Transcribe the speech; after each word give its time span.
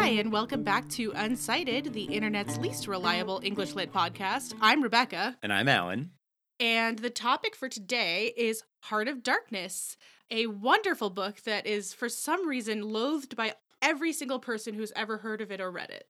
Hi, 0.00 0.08
and 0.12 0.32
welcome 0.32 0.62
back 0.62 0.88
to 0.92 1.12
Unsighted, 1.12 1.92
the 1.92 2.04
internet's 2.04 2.56
least 2.56 2.88
reliable 2.88 3.38
English 3.44 3.74
lit 3.74 3.92
podcast. 3.92 4.54
I'm 4.58 4.82
Rebecca, 4.82 5.36
And 5.42 5.52
I'm 5.52 5.68
Alan. 5.68 6.12
and 6.58 6.98
the 7.00 7.10
topic 7.10 7.54
for 7.54 7.68
today 7.68 8.32
is 8.34 8.62
Heart 8.84 9.08
of 9.08 9.22
Darkness, 9.22 9.98
a 10.30 10.46
wonderful 10.46 11.10
book 11.10 11.42
that 11.42 11.66
is, 11.66 11.92
for 11.92 12.08
some 12.08 12.48
reason, 12.48 12.80
loathed 12.80 13.36
by 13.36 13.52
every 13.82 14.14
single 14.14 14.38
person 14.38 14.72
who's 14.72 14.90
ever 14.96 15.18
heard 15.18 15.42
of 15.42 15.52
it 15.52 15.60
or 15.60 15.70
read 15.70 15.90
it. 15.90 16.06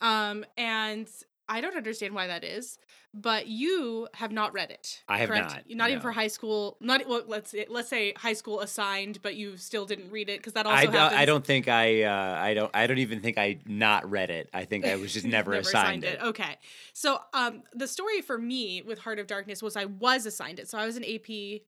Um, 0.00 0.44
and 0.56 1.08
I 1.48 1.60
don't 1.60 1.76
understand 1.76 2.14
why 2.14 2.26
that 2.26 2.44
is, 2.44 2.78
but 3.14 3.46
you 3.46 4.08
have 4.14 4.32
not 4.32 4.52
read 4.52 4.70
it. 4.70 5.02
I 5.08 5.18
have 5.18 5.28
correct? 5.28 5.50
not, 5.50 5.76
Not 5.76 5.90
even 5.90 6.02
for 6.02 6.12
high 6.12 6.26
school. 6.26 6.76
Not 6.80 7.08
well. 7.08 7.22
Let's 7.26 7.54
let's 7.68 7.88
say 7.88 8.12
high 8.16 8.34
school 8.34 8.60
assigned, 8.60 9.22
but 9.22 9.34
you 9.34 9.56
still 9.56 9.86
didn't 9.86 10.10
read 10.10 10.28
it 10.28 10.38
because 10.38 10.52
that 10.52 10.66
also 10.66 10.76
I, 10.76 10.86
don't- 10.86 11.12
I 11.12 11.24
don't 11.24 11.44
think 11.44 11.68
I 11.68 12.02
uh, 12.02 12.36
I 12.38 12.54
don't 12.54 12.70
I 12.74 12.86
don't 12.86 12.98
even 12.98 13.20
think 13.20 13.38
I 13.38 13.58
not 13.66 14.08
read 14.10 14.30
it. 14.30 14.50
I 14.52 14.64
think 14.64 14.84
I 14.84 14.96
was 14.96 15.12
just 15.12 15.26
never, 15.26 15.52
assigned, 15.54 16.04
it. 16.04 16.20
Okay. 16.22 16.56
So 16.92 17.18
um 17.32 17.62
the 17.72 17.88
story 17.88 18.20
for 18.20 18.36
me 18.38 18.82
with 18.82 18.98
Heart 18.98 19.18
of 19.18 19.26
Darkness 19.26 19.62
was 19.62 19.76
I 19.76 19.86
was 19.86 20.26
assigned 20.26 20.58
it. 20.58 20.68
So 20.68 20.78
I 20.78 20.86
was 20.86 20.96
an 20.96 21.04
AP 21.04 21.62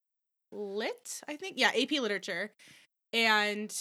lit, 0.52 1.20
I 1.26 1.36
think. 1.36 1.54
Yeah, 1.58 1.70
AP 1.70 1.92
literature. 1.92 2.52
And 3.12 3.74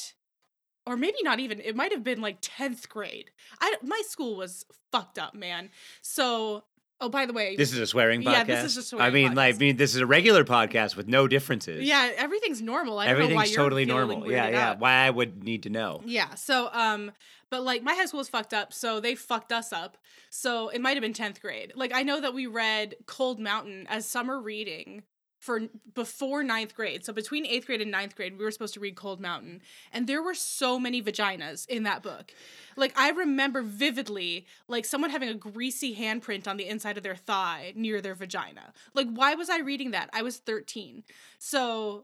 or 0.89 0.97
maybe 0.97 1.17
not 1.21 1.39
even. 1.39 1.61
It 1.61 1.75
might 1.75 1.91
have 1.91 2.03
been 2.03 2.19
like 2.19 2.41
10th 2.41 2.89
grade. 2.89 3.29
I 3.61 3.75
my 3.83 4.01
school 4.07 4.35
was 4.35 4.65
fucked 4.91 5.19
up, 5.19 5.35
man. 5.35 5.69
So 6.01 6.63
oh 6.99 7.09
by 7.09 7.27
the 7.27 7.33
way, 7.33 7.55
This 7.55 7.71
is 7.71 7.77
a 7.77 7.85
swearing 7.85 8.23
podcast. 8.23 8.47
Yeah, 8.47 8.61
this 8.63 8.75
is 8.75 8.77
a 8.77 8.79
I 8.79 8.83
swearing 8.83 9.05
I 9.05 9.09
mean, 9.11 9.35
like, 9.35 9.55
I 9.55 9.57
mean, 9.59 9.77
this 9.77 9.93
is 9.93 10.01
a 10.01 10.07
regular 10.07 10.43
podcast 10.43 10.95
with 10.95 11.07
no 11.07 11.27
differences. 11.27 11.87
yeah, 11.87 12.09
everything's 12.17 12.61
normal. 12.61 12.97
I 12.97 13.05
don't 13.05 13.19
know 13.19 13.25
why 13.25 13.31
everything's 13.31 13.55
totally 13.55 13.85
normal. 13.85 14.29
Yeah, 14.29 14.49
yeah. 14.49 14.69
out. 14.71 14.79
Why 14.79 14.93
I 14.93 15.11
would 15.11 15.43
need 15.43 15.63
to 15.63 15.69
know. 15.69 16.01
Yeah. 16.05 16.33
So, 16.33 16.69
um, 16.73 17.11
but 17.51 17.61
like 17.61 17.83
my 17.83 17.93
high 17.93 18.05
school 18.05 18.17
was 18.17 18.29
fucked 18.29 18.55
up, 18.55 18.73
so 18.73 18.99
they 18.99 19.13
fucked 19.13 19.51
us 19.51 19.71
up. 19.71 19.97
So 20.31 20.69
it 20.69 20.81
might 20.81 20.95
have 20.95 21.01
been 21.01 21.13
tenth 21.13 21.39
grade. 21.39 21.73
Like 21.75 21.93
I 21.93 22.01
know 22.01 22.19
that 22.19 22.33
we 22.33 22.47
read 22.47 22.95
Cold 23.05 23.39
Mountain 23.39 23.85
as 23.89 24.07
summer 24.07 24.41
reading 24.41 25.03
for 25.39 25.61
before 25.95 26.43
ninth 26.43 26.75
grade. 26.75 27.05
So 27.05 27.13
between 27.13 27.45
eighth 27.45 27.65
grade 27.65 27.81
and 27.81 27.89
ninth 27.89 28.15
grade, 28.15 28.37
we 28.37 28.43
were 28.43 28.51
supposed 28.51 28.73
to 28.75 28.79
read 28.79 28.95
Cold 28.95 29.19
Mountain, 29.21 29.61
and 29.91 30.05
there 30.05 30.21
were 30.21 30.33
so 30.35 30.77
many 30.79 31.01
vaginas 31.01 31.67
in 31.67 31.83
that 31.83 32.03
book. 32.03 32.33
Like 32.75 32.93
I 32.99 33.09
remember 33.11 33.61
vividly, 33.61 34.45
like 34.67 34.85
someone 34.85 35.09
having 35.11 35.29
a 35.29 35.33
greasy 35.33 35.95
handprint 35.95 36.47
on 36.47 36.57
the 36.57 36.67
inside 36.67 36.97
of 36.97 37.03
their 37.03 37.15
thigh 37.15 37.71
near 37.75 38.01
their 38.01 38.15
vagina. 38.15 38.73
Like 38.93 39.07
why 39.09 39.33
was 39.35 39.49
I 39.49 39.59
reading 39.59 39.91
that? 39.91 40.09
I 40.13 40.21
was 40.21 40.37
thirteen. 40.37 41.03
So, 41.37 42.03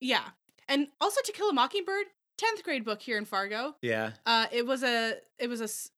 yeah. 0.00 0.24
And 0.68 0.88
also 1.00 1.20
To 1.24 1.32
Kill 1.32 1.48
a 1.48 1.52
Mockingbird, 1.52 2.06
10th 2.38 2.62
grade 2.64 2.84
book 2.84 3.00
here 3.00 3.18
in 3.18 3.24
Fargo. 3.24 3.76
Yeah. 3.82 4.12
Uh, 4.24 4.46
it 4.52 4.66
was 4.66 4.82
a 4.82 5.14
it 5.38 5.48
was 5.48 5.60
a 5.60 5.64
s- 5.64 5.90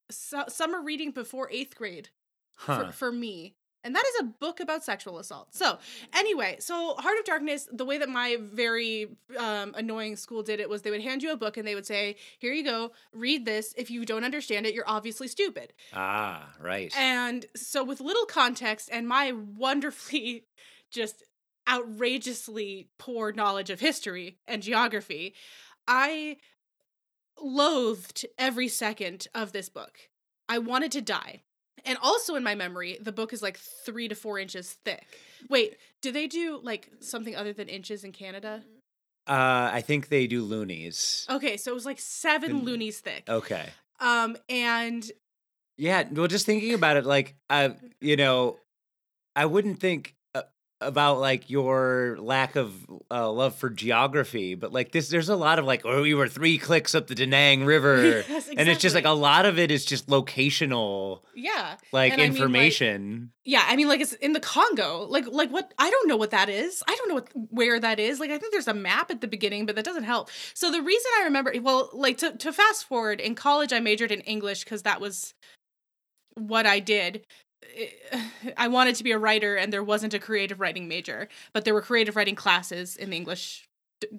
summer 0.48 0.80
reading 0.83 1.11
before 1.11 1.48
eighth 1.50 1.77
grade 1.77 2.08
Huh. 2.56 2.86
for, 2.86 2.92
for 2.92 3.12
me, 3.12 3.55
and 3.84 3.94
that 3.94 4.04
is 4.06 4.20
a 4.20 4.24
book 4.24 4.60
about 4.60 4.84
sexual 4.84 5.18
assault. 5.18 5.48
So 5.54 5.78
anyway, 6.12 6.56
so 6.60 6.94
Heart 6.98 7.18
of 7.20 7.24
Darkness, 7.24 7.68
the 7.72 7.84
way 7.84 7.98
that 7.98 8.08
my 8.08 8.36
very 8.40 9.16
um, 9.38 9.74
annoying 9.76 10.16
school 10.16 10.42
did 10.42 10.60
it 10.60 10.68
was 10.68 10.82
they 10.82 10.90
would 10.90 11.02
hand 11.02 11.22
you 11.22 11.32
a 11.32 11.36
book 11.36 11.56
and 11.56 11.66
they 11.66 11.74
would 11.74 11.86
say, 11.86 12.16
"Here 12.38 12.52
you 12.52 12.64
go, 12.64 12.92
read 13.12 13.44
this. 13.44 13.74
If 13.76 13.90
you 13.90 14.04
don't 14.04 14.24
understand 14.24 14.66
it, 14.66 14.74
you're 14.74 14.88
obviously 14.88 15.28
stupid." 15.28 15.72
ah, 15.92 16.54
right. 16.60 16.92
And 16.96 17.46
so, 17.54 17.84
with 17.84 18.00
little 18.00 18.26
context 18.26 18.88
and 18.92 19.06
my 19.06 19.32
wonderfully 19.32 20.44
just 20.90 21.24
outrageously 21.68 22.88
poor 22.98 23.32
knowledge 23.32 23.70
of 23.70 23.80
history 23.80 24.38
and 24.46 24.62
geography, 24.62 25.34
I 25.86 26.38
loathed 27.40 28.26
every 28.38 28.68
second 28.68 29.28
of 29.34 29.52
this 29.52 29.68
book. 29.68 29.98
I 30.48 30.58
wanted 30.58 30.92
to 30.92 31.02
die. 31.02 31.42
And 31.84 31.98
also 32.02 32.34
in 32.34 32.42
my 32.42 32.54
memory, 32.54 32.98
the 33.00 33.12
book 33.12 33.32
is 33.32 33.42
like 33.42 33.58
three 33.58 34.08
to 34.08 34.14
four 34.14 34.39
inches 34.39 34.72
thick. 34.84 35.06
Wait, 35.48 35.77
do 36.02 36.12
they 36.12 36.27
do 36.27 36.61
like 36.62 36.90
something 37.00 37.34
other 37.36 37.52
than 37.52 37.68
inches 37.68 38.05
in 38.05 38.12
Canada? 38.12 38.62
uh, 39.27 39.70
I 39.72 39.83
think 39.83 40.08
they 40.08 40.27
do 40.27 40.42
loonies. 40.42 41.27
Okay, 41.28 41.58
so 41.58 41.70
it 41.70 41.74
was 41.74 41.84
like 41.84 42.00
seven 42.00 42.64
loonies 42.64 43.00
thick. 43.00 43.24
Okay. 43.28 43.67
Um, 44.00 44.36
and 44.48 45.05
Yeah. 45.77 46.05
Well, 46.11 46.28
just 46.28 46.46
thinking 46.46 46.72
about 46.72 46.96
it, 46.96 47.05
like, 47.05 47.36
uh, 47.50 47.70
you 48.00 48.17
know, 48.17 48.56
I 49.36 49.44
wouldn't 49.46 49.80
think 49.80 50.14
about 50.80 51.18
like 51.18 51.50
your 51.50 52.16
lack 52.20 52.55
of 52.55 52.72
uh, 53.11 53.30
love 53.30 53.55
for 53.56 53.68
geography, 53.68 54.55
but 54.55 54.72
like 54.72 54.92
this, 54.92 55.08
there's 55.08 55.28
a 55.28 55.36
lot 55.36 55.58
of 55.58 55.64
like, 55.64 55.83
oh, 55.84 56.02
we 56.02 56.14
were 56.14 56.28
three 56.28 56.56
clicks 56.56 56.94
up 56.94 57.08
the 57.08 57.14
Danang 57.14 57.66
River, 57.66 58.24
Yes, 58.28 58.48
and 58.48 58.68
it's 58.68 58.80
just 58.80 58.94
like 58.94 59.05
a 59.05 59.11
lot 59.11 59.44
of 59.44 59.58
it 59.58 59.70
is 59.70 59.84
just 59.84 60.06
locational, 60.06 61.20
yeah, 61.34 61.77
like 61.92 62.12
And 62.12 62.20
I 62.20 62.24
mean, 62.24 62.33
like- 62.34 62.40
information. 62.40 63.33
Yeah, 63.44 63.64
I 63.67 63.77
mean, 63.77 63.88
like 63.88 64.00
it's 64.00 64.12
in 64.12 64.34
the 64.34 64.40
Congo. 64.40 65.06
Like, 65.08 65.27
like 65.27 65.50
what? 65.50 65.72
I 65.78 65.88
don't 65.90 66.06
know 66.06 66.18
what 66.18 66.33
that 66.33 66.50
is. 66.50 66.83
I 66.86 66.94
don't 66.94 67.08
know 67.08 67.14
what 67.14 67.28
where 67.50 67.80
that 67.80 67.98
is. 67.98 68.20
Like, 68.20 68.30
I 68.30 68.36
think 68.36 68.52
there's 68.52 68.68
a 68.68 68.74
map 68.74 69.11
at 69.11 69.22
the 69.22 69.27
beginning, 69.27 69.64
but 69.64 69.74
that 69.74 69.86
doesn't 69.86 70.05
help. 70.05 70.28
So 70.52 70.70
the 70.70 70.83
reason 70.83 71.11
I 71.18 71.24
remember, 71.24 71.55
well, 71.62 71.88
like 71.94 72.18
to 72.18 72.36
to 72.36 72.52
fast 72.52 72.84
forward 72.84 73.20
in 73.20 73.34
college, 73.34 73.72
I 73.72 73.80
majored 73.80 74.12
in 74.12 74.20
English 74.20 74.64
because 74.64 74.83
that 74.83 75.00
was 75.00 75.33
what 76.34 76.67
I 76.67 76.78
did. 76.78 77.24
I 78.57 78.69
wanted 78.69 78.95
to 78.96 79.05
be 79.05 79.13
a 79.13 79.19
writer, 79.19 79.57
and 79.57 79.73
there 79.73 79.83
wasn't 79.85 80.14
a 80.14 80.19
creative 80.19 80.61
writing 80.61 80.89
major, 80.89 81.29
but 81.52 81.64
there 81.64 81.74
were 81.74 81.83
creative 81.83 82.17
writing 82.17 82.35
classes 82.35 82.96
in 82.96 83.11
the 83.11 83.17
English, 83.17 83.69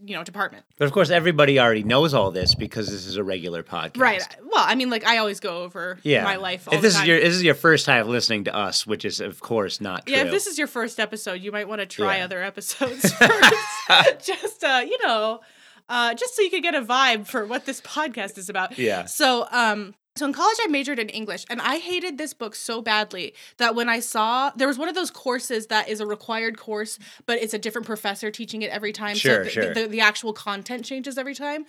you 0.06 0.16
know, 0.16 0.24
department. 0.24 0.66
But 0.78 0.86
of 0.86 0.92
course, 0.92 1.10
everybody 1.10 1.60
already 1.60 1.84
knows 1.84 2.14
all 2.14 2.32
this 2.32 2.54
because 2.56 2.88
this 2.90 3.06
is 3.06 3.16
a 3.18 3.24
regular 3.24 3.64
podcast, 3.64 3.98
Right. 3.98 4.28
Well, 4.44 4.64
I 4.66 4.76
mean, 4.76 4.90
like 4.90 5.06
I 5.06 5.18
always 5.18 5.40
go 5.40 5.64
over 5.64 6.00
Yeah, 6.04 6.24
my 6.24 6.36
life. 6.36 6.68
All 6.68 6.74
if 6.74 6.82
the 6.82 6.88
this 6.88 6.96
time. 6.96 7.04
is 7.04 7.08
your 7.08 7.20
this 7.20 7.36
is 7.36 7.44
your 7.44 7.56
first 7.56 7.86
time 7.86 8.08
listening 8.10 8.44
to 8.46 8.56
us, 8.56 8.86
which 8.86 9.06
is 9.06 9.20
of 9.22 9.40
course 9.40 9.80
not 9.82 10.06
true. 10.06 10.16
Yeah, 10.16 10.24
if 10.24 10.32
this 10.32 10.48
is 10.48 10.58
your 10.58 10.68
first 10.68 11.00
episode, 11.00 11.42
you 11.42 11.52
might 11.52 11.68
want 11.68 11.80
to 11.82 11.86
try 11.86 12.18
Yeah. 12.18 12.26
other 12.26 12.44
episodes 12.44 13.12
first. 13.14 13.56
just 14.26 14.64
uh, 14.64 14.82
you 14.86 14.98
know, 15.06 15.40
uh, 15.88 16.14
just 16.14 16.36
so 16.36 16.42
you 16.42 16.50
can 16.50 16.62
get 16.62 16.76
a 16.76 16.82
vibe 16.82 17.26
for 17.28 17.46
what 17.46 17.66
this 17.66 17.82
podcast 17.82 18.38
is 18.38 18.50
about. 18.50 18.78
Yeah. 18.78 19.06
So, 19.06 19.48
um, 19.52 19.96
so 20.20 20.26
in 20.26 20.34
college 20.34 20.58
I 20.62 20.68
majored 20.68 21.00
in 21.00 21.10
English, 21.10 21.46
and 21.50 21.62
I 21.62 21.78
hated 21.78 22.18
this 22.18 22.34
book 22.34 22.56
so 22.56 22.82
badly 22.82 23.34
that 23.58 23.74
when 23.74 23.90
I 23.90 24.00
saw 24.00 24.52
there 24.56 24.68
was 24.68 24.78
one 24.78 24.90
of 24.90 24.96
those 24.96 25.10
courses 25.10 25.68
that 25.68 25.88
is 25.88 26.00
a 26.00 26.06
required 26.06 26.58
course, 26.58 27.00
but 27.26 27.42
it's 27.42 27.54
a 27.54 27.60
different 27.60 27.88
professor 27.88 28.30
teaching 28.30 28.62
it 28.62 28.70
every 28.72 28.92
time. 28.92 29.16
Sure, 29.16 29.38
so 29.38 29.44
the, 29.44 29.50
sure. 29.50 29.74
The, 29.74 29.88
the 29.88 30.02
actual 30.02 30.34
content 30.34 30.86
changes 30.86 31.18
every 31.18 31.36
time. 31.36 31.66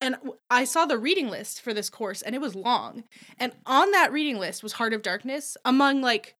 And 0.00 0.16
i 0.50 0.64
saw 0.64 0.84
the 0.84 0.98
reading 0.98 1.30
list 1.30 1.62
for 1.62 1.72
this 1.72 1.90
course, 1.90 2.22
and 2.22 2.34
it 2.34 2.40
was 2.40 2.54
long. 2.54 3.04
And 3.38 3.52
on 3.64 3.90
that 3.92 4.12
reading 4.12 4.38
list 4.38 4.62
was 4.62 4.74
Heart 4.74 4.92
of 4.92 5.02
Darkness, 5.02 5.56
among 5.64 6.02
like 6.02 6.36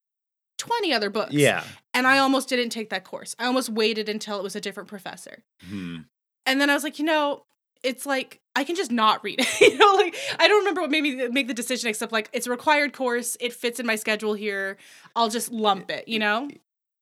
20 0.58 0.92
other 0.92 1.10
books. 1.10 1.32
yeah. 1.32 1.64
And 1.94 2.06
I 2.06 2.18
almost 2.18 2.48
didn't 2.50 2.70
take 2.70 2.90
that 2.90 3.04
course. 3.04 3.34
I 3.38 3.46
almost 3.46 3.70
waited 3.70 4.08
until 4.08 4.38
it 4.38 4.42
was 4.42 4.54
a 4.54 4.60
different 4.60 4.88
professor. 4.88 5.42
Hmm. 5.66 6.00
And 6.44 6.60
then 6.60 6.68
I 6.68 6.74
was 6.74 6.84
like, 6.84 6.98
you 6.98 7.04
know, 7.04 7.44
it's 7.86 8.04
like 8.04 8.40
I 8.56 8.64
can 8.64 8.74
just 8.74 8.90
not 8.90 9.22
read 9.22 9.40
it. 9.40 9.60
you 9.60 9.78
know, 9.78 9.94
like 9.94 10.16
I 10.38 10.48
don't 10.48 10.58
remember 10.58 10.80
what 10.80 10.90
made 10.90 11.02
me 11.02 11.28
make 11.28 11.46
the 11.46 11.54
decision 11.54 11.88
except 11.88 12.12
like 12.12 12.28
it's 12.32 12.46
a 12.46 12.50
required 12.50 12.92
course. 12.92 13.36
It 13.40 13.52
fits 13.52 13.78
in 13.78 13.86
my 13.86 13.96
schedule 13.96 14.34
here. 14.34 14.76
I'll 15.14 15.30
just 15.30 15.52
lump 15.52 15.90
it, 15.90 16.08
you 16.08 16.18
know? 16.18 16.50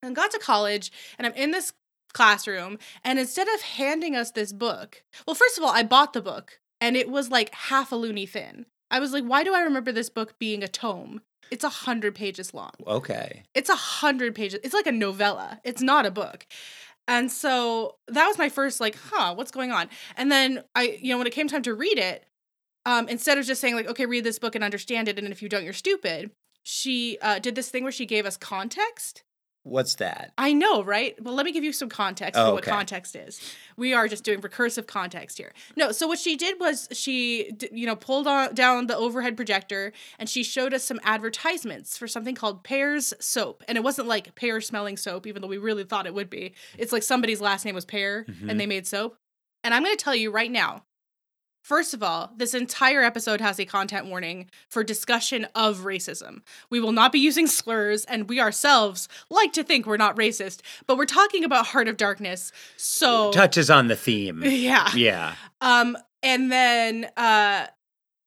And 0.03 0.15
got 0.15 0.31
to 0.33 0.39
college 0.39 0.93
and 1.17 1.27
I'm 1.27 1.33
in 1.33 1.51
this 1.51 1.73
classroom 2.13 2.79
and 3.03 3.19
instead 3.19 3.49
of 3.49 3.63
handing 3.63 4.15
us 4.15 4.31
this 4.31 4.53
book, 4.53 5.03
well, 5.27 5.35
first 5.35 5.57
of 5.57 5.65
all, 5.65 5.71
I 5.71 5.83
bought 5.83 6.13
the 6.13 6.23
book 6.23 6.61
and 6.81 6.97
it 6.97 7.09
was 7.09 7.31
like 7.31 7.55
half 7.55 7.91
a 7.91 7.97
loony 7.97 8.27
thin. 8.27 8.67
I 8.91 9.01
was 9.01 9.13
like, 9.13 9.25
why 9.25 9.43
do 9.43 9.55
I 9.55 9.61
remember 9.63 9.91
this 9.91 10.11
book 10.11 10.39
being 10.39 10.63
a 10.63 10.69
tome? 10.69 11.23
It's 11.51 11.65
a 11.65 11.69
hundred 11.69 12.15
pages 12.15 12.53
long. 12.53 12.73
Okay. 12.87 13.45
It's 13.55 13.71
a 13.71 13.75
hundred 13.75 14.35
pages. 14.35 14.61
It's 14.63 14.75
like 14.75 14.87
a 14.87 14.93
novella. 14.93 15.61
It's 15.65 15.83
not 15.83 16.07
a 16.07 16.11
book. 16.11 16.47
And 17.07 17.31
so 17.31 17.97
that 18.09 18.27
was 18.27 18.39
my 18.39 18.49
first 18.49 18.81
like, 18.81 18.97
huh, 18.97 19.35
what's 19.35 19.51
going 19.51 19.73
on? 19.73 19.89
And 20.17 20.33
then 20.33 20.65
I, 20.75 20.99
you 21.01 21.11
know, 21.11 21.19
when 21.19 21.27
it 21.27 21.33
came 21.35 21.49
time 21.49 21.63
to 21.63 21.75
read 21.75 21.99
it, 21.99 22.25
um, 22.87 23.09
instead 23.09 23.39
of 23.39 23.47
just 23.47 23.61
saying 23.61 23.75
like, 23.75 23.89
okay, 23.89 24.07
read 24.07 24.25
this 24.25 24.39
book 24.39 24.55
and 24.55 24.65
understand 24.65 25.09
it, 25.09 25.19
and 25.19 25.29
if 25.29 25.43
you 25.43 25.49
don't, 25.49 25.65
you're 25.65 25.73
stupid. 25.73 26.31
She 26.63 27.19
uh, 27.21 27.39
did 27.39 27.55
this 27.55 27.69
thing 27.69 27.83
where 27.83 27.93
she 27.93 28.07
gave 28.07 28.27
us 28.27 28.37
context. 28.37 29.23
What's 29.65 29.95
that? 29.97 30.33
I 30.39 30.53
know, 30.53 30.85
right? 30.85 31.21
Well, 31.23 31.35
let 31.35 31.47
me 31.47 31.51
give 31.53 31.65
you 31.65 31.73
some 31.73 31.89
context 31.89 32.39
Oh, 32.39 32.49
for 32.49 32.53
what 32.55 32.65
okay. 32.65 32.71
context 32.71 33.17
is. 33.17 33.41
We 33.79 33.95
are 33.95 34.07
just 34.09 34.23
doing 34.23 34.41
recursive 34.43 34.87
context 34.87 35.39
here. 35.39 35.53
No, 35.75 35.91
so 35.91 36.07
what 36.07 36.19
she 36.19 36.37
did 36.37 36.61
was 36.61 36.87
she, 36.93 37.51
you 37.73 37.87
know, 37.87 37.97
pulled 37.97 38.27
on, 38.27 38.55
down 38.55 38.87
the 38.89 38.97
overhead 38.97 39.37
projector 39.37 39.93
and 40.19 40.29
she 40.29 40.43
showed 40.45 40.75
us 40.75 40.85
some 40.85 41.01
advertisements 41.03 41.97
for 41.97 42.07
something 42.07 42.35
called 42.35 42.63
Pear's 42.63 43.15
soap. 43.21 43.65
And 43.67 43.77
it 43.79 43.83
wasn't 43.83 44.07
like 44.07 44.35
pear 44.35 44.61
smelling 44.61 44.99
soap, 44.99 45.27
even 45.27 45.41
though 45.41 45.49
we 45.49 45.59
really 45.59 45.85
thought 45.85 46.07
it 46.07 46.15
would 46.15 46.29
be. 46.31 46.55
It's 46.79 46.93
like 46.93 47.03
somebody's 47.03 47.41
last 47.41 47.65
name 47.65 47.75
was 47.75 47.87
Pear 47.87 48.25
Mhm. 48.29 48.51
and 48.51 48.61
they 48.61 48.67
made 48.67 48.87
soap. 48.87 49.17
And 49.65 49.73
I'm 49.73 49.83
going 49.83 49.97
to 49.97 50.05
tell 50.05 50.15
you 50.15 50.31
right 50.31 50.51
now. 50.51 50.85
First 51.65 51.95
of 51.95 52.03
all, 52.03 52.31
this 52.37 52.53
entire 52.53 53.03
episode 53.03 53.41
has 53.41 53.59
a 53.59 53.65
content 53.65 54.05
warning 54.05 54.51
for 54.69 54.85
discussion 54.85 55.47
of 55.55 55.79
racism. 55.79 56.43
We 56.69 56.79
will 56.79 56.93
not 56.93 57.11
be 57.11 57.19
using 57.19 57.47
slurs, 57.47 58.05
and 58.05 58.29
we 58.29 58.39
ourselves 58.39 59.09
like 59.31 59.55
to 59.55 59.65
think 59.65 59.87
we're 59.87 59.97
not 59.97 60.15
racist, 60.15 60.61
but 60.87 60.99
we're 60.99 61.07
talking 61.07 61.43
about 61.43 61.65
Heart 61.69 61.89
of 61.89 61.97
Darkness. 61.97 62.53
So, 62.77 63.33
Touches 63.33 63.71
on 63.71 63.89
the 63.89 63.97
theme. 63.97 64.43
yeah. 64.45 64.91
yeah. 64.95 65.37
Um, 65.63 65.97
and 66.23 66.53
then 66.53 67.09
uh, 67.17 67.69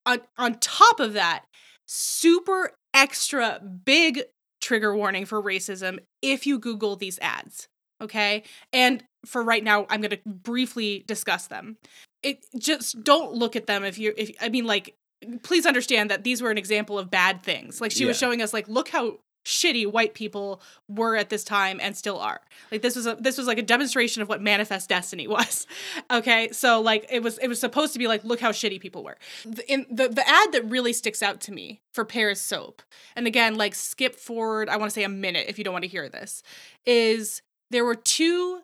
on, 0.07 0.21
on 0.39 0.55
top 0.55 0.99
of 0.99 1.13
that, 1.13 1.45
super 1.85 2.71
extra 2.95 3.61
big 3.85 4.23
trigger 4.61 4.97
warning 4.97 5.25
for 5.27 5.43
racism 5.43 5.99
if 6.23 6.47
you 6.47 6.57
Google 6.57 6.95
these 6.95 7.19
ads. 7.19 7.67
Okay. 8.01 8.41
And 8.73 9.03
for 9.27 9.43
right 9.43 9.63
now, 9.63 9.85
I'm 9.91 10.01
going 10.01 10.11
to 10.11 10.19
briefly 10.25 11.03
discuss 11.07 11.47
them. 11.47 11.77
It 12.27 12.45
just 12.57 13.03
don't 13.03 13.33
look 13.33 13.55
at 13.55 13.67
them 13.67 13.83
if 13.83 13.97
you, 13.97 14.13
if 14.17 14.31
I 14.41 14.49
mean, 14.49 14.65
like, 14.65 14.95
please 15.43 15.65
understand 15.65 16.11
that 16.11 16.23
these 16.23 16.41
were 16.41 16.51
an 16.51 16.57
example 16.57 16.99
of 16.99 17.09
bad 17.09 17.41
things. 17.41 17.81
Like, 17.81 17.91
she 17.91 18.05
was 18.05 18.17
showing 18.17 18.41
us, 18.41 18.53
like, 18.53 18.67
look 18.67 18.89
how 18.89 19.19
shitty 19.45 19.89
white 19.89 20.13
people 20.13 20.61
were 20.89 21.15
at 21.15 21.29
this 21.29 21.45
time 21.45 21.79
and 21.81 21.95
still 21.95 22.19
are. 22.19 22.41
Like 22.69 22.81
this 22.81 22.97
was 22.97 23.07
a 23.07 23.15
this 23.15 23.37
was 23.37 23.47
like 23.47 23.57
a 23.57 23.63
demonstration 23.63 24.21
of 24.21 24.27
what 24.27 24.41
manifest 24.41 24.89
destiny 24.89 25.25
was. 25.37 25.65
Okay? 26.11 26.49
So 26.51 26.81
like 26.81 27.07
it 27.09 27.23
was 27.23 27.37
it 27.37 27.47
was 27.47 27.57
supposed 27.57 27.93
to 27.93 27.99
be 27.99 28.07
like 28.07 28.25
look 28.25 28.41
how 28.41 28.51
shitty 28.51 28.81
people 28.81 29.05
were. 29.05 29.17
The, 29.45 29.71
in 29.71 29.85
the 29.89 30.09
the 30.09 30.27
ad 30.27 30.51
that 30.51 30.65
really 30.65 30.91
sticks 30.91 31.23
out 31.23 31.39
to 31.41 31.53
me 31.53 31.79
for 31.93 32.03
Pear's 32.03 32.41
soap. 32.41 32.81
And 33.15 33.25
again, 33.25 33.55
like 33.55 33.73
skip 33.73 34.17
forward, 34.17 34.67
I 34.67 34.75
want 34.75 34.91
to 34.91 34.93
say 34.93 35.03
a 35.03 35.09
minute 35.09 35.45
if 35.47 35.57
you 35.57 35.63
don't 35.63 35.73
want 35.73 35.83
to 35.83 35.89
hear 35.89 36.09
this. 36.09 36.43
Is 36.85 37.41
there 37.71 37.85
were 37.85 37.95
two 37.95 38.63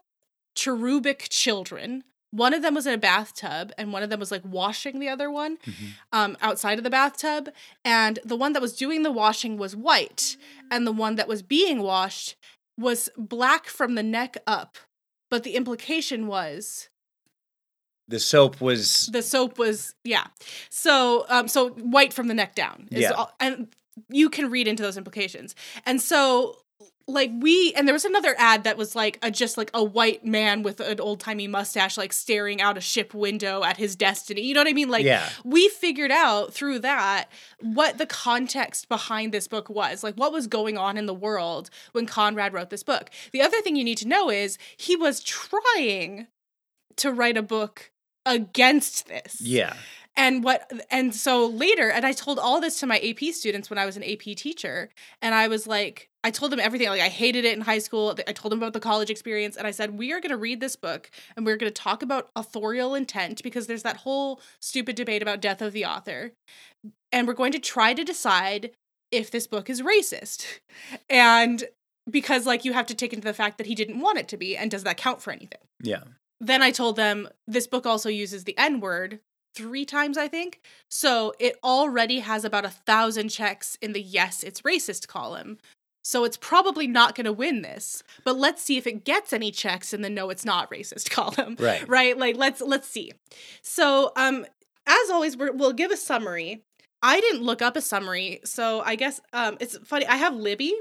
cherubic 0.56 1.28
children. 1.30 2.04
One 2.36 2.54
of 2.56 2.64
them 2.64 2.74
was 2.74 2.88
in 2.88 2.94
a 2.96 2.98
bathtub, 2.98 3.72
and 3.78 3.94
one 3.94 4.02
of 4.02 4.10
them 4.10 4.20
was 4.20 4.32
like 4.32 4.42
washing 4.44 4.98
the 5.00 5.08
other 5.08 5.30
one 5.30 5.60
um, 6.12 6.36
outside 6.42 6.80
of 6.80 6.84
the 6.84 6.90
bathtub. 6.90 7.50
And 7.86 8.18
the 8.26 8.36
one 8.36 8.54
that 8.54 8.62
was 8.62 8.76
doing 8.76 9.04
the 9.04 9.12
washing 9.12 9.56
was 9.58 9.76
white, 9.76 10.36
and 10.72 10.88
the 10.88 10.92
one 10.92 11.16
that 11.16 11.28
was 11.28 11.44
being 11.44 11.84
washed 11.84 12.36
was 12.76 13.10
black 13.16 13.68
from 13.68 13.94
the 13.94 14.02
neck 14.02 14.38
up. 14.48 14.78
But 15.30 15.44
the 15.44 15.56
implication 15.56 16.26
was 16.26 16.90
The 18.08 18.20
soap 18.20 18.60
was 18.60 19.08
the 19.14 19.22
soap 19.22 19.60
was 19.60 19.94
yeah. 20.04 20.26
So 20.70 21.26
um, 21.30 21.48
so 21.48 21.70
white 21.70 22.14
from 22.14 22.28
the 22.28 22.34
neck 22.34 22.56
down. 22.56 22.88
Is 22.92 23.02
Yeah. 23.02 23.12
all, 23.12 23.32
and 23.40 23.68
you 24.10 24.28
can 24.30 24.50
read 24.50 24.68
into 24.68 24.82
those 24.82 24.98
implications. 24.98 25.54
And 25.86 26.02
so 26.02 26.63
like 27.08 27.32
we 27.40 27.74
and 27.74 27.88
there 27.88 27.94
was 27.94 28.06
another 28.06 28.36
ad 28.38 28.64
that 28.64 28.78
was 28.78 28.96
like 28.96 29.20
a 29.22 29.30
just 29.30 29.58
like 29.58 29.70
a 29.74 29.84
white 29.84 30.26
man 30.26 30.64
with 30.64 30.80
an 30.80 31.00
old 31.00 31.20
timey 31.20 31.48
mustache 31.48 31.98
like 31.98 32.14
staring 32.14 32.62
out 32.62 32.78
a 32.78 32.82
ship 32.82 33.14
window 33.14 33.64
at 33.64 33.78
his 33.78 33.96
destiny. 33.96 34.42
You 34.42 34.54
know 34.54 34.62
what 34.62 34.70
I 34.70 34.74
mean? 34.74 34.90
Like 34.90 35.06
yeah. 35.06 35.30
we 35.44 35.68
figured 35.68 36.12
out 36.12 36.54
through 36.54 36.80
that 36.80 37.26
what 37.60 37.98
the 37.98 38.06
context 38.06 38.88
behind 38.88 39.34
this 39.34 39.48
book 39.48 39.70
was 39.70 40.04
like 40.04 40.16
what 40.16 40.32
was 40.32 40.48
going 40.48 40.78
on 40.78 40.98
in 40.98 41.06
the 41.06 41.14
world 41.14 41.70
when 41.92 42.06
conrad 42.06 42.54
wrote 42.54 42.70
this 42.70 42.84
book 42.84 43.10
the 43.32 43.42
other 43.42 43.62
thing 43.62 43.76
you 43.76 43.84
need 43.84 43.98
to 43.98 44.08
know 44.08 44.30
is 44.30 44.58
he 44.78 44.96
was 44.96 45.22
trying 45.22 46.28
to 46.98 47.12
write 47.12 47.38
a 47.38 47.42
book 47.42 47.92
against 48.26 49.08
this 49.08 49.42
Yeah. 49.42 49.76
And 50.16 50.44
what 50.44 50.72
and 50.92 51.16
so 51.16 51.48
later 51.48 51.90
and 51.90 52.06
i 52.06 52.12
told 52.12 52.40
all 52.40 52.62
this 52.62 52.80
to 52.80 52.86
my 52.86 53.00
ap 53.00 53.20
students 53.34 53.70
when 53.70 53.80
i 53.80 53.86
was 53.86 53.98
an 53.98 54.04
ap 54.04 54.20
teacher 54.20 54.90
and 55.22 55.34
i 55.34 55.48
was 55.48 55.66
like 55.68 56.10
i 56.24 56.30
told 56.30 56.52
them 56.52 56.60
everything 56.60 56.88
like 56.88 57.02
i 57.02 57.10
hated 57.10 57.46
it 57.46 57.56
in 57.56 57.62
high 57.62 57.80
school. 57.80 58.16
I 58.28 58.34
told 58.34 58.52
them 58.52 58.60
about 58.60 58.74
the 58.74 58.80
college 58.80 59.10
experience 59.10 59.58
and 59.58 59.66
i 59.66 59.72
said 59.72 59.98
we 59.98 60.12
are 60.12 60.20
going 60.20 60.30
to 60.32 60.38
read 60.38 60.60
this 60.60 60.76
book 60.76 61.10
and 61.36 61.46
we're 61.46 61.58
going 61.58 61.72
to 61.72 61.82
talk 61.82 62.04
about 62.04 62.30
authorial 62.36 62.96
intent 62.96 63.42
because 63.44 63.68
there's 63.68 63.84
that 63.84 63.98
whole 63.98 64.40
stupid 64.60 64.96
debate 64.96 65.22
about 65.22 65.42
death 65.42 65.62
of 65.62 65.74
the 65.74 65.86
author 65.86 66.32
and 67.12 67.28
we're 67.28 67.34
going 67.34 67.52
to 67.52 67.60
try 67.60 67.94
to 67.94 68.04
decide 68.04 68.72
if 69.12 69.30
this 69.30 69.48
book 69.48 69.70
is 69.70 69.82
racist. 69.82 70.46
And 71.10 71.64
because 72.10 72.46
like 72.46 72.66
you 72.66 72.74
have 72.74 72.88
to 72.88 72.96
take 72.96 73.14
into 73.14 73.26
the 73.26 73.34
fact 73.34 73.58
that 73.58 73.68
he 73.68 73.76
didn't 73.76 74.02
want 74.02 74.18
it 74.18 74.28
to 74.30 74.38
be 74.38 74.58
and 74.58 74.70
does 74.70 74.84
that 74.84 74.98
count 74.98 75.22
for 75.22 75.32
anything? 75.32 75.62
Yeah. 75.82 76.04
then 76.42 76.62
I 76.62 76.72
told 76.72 76.96
them 76.96 77.30
this 77.48 77.68
book 77.68 77.86
also 77.86 78.10
uses 78.10 78.44
the 78.44 78.58
N 78.58 78.80
word 78.80 79.20
three 79.56 79.86
times, 79.86 80.18
I 80.18 80.28
think. 80.28 80.62
So 80.90 81.34
it 81.40 81.58
already 81.64 82.20
has 82.20 82.46
about 82.46 82.66
a 82.66 82.70
thousand 82.70 83.30
checks 83.30 83.78
in 83.82 83.94
the 83.94 84.02
yes, 84.02 84.44
it's 84.44 84.62
racist 84.62 85.08
column. 85.08 85.58
So 86.04 86.26
it's 86.26 86.36
probably 86.38 86.86
not 86.86 87.16
going 87.16 87.26
to 87.26 87.32
win 87.34 87.62
this. 87.62 88.04
But 88.26 88.38
let's 88.38 88.62
see 88.62 88.78
if 88.78 88.86
it 88.86 89.06
gets 89.06 89.32
any 89.32 89.52
checks 89.52 89.94
in 89.94 90.02
the 90.02 90.10
no, 90.10 90.30
it's 90.30 90.44
not 90.46 90.70
racist 90.70 91.10
column. 91.10 91.56
Right. 91.60 91.88
Right? 91.88 92.18
Like 92.18 92.36
let's 92.36 92.62
let's 92.62 92.88
see. 92.88 93.14
So 93.62 94.12
um, 94.16 94.46
as 94.86 95.10
always, 95.10 95.38
we're, 95.38 95.54
we'll 95.54 95.74
give 95.74 95.92
a 95.92 95.98
summary. 95.98 96.64
I 97.02 97.20
didn't 97.20 97.44
look 97.44 97.62
up 97.62 97.76
a 97.76 97.82
summary, 97.82 98.40
so 98.46 98.82
I 98.82 98.96
guess 98.96 99.20
um, 99.34 99.58
it's 99.60 99.78
funny. 99.80 100.06
I 100.06 100.16
have 100.16 100.36
Libby, 100.36 100.74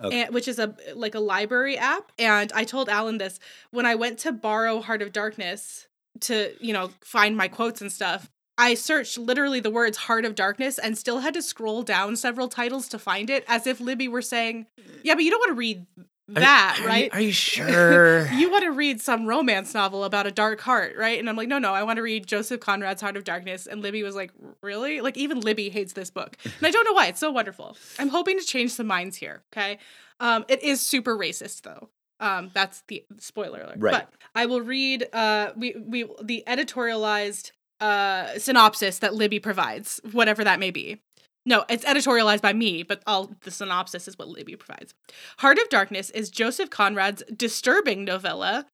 Okay. 0.00 0.22
and, 0.22 0.34
which 0.34 0.46
is 0.46 0.58
a 0.60 0.74
like 0.94 1.14
a 1.16 1.20
library 1.20 1.76
app, 1.76 2.12
and 2.18 2.52
I 2.54 2.62
told 2.64 2.88
Alan 2.88 3.18
this 3.18 3.40
when 3.70 3.84
I 3.86 3.94
went 3.96 4.18
to 4.20 4.32
borrow 4.32 4.80
Heart 4.80 5.02
of 5.02 5.12
Darkness 5.12 5.88
to 6.22 6.52
you 6.60 6.72
know 6.72 6.90
find 7.02 7.36
my 7.36 7.48
quotes 7.48 7.80
and 7.80 7.90
stuff. 7.92 8.30
I 8.58 8.72
searched 8.74 9.18
literally 9.18 9.60
the 9.60 9.70
words 9.70 9.98
Heart 9.98 10.24
of 10.24 10.34
Darkness 10.34 10.78
and 10.78 10.96
still 10.96 11.18
had 11.18 11.34
to 11.34 11.42
scroll 11.42 11.82
down 11.82 12.16
several 12.16 12.48
titles 12.48 12.88
to 12.88 12.98
find 12.98 13.28
it, 13.28 13.44
as 13.48 13.66
if 13.66 13.80
Libby 13.80 14.08
were 14.08 14.22
saying, 14.22 14.66
"Yeah, 15.02 15.14
but 15.14 15.24
you 15.24 15.30
don't 15.30 15.40
want 15.40 15.50
to 15.50 15.54
read 15.58 15.86
Are- 16.34 16.40
that, 16.40 16.76
are 16.78 16.82
you- 16.82 16.86
right? 16.88 17.14
Are 17.14 17.20
you 17.20 17.32
sure? 17.50 18.26
you 18.32 18.50
want 18.50 18.64
to 18.64 18.70
read 18.72 19.00
some 19.02 19.26
romance 19.26 19.74
novel 19.74 20.04
about 20.04 20.26
a 20.26 20.30
dark 20.30 20.60
heart, 20.62 20.96
right? 20.96 21.18
And 21.18 21.28
I'm 21.28 21.36
like, 21.36 21.48
no, 21.48 21.58
no, 21.58 21.72
I 21.74 21.82
want 21.82 21.98
to 21.98 22.02
read 22.02 22.26
Joseph 22.26 22.58
Conrad's 22.60 23.02
Heart 23.02 23.18
of 23.18 23.24
Darkness. 23.24 23.66
And 23.66 23.82
Libby 23.82 24.02
was 24.02 24.14
like, 24.16 24.32
really? 24.62 25.02
Like, 25.02 25.16
even 25.18 25.40
Libby 25.40 25.68
hates 25.68 25.92
this 25.92 26.10
book. 26.10 26.36
And 26.44 26.66
I 26.66 26.70
don't 26.70 26.84
know 26.86 26.94
why. 26.94 27.06
It's 27.08 27.20
so 27.20 27.30
wonderful. 27.30 27.76
I'm 27.98 28.08
hoping 28.08 28.38
to 28.38 28.44
change 28.44 28.72
some 28.72 28.86
minds 28.86 29.16
here, 29.18 29.42
okay? 29.52 29.78
Um, 30.18 30.46
it 30.48 30.62
is 30.62 30.80
super 30.80 31.14
racist, 31.16 31.60
though. 31.62 31.90
Um, 32.20 32.50
that's 32.54 32.82
the 32.88 33.04
spoiler 33.18 33.60
alert. 33.60 33.76
Right. 33.78 33.92
But 33.92 34.12
I 34.34 34.46
will 34.46 34.62
read 34.62 35.06
uh, 35.12 35.52
we, 35.56 35.74
we 35.76 36.08
the 36.22 36.42
editorialized 36.46 37.52
uh, 37.80 38.38
synopsis 38.38 38.98
that 39.00 39.14
Libby 39.14 39.38
provides, 39.38 40.00
whatever 40.12 40.42
that 40.44 40.58
may 40.58 40.70
be. 40.70 41.00
No, 41.44 41.64
it's 41.68 41.84
editorialized 41.84 42.42
by 42.42 42.52
me, 42.52 42.82
but 42.82 43.02
all 43.06 43.30
the 43.42 43.52
synopsis 43.52 44.08
is 44.08 44.18
what 44.18 44.28
Libby 44.28 44.56
provides. 44.56 44.94
Heart 45.38 45.58
of 45.58 45.68
Darkness 45.68 46.10
is 46.10 46.28
Joseph 46.28 46.70
Conrad's 46.70 47.22
disturbing 47.34 48.04
novella. 48.04 48.66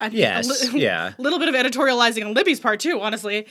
I 0.00 0.08
think 0.08 0.18
a 0.18 0.20
yes. 0.20 0.72
li- 0.72 0.80
yeah. 0.84 1.14
A 1.18 1.22
little 1.22 1.40
bit 1.40 1.48
of 1.48 1.54
editorializing 1.54 2.24
on 2.24 2.34
Libby's 2.34 2.60
part 2.60 2.78
too, 2.78 3.00
honestly. 3.00 3.46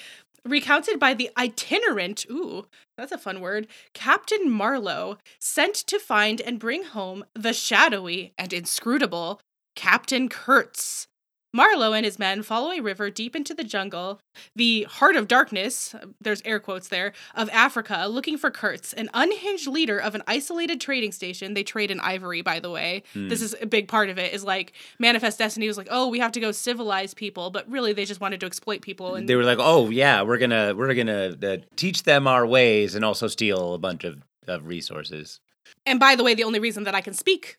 Recounted 0.46 1.00
by 1.00 1.16
the 1.16 1.32
itinerant, 1.36 2.28
ooh, 2.30 2.68
that's 2.98 3.12
a 3.12 3.18
fun 3.18 3.42
word, 3.42 3.66
Captain 3.94 4.48
Marlowe, 4.48 5.18
sent 5.40 5.74
to 5.74 5.98
find 5.98 6.40
and 6.40 6.60
bring 6.60 6.84
home 6.84 7.26
the 7.34 7.52
shadowy 7.52 8.32
and 8.38 8.54
inscrutable 8.54 9.42
Captain 9.76 10.30
Kurtz. 10.30 11.08
Marlowe 11.56 11.94
and 11.94 12.06
his 12.06 12.20
men 12.20 12.44
follow 12.44 12.72
a 12.72 12.82
river 12.82 13.10
deep 13.10 13.34
into 13.34 13.54
the 13.54 13.64
jungle, 13.64 14.20
the 14.58 14.84
heart 14.84 15.16
of 15.16 15.30
darkness, 15.30 15.96
there's 16.20 16.42
air 16.44 16.60
quotes 16.60 16.90
there, 16.90 17.14
of 17.34 17.50
Africa, 17.52 18.08
looking 18.10 18.38
for 18.38 18.52
Kurtz, 18.52 18.92
an 18.92 19.10
unhinged 19.14 19.68
leader 19.68 19.98
of 19.98 20.16
an 20.16 20.24
isolated 20.28 20.82
trading 20.82 21.14
station. 21.14 21.54
They 21.54 21.64
trade 21.64 21.92
in 21.92 22.02
ivory, 22.02 22.42
by 22.42 22.60
the 22.60 22.70
way. 22.70 23.04
This 23.14 23.42
is 23.42 23.56
a 23.62 23.66
big 23.66 23.88
part 23.88 24.10
of 24.10 24.20
it, 24.20 24.34
is 24.34 24.44
like 24.44 24.74
Manifest 25.00 25.40
Destiny 25.40 25.68
was 25.68 25.78
like, 25.78 25.88
oh, 25.90 26.10
we 26.10 26.20
have 26.20 26.34
to 26.34 26.42
go 26.42 26.52
civilize 26.52 27.14
people, 27.14 27.50
but 27.52 27.70
really 27.72 27.94
they 27.94 28.04
just 28.04 28.20
wanted 28.20 28.42
to 28.42 28.46
exploit 28.46 28.82
people. 28.82 29.16
And 29.16 29.30
They 29.30 29.36
were 29.36 29.46
like, 29.46 29.60
"Oh 29.62 29.90
yeah, 29.90 30.24
we're 30.24 30.38
gonna 30.38 30.74
we're 30.76 30.94
gonna 30.94 31.36
uh, 31.42 31.58
teach 31.78 32.04
them 32.04 32.28
our 32.28 32.46
ways 32.46 32.96
and 32.96 33.06
also 33.06 33.28
steal 33.28 33.74
a 33.74 33.78
bunch 33.78 34.04
of, 34.04 34.22
of 34.48 34.68
resources." 34.68 35.40
And 35.86 36.00
by 36.00 36.16
the 36.16 36.24
way, 36.24 36.34
the 36.34 36.44
only 36.44 36.60
reason 36.60 36.84
that 36.84 36.96
I 36.96 37.02
can 37.02 37.14
speak 37.14 37.58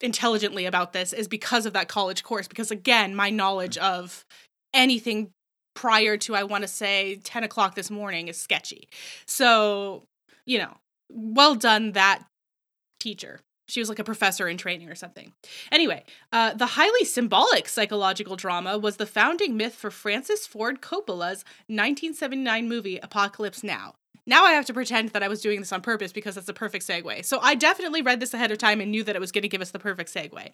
intelligently 0.00 0.66
about 0.66 0.92
this 0.92 1.12
is 1.12 1.28
because 1.28 1.66
of 1.66 1.72
that 1.72 1.88
college 1.88 2.22
course. 2.22 2.48
Because 2.48 2.70
again, 2.70 3.14
my 3.14 3.30
knowledge 3.30 3.78
of 3.78 4.24
anything 4.74 5.30
prior 5.74 6.16
to, 6.16 6.34
I 6.34 6.44
want 6.44 6.62
to 6.62 6.68
say, 6.68 7.20
10 7.22 7.44
o'clock 7.44 7.74
this 7.74 7.90
morning 7.90 8.28
is 8.28 8.40
sketchy. 8.40 8.88
So, 9.26 10.04
you 10.44 10.58
know, 10.58 10.76
well 11.08 11.54
done, 11.54 11.92
that 11.92 12.24
teacher. 12.98 13.40
She 13.68 13.80
was 13.80 13.88
like 13.88 13.98
a 13.98 14.04
professor 14.04 14.48
in 14.48 14.58
training 14.58 14.88
or 14.88 14.94
something. 14.94 15.32
Anyway, 15.72 16.04
uh, 16.32 16.54
the 16.54 16.66
highly 16.66 17.04
symbolic 17.04 17.68
psychological 17.68 18.36
drama 18.36 18.78
was 18.78 18.96
the 18.96 19.06
founding 19.06 19.56
myth 19.56 19.74
for 19.74 19.90
Francis 19.90 20.46
Ford 20.46 20.80
Coppola's 20.80 21.44
1979 21.66 22.68
movie 22.68 22.98
Apocalypse 22.98 23.64
Now. 23.64 23.94
Now 24.26 24.44
I 24.44 24.52
have 24.52 24.66
to 24.66 24.74
pretend 24.74 25.10
that 25.10 25.22
I 25.22 25.28
was 25.28 25.40
doing 25.40 25.60
this 25.60 25.72
on 25.72 25.80
purpose 25.80 26.12
because 26.12 26.34
that's 26.36 26.48
a 26.48 26.52
perfect 26.54 26.86
segue. 26.86 27.24
So 27.24 27.38
I 27.40 27.54
definitely 27.54 28.02
read 28.02 28.20
this 28.20 28.32
ahead 28.34 28.50
of 28.50 28.58
time 28.58 28.80
and 28.80 28.90
knew 28.90 29.02
that 29.04 29.16
it 29.16 29.20
was 29.20 29.32
going 29.32 29.42
to 29.42 29.48
give 29.48 29.60
us 29.60 29.70
the 29.72 29.78
perfect 29.78 30.12
segue. 30.12 30.50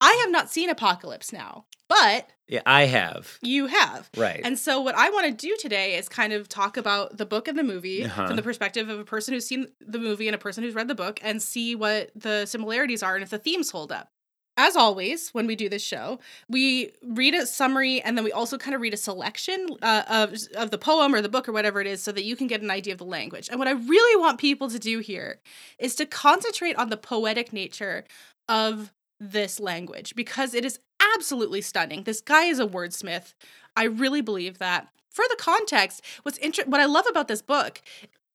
I 0.00 0.12
have 0.22 0.30
not 0.30 0.50
seen 0.50 0.70
Apocalypse 0.70 1.32
Now, 1.32 1.64
but 1.88 2.28
Yeah, 2.48 2.62
I 2.66 2.84
have. 2.84 3.38
you 3.42 3.66
have. 3.66 4.10
Right. 4.16 4.40
And 4.44 4.58
so, 4.58 4.80
what 4.80 4.94
I 4.94 5.10
want 5.10 5.26
to 5.26 5.32
do 5.32 5.56
today 5.58 5.96
is 5.96 6.08
kind 6.08 6.32
of 6.32 6.48
talk 6.48 6.76
about 6.76 7.16
the 7.18 7.26
book 7.26 7.48
and 7.48 7.58
the 7.58 7.62
movie 7.62 8.04
Uh-huh. 8.04 8.26
from 8.26 8.36
the 8.36 8.42
perspective 8.42 8.88
of 8.88 8.98
a 8.98 9.04
person 9.04 9.34
who's 9.34 9.46
seen 9.46 9.66
the 9.80 9.98
movie 9.98 10.28
and 10.28 10.34
a 10.34 10.38
person 10.38 10.62
who's 10.64 10.74
read 10.74 10.88
the 10.88 10.94
book 10.94 11.20
and 11.22 11.40
see 11.42 11.74
what 11.74 12.10
the 12.14 12.46
similarities 12.46 13.02
are 13.02 13.14
and 13.14 13.22
if 13.22 13.30
the 13.30 13.38
themes 13.38 13.70
hold 13.70 13.92
up. 13.92 14.10
As 14.58 14.76
always, 14.76 15.30
when 15.30 15.46
we 15.46 15.56
do 15.56 15.68
this 15.70 15.82
show, 15.82 16.18
we 16.46 16.92
read 17.02 17.34
a 17.34 17.46
summary 17.46 18.02
and 18.02 18.18
then 18.18 18.24
we 18.24 18.32
also 18.32 18.58
kind 18.58 18.74
of 18.74 18.82
read 18.82 18.92
a 18.92 18.98
selection 18.98 19.66
uh, 19.80 20.02
of, 20.08 20.34
of 20.56 20.70
the 20.70 20.76
poem 20.78 21.14
or 21.14 21.22
the 21.22 21.28
book 21.30 21.48
or 21.48 21.52
whatever 21.52 21.80
it 21.80 21.86
is 21.86 22.02
so 22.02 22.12
that 22.12 22.24
you 22.24 22.36
can 22.36 22.48
get 22.48 22.60
an 22.60 22.70
idea 22.70 22.92
of 22.92 22.98
the 22.98 23.04
language. 23.04 23.48
And 23.48 23.58
what 23.58 23.66
I 23.66 23.72
really 23.72 24.20
want 24.20 24.38
people 24.38 24.68
to 24.68 24.78
do 24.78 24.98
here 24.98 25.40
is 25.78 25.94
to 25.96 26.04
concentrate 26.06 26.76
on 26.76 26.90
the 26.90 26.98
poetic 26.98 27.52
nature 27.52 28.04
of 28.46 28.92
this 29.18 29.58
language 29.58 30.14
because 30.14 30.52
it 30.52 30.64
is 30.66 30.80
absolutely 31.14 31.62
stunning. 31.62 32.02
This 32.02 32.20
guy 32.20 32.44
is 32.44 32.60
a 32.60 32.66
wordsmith. 32.66 33.34
I 33.74 33.84
really 33.84 34.20
believe 34.20 34.58
that. 34.58 34.88
for 35.08 35.24
the 35.28 35.36
context, 35.36 36.02
what's 36.22 36.38
inter- 36.38 36.64
what 36.66 36.80
I 36.80 36.86
love 36.86 37.06
about 37.08 37.28
this 37.28 37.42
book 37.42 37.82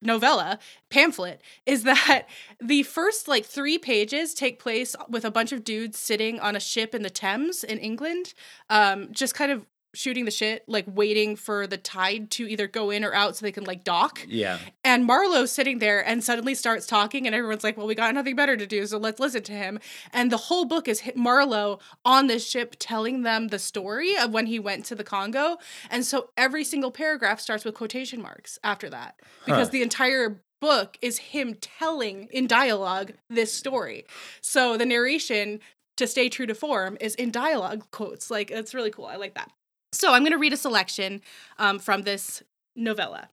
novella 0.02 0.60
pamphlet 0.90 1.42
is 1.66 1.84
that 1.84 2.28
the 2.62 2.84
first 2.84 3.28
like 3.28 3.46
three 3.46 3.78
pages 3.78 4.34
take 4.34 4.60
place 4.60 4.96
with 5.10 5.26
a 5.26 5.32
bunch 5.32 5.52
of 5.52 5.64
dudes 5.64 5.98
sitting 5.98 6.40
on 6.40 6.56
a 6.56 6.60
ship 6.60 6.94
in 6.94 7.04
the 7.04 7.10
Thames 7.10 7.64
in 7.64 7.78
England, 7.80 8.34
um, 8.70 9.12
just 9.12 9.34
kind 9.34 9.52
of 9.52 9.66
shooting 9.98 10.26
the 10.26 10.32
shit, 10.32 10.64
like 10.68 10.86
waiting 10.88 11.36
for 11.36 11.68
the 11.68 11.78
tide 11.78 12.32
to 12.32 12.48
either 12.48 12.68
go 12.68 12.90
in 12.90 13.04
or 13.04 13.14
out 13.14 13.36
so 13.36 13.46
they 13.46 13.52
can 13.52 13.64
like 13.64 13.84
dock. 13.84 14.20
Yeah. 14.28 14.60
And 14.84 15.06
Marlowe's 15.06 15.52
sitting 15.52 15.80
there 15.80 16.06
and 16.08 16.24
suddenly 16.24 16.56
starts 16.56 16.86
talking, 16.86 17.26
and 17.26 17.36
everyone's 17.36 17.64
like, 17.64 17.78
Well, 17.78 17.88
we 17.88 17.96
got 17.96 18.14
nothing 18.14 18.36
better 18.36 18.56
to 18.56 18.66
do, 18.68 18.86
so 18.86 18.98
let's 18.98 19.20
listen 19.20 19.44
to 19.44 19.52
him. 19.54 19.80
And 20.14 20.32
the 20.32 20.38
whole 20.38 20.66
book 20.66 20.88
is 20.88 21.02
Marlowe 21.16 21.80
on 22.06 22.28
this 22.28 22.48
ship 22.48 22.76
telling 22.80 23.24
them 23.24 23.48
the 23.50 23.60
story 23.60 24.16
of 24.18 24.32
when 24.32 24.46
he 24.46 24.60
went 24.60 24.86
to 24.86 24.96
the 24.96 25.04
Congo. 25.04 25.58
And 25.90 26.06
so 26.06 26.30
every 26.38 26.64
single 26.64 26.92
paragraph 26.92 27.40
starts 27.40 27.66
with 27.66 27.76
quotation 27.76 28.22
marks 28.22 28.60
after 28.64 28.90
that 28.90 29.16
because 29.46 29.68
Huh. 29.68 29.72
the 29.72 29.82
entire 29.82 30.42
book 30.60 30.98
is 31.02 31.18
him 31.20 31.56
telling 31.62 32.28
in 32.32 32.48
dialogue 32.48 33.14
this 33.30 33.54
story. 33.54 34.06
So 34.42 34.78
the 34.78 34.86
narration 34.86 35.60
to 35.98 36.08
stay 36.08 36.30
true 36.30 36.46
to 36.46 36.56
form 36.56 36.98
is 37.02 37.16
in 37.16 37.32
dialogue 37.32 37.84
quotes. 37.92 38.30
Like 38.32 38.52
it's 38.52 38.74
really 38.74 38.92
cool. 38.92 39.06
I 39.06 39.16
like 39.18 39.34
that. 39.36 39.52
So 39.98 40.14
I'm 40.14 40.22
going 40.22 40.32
to 40.32 40.38
read 40.38 40.54
a 40.54 40.58
selection 40.58 41.22
um, 41.58 41.80
from 41.80 42.04
this 42.04 42.44
novella 42.76 43.30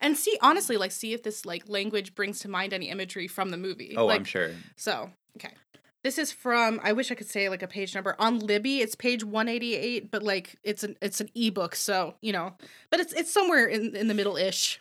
and 0.00 0.16
see 0.16 0.36
honestly 0.42 0.76
like 0.76 0.92
see 0.92 1.14
if 1.14 1.22
this 1.22 1.46
like 1.46 1.66
language 1.66 2.14
brings 2.14 2.40
to 2.40 2.48
mind 2.48 2.74
any 2.74 2.90
imagery 2.90 3.26
from 3.26 3.50
the 3.50 3.56
movie. 3.56 3.94
Oh, 3.96 4.06
like, 4.06 4.20
I'm 4.20 4.24
sure. 4.24 4.50
So 4.76 5.10
okay. 5.38 5.54
This 6.02 6.18
is 6.18 6.30
from 6.30 6.78
I 6.84 6.92
wish 6.92 7.10
I 7.10 7.14
could 7.14 7.28
say 7.28 7.48
like 7.48 7.62
a 7.62 7.66
page 7.66 7.94
number 7.94 8.14
on 8.18 8.38
Libby. 8.38 8.80
It's 8.80 8.94
page 8.94 9.24
188, 9.24 10.10
but 10.10 10.22
like 10.22 10.56
it's 10.62 10.84
an 10.84 10.96
it's 11.00 11.22
an 11.22 11.30
ebook, 11.34 11.74
so 11.74 12.14
you 12.20 12.32
know. 12.32 12.54
But 12.90 13.00
it's 13.00 13.14
it's 13.14 13.32
somewhere 13.32 13.66
in 13.66 13.96
in 13.96 14.08
the 14.08 14.14
middle 14.14 14.36
ish. 14.36 14.80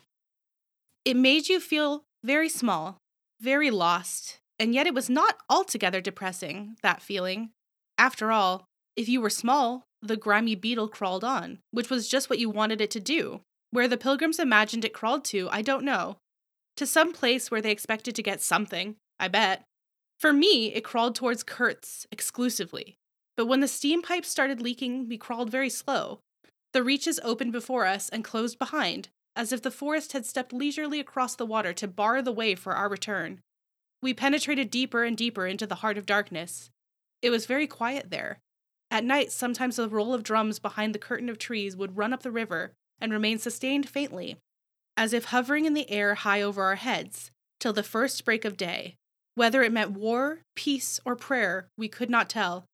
It 1.05 1.15
made 1.15 1.47
you 1.47 1.61
feel 1.61 2.03
very 2.23 2.49
small, 2.49 2.97
very 3.39 3.71
lost, 3.71 4.39
and 4.59 4.73
yet 4.73 4.87
it 4.87 4.93
was 4.93 5.09
not 5.09 5.37
altogether 5.49 6.01
depressing, 6.01 6.75
that 6.83 7.01
feeling. 7.01 7.51
After 7.97 8.31
all, 8.31 8.65
if 8.97 9.07
you 9.07 9.21
were 9.21 9.29
small, 9.29 9.85
the 10.07 10.17
grimy 10.17 10.55
beetle 10.55 10.87
crawled 10.87 11.23
on, 11.23 11.59
which 11.71 11.89
was 11.89 12.07
just 12.07 12.29
what 12.29 12.39
you 12.39 12.49
wanted 12.49 12.81
it 12.81 12.91
to 12.91 12.99
do. 12.99 13.41
Where 13.71 13.87
the 13.87 13.97
pilgrims 13.97 14.39
imagined 14.39 14.85
it 14.85 14.93
crawled 14.93 15.25
to, 15.25 15.49
I 15.49 15.61
don't 15.61 15.85
know. 15.85 16.17
To 16.77 16.85
some 16.85 17.13
place 17.13 17.49
where 17.49 17.61
they 17.61 17.71
expected 17.71 18.15
to 18.15 18.23
get 18.23 18.41
something, 18.41 18.95
I 19.19 19.27
bet. 19.27 19.63
For 20.19 20.33
me, 20.33 20.73
it 20.73 20.83
crawled 20.83 21.15
towards 21.15 21.43
Kurtz 21.43 22.05
exclusively. 22.11 22.95
But 23.35 23.47
when 23.47 23.61
the 23.61 23.67
steam 23.67 24.01
pipes 24.01 24.29
started 24.29 24.61
leaking, 24.61 25.07
we 25.07 25.17
crawled 25.17 25.49
very 25.49 25.69
slow. 25.69 26.19
The 26.73 26.83
reaches 26.83 27.19
opened 27.23 27.51
before 27.51 27.85
us 27.85 28.09
and 28.09 28.23
closed 28.23 28.59
behind, 28.59 29.09
as 29.35 29.51
if 29.51 29.61
the 29.61 29.71
forest 29.71 30.13
had 30.13 30.25
stepped 30.25 30.53
leisurely 30.53 30.99
across 30.99 31.35
the 31.35 31.45
water 31.45 31.73
to 31.73 31.87
bar 31.87 32.21
the 32.21 32.31
way 32.31 32.55
for 32.55 32.73
our 32.73 32.89
return. 32.89 33.39
We 34.01 34.13
penetrated 34.13 34.69
deeper 34.69 35.03
and 35.03 35.15
deeper 35.15 35.47
into 35.47 35.65
the 35.65 35.75
heart 35.75 35.97
of 35.97 36.05
darkness. 36.05 36.69
It 37.21 37.29
was 37.29 37.45
very 37.45 37.67
quiet 37.67 38.09
there. 38.09 38.39
At 38.93 39.03
night, 39.03 39.31
sometimes 39.31 39.77
the 39.77 39.89
roll 39.89 40.13
of 40.13 40.21
drums 40.21 40.59
behind 40.59 40.93
the 40.93 40.99
curtain 40.99 41.27
of 41.27 41.39
trees 41.39 41.75
would 41.75 41.97
run 41.97 42.13
up 42.13 42.21
the 42.21 42.29
river 42.29 42.73
and 43.01 43.11
remain 43.11 43.39
sustained 43.39 43.89
faintly, 43.89 44.37
as 44.95 45.13
if 45.13 45.25
hovering 45.25 45.65
in 45.65 45.73
the 45.73 45.89
air 45.89 46.13
high 46.13 46.43
over 46.43 46.61
our 46.61 46.75
heads, 46.75 47.31
till 47.59 47.73
the 47.73 47.81
first 47.81 48.23
break 48.23 48.45
of 48.45 48.55
day. 48.55 48.93
Whether 49.33 49.63
it 49.63 49.71
meant 49.71 49.93
war, 49.93 50.41
peace, 50.55 50.99
or 51.03 51.15
prayer, 51.15 51.69
we 51.75 51.87
could 51.87 52.11
not 52.11 52.29
tell. 52.29 52.65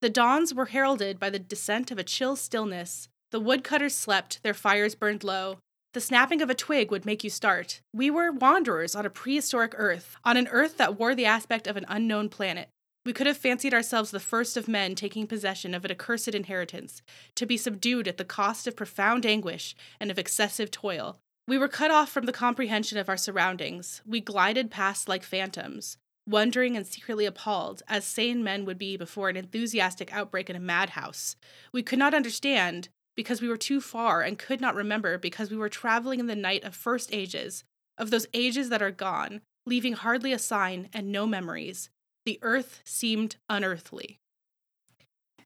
The 0.00 0.08
dawns 0.08 0.54
were 0.54 0.66
heralded 0.66 1.18
by 1.18 1.28
the 1.28 1.40
descent 1.40 1.90
of 1.90 1.98
a 1.98 2.04
chill 2.04 2.36
stillness. 2.36 3.08
The 3.32 3.40
woodcutters 3.40 3.96
slept, 3.96 4.44
their 4.44 4.54
fires 4.54 4.94
burned 4.94 5.24
low. 5.24 5.58
The 5.92 6.00
snapping 6.00 6.40
of 6.40 6.50
a 6.50 6.54
twig 6.54 6.92
would 6.92 7.04
make 7.04 7.24
you 7.24 7.30
start. 7.30 7.80
We 7.92 8.12
were 8.12 8.30
wanderers 8.30 8.94
on 8.94 9.06
a 9.06 9.10
prehistoric 9.10 9.74
Earth, 9.76 10.14
on 10.24 10.36
an 10.36 10.46
Earth 10.46 10.76
that 10.76 11.00
wore 11.00 11.16
the 11.16 11.26
aspect 11.26 11.66
of 11.66 11.76
an 11.76 11.86
unknown 11.88 12.28
planet. 12.28 12.68
We 13.04 13.12
could 13.12 13.26
have 13.26 13.36
fancied 13.36 13.74
ourselves 13.74 14.10
the 14.10 14.20
first 14.20 14.56
of 14.56 14.66
men 14.66 14.94
taking 14.94 15.26
possession 15.26 15.74
of 15.74 15.84
an 15.84 15.90
accursed 15.90 16.28
inheritance, 16.28 17.02
to 17.34 17.44
be 17.44 17.58
subdued 17.58 18.08
at 18.08 18.16
the 18.16 18.24
cost 18.24 18.66
of 18.66 18.76
profound 18.76 19.26
anguish 19.26 19.76
and 20.00 20.10
of 20.10 20.18
excessive 20.18 20.70
toil. 20.70 21.18
We 21.46 21.58
were 21.58 21.68
cut 21.68 21.90
off 21.90 22.10
from 22.10 22.24
the 22.24 22.32
comprehension 22.32 22.96
of 22.96 23.10
our 23.10 23.18
surroundings. 23.18 24.00
We 24.06 24.20
glided 24.20 24.70
past 24.70 25.06
like 25.06 25.22
phantoms, 25.22 25.98
wondering 26.26 26.74
and 26.76 26.86
secretly 26.86 27.26
appalled, 27.26 27.82
as 27.86 28.06
sane 28.06 28.42
men 28.42 28.64
would 28.64 28.78
be 28.78 28.96
before 28.96 29.28
an 29.28 29.36
enthusiastic 29.36 30.10
outbreak 30.14 30.48
in 30.48 30.56
a 30.56 30.60
madhouse. 30.60 31.36
We 31.72 31.82
could 31.82 31.98
not 31.98 32.14
understand 32.14 32.88
because 33.14 33.42
we 33.42 33.48
were 33.48 33.58
too 33.58 33.82
far 33.82 34.22
and 34.22 34.38
could 34.38 34.62
not 34.62 34.74
remember 34.74 35.18
because 35.18 35.50
we 35.50 35.58
were 35.58 35.68
traveling 35.68 36.20
in 36.20 36.26
the 36.26 36.34
night 36.34 36.64
of 36.64 36.74
first 36.74 37.10
ages, 37.12 37.64
of 37.98 38.10
those 38.10 38.26
ages 38.32 38.70
that 38.70 38.82
are 38.82 38.90
gone, 38.90 39.42
leaving 39.66 39.92
hardly 39.92 40.32
a 40.32 40.38
sign 40.38 40.88
and 40.94 41.12
no 41.12 41.26
memories. 41.26 41.90
The 42.24 42.38
earth 42.42 42.80
seemed 42.84 43.36
unearthly. 43.48 44.18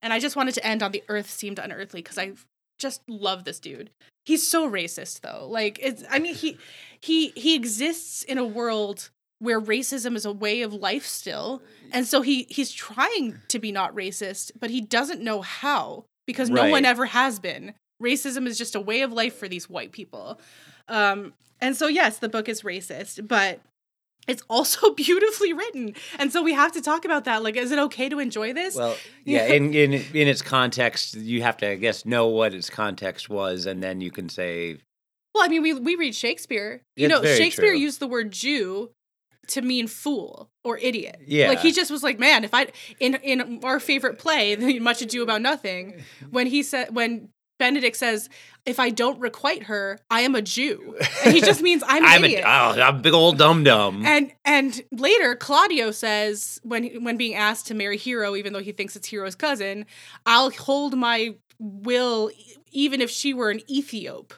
And 0.01 0.13
I 0.13 0.21
just 0.21 0.37
wanted 0.37 0.55
to 0.55 0.67
end 0.67 0.83
on 0.83 0.93
the 0.93 1.03
earth 1.09 1.31
seemed 1.31 1.59
unearthly 1.59 2.03
because 2.03 2.19
I 2.19 2.33
just 2.79 3.03
love 3.09 3.45
this 3.45 3.59
dude. 3.59 3.91
He's 4.25 4.47
so 4.47 4.71
racist 4.71 5.21
though. 5.21 5.47
Like 5.49 5.79
it's 5.83 6.05
I 6.11 6.19
mean 6.19 6.35
he 6.35 6.59
he 7.01 7.29
he 7.31 7.55
exists 7.55 8.23
in 8.23 8.39
a 8.39 8.45
world 8.45 9.11
where 9.41 9.61
racism 9.61 10.17
is 10.17 10.25
a 10.25 10.33
way 10.33 10.63
of 10.63 10.73
life 10.73 11.07
still. 11.07 11.63
And 11.93 12.07
so 12.07 12.23
he 12.23 12.47
he's 12.49 12.73
trying 12.73 13.41
to 13.49 13.59
be 13.59 13.73
not 13.73 13.95
racist, 13.95 14.53
but 14.59 14.71
he 14.71 14.81
doesn't 14.81 15.23
know 15.23 15.43
how 15.43 16.05
because 16.27 16.51
no 16.51 16.69
one 16.69 16.85
ever 16.85 17.07
has 17.07 17.39
been. 17.39 17.75
Racism 18.03 18.47
is 18.47 18.59
just 18.59 18.75
a 18.75 18.81
way 18.81 19.01
of 19.03 19.13
life 19.13 19.35
for 19.35 19.49
these 19.49 19.69
white 19.69 19.93
people. 19.93 20.39
Um 20.89 21.33
and 21.61 21.77
so 21.77 21.89
yes, 21.89 22.19
the 22.19 22.29
book 22.29 22.49
is 22.49 22.63
racist, 22.63 23.27
but 23.27 23.61
it's 24.29 24.43
also 24.49 24.91
beautifully 24.95 25.53
written. 25.53 25.95
And 26.19 26.33
so 26.33 26.43
we 26.43 26.53
have 26.53 26.73
to 26.73 26.81
talk 26.83 27.05
about 27.05 27.25
that. 27.25 27.43
Like 27.43 27.57
is 27.57 27.73
it 27.73 27.79
okay 27.81 28.09
to 28.09 28.19
enjoy 28.19 28.53
this? 28.53 28.77
Well, 28.77 28.97
yeah, 29.25 29.47
in, 29.47 29.75
in 29.75 29.93
in 29.95 30.29
its 30.29 30.43
context, 30.43 31.15
you 31.15 31.43
have 31.43 31.57
to, 31.59 31.71
I 31.71 31.75
guess, 31.77 32.05
know 32.05 32.29
what 32.29 32.55
its 32.55 32.71
context 32.71 33.29
was, 33.29 33.67
and 33.67 33.83
then 33.83 34.01
you 34.01 34.11
can 34.11 34.29
say, 34.29 34.79
Well, 35.35 35.45
I 35.45 35.49
mean, 35.49 35.63
we 35.63 35.75
we 35.75 35.97
read 35.97 36.15
Shakespeare. 36.15 36.83
You 36.97 37.07
It's 37.07 37.15
know, 37.15 37.21
very 37.23 37.37
Shakespeare 37.37 37.71
true. 37.71 37.79
used 37.79 38.01
the 38.01 38.07
word 38.09 38.31
Jew 38.31 38.91
to 39.49 39.63
mean 39.63 39.87
fool 39.87 40.51
or 40.63 40.77
idiot. 40.77 41.21
Yeah. 41.27 41.49
like 41.49 41.61
he 41.61 41.73
just 41.73 41.91
was 41.91 42.03
like, 42.03 42.19
man, 42.19 42.45
if 42.45 42.53
I 42.53 42.69
in 43.01 43.15
in 43.17 43.61
our 43.65 43.81
favorite 43.81 44.19
play, 44.19 44.55
the 44.55 44.79
Much 44.89 45.01
Ado 45.03 45.23
About 45.23 45.41
Nothing, 45.41 46.05
when 46.31 46.47
he 46.47 46.63
said 46.63 46.95
when 46.95 47.31
Benedict 47.59 47.97
says, 47.97 48.29
"If 48.67 48.79
I 48.79 48.91
don't 48.91 49.19
requite 49.21 49.65
her, 49.65 49.99
I 50.11 50.21
am 50.23 50.35
a 50.35 50.43
Jew," 50.43 50.97
and 51.25 51.35
he 51.35 51.41
just 51.41 51.63
means 51.63 51.83
I'm 51.87 52.05
"I'm 52.07 52.23
a, 52.23 52.27
idiot. 52.27 52.45
oh, 52.47 52.81
I'm 52.81 52.97
a 52.97 52.99
big 52.99 53.13
old 53.15 53.39
dum 53.39 53.65
dum." 53.65 54.05
And 54.07 54.33
and 54.45 54.81
later 54.93 55.35
Claudio 55.35 55.91
says 55.91 56.61
when 56.63 57.03
when 57.05 57.17
being 57.17 57.35
asked 57.35 57.67
to 57.69 57.75
marry 57.75 57.97
Hero, 57.97 58.37
even 58.37 58.53
though 58.53 58.63
he 58.63 58.73
thinks 58.73 58.95
it's 58.97 59.09
Hero's 59.09 59.35
cousin, 59.35 59.87
I'll 60.27 60.51
hold 60.51 60.97
my 60.97 61.35
will 61.59 62.31
even 62.71 63.01
if 63.01 63.11
she 63.11 63.35
were 63.35 63.51
an 63.51 63.61
Ethiop. 63.71 64.33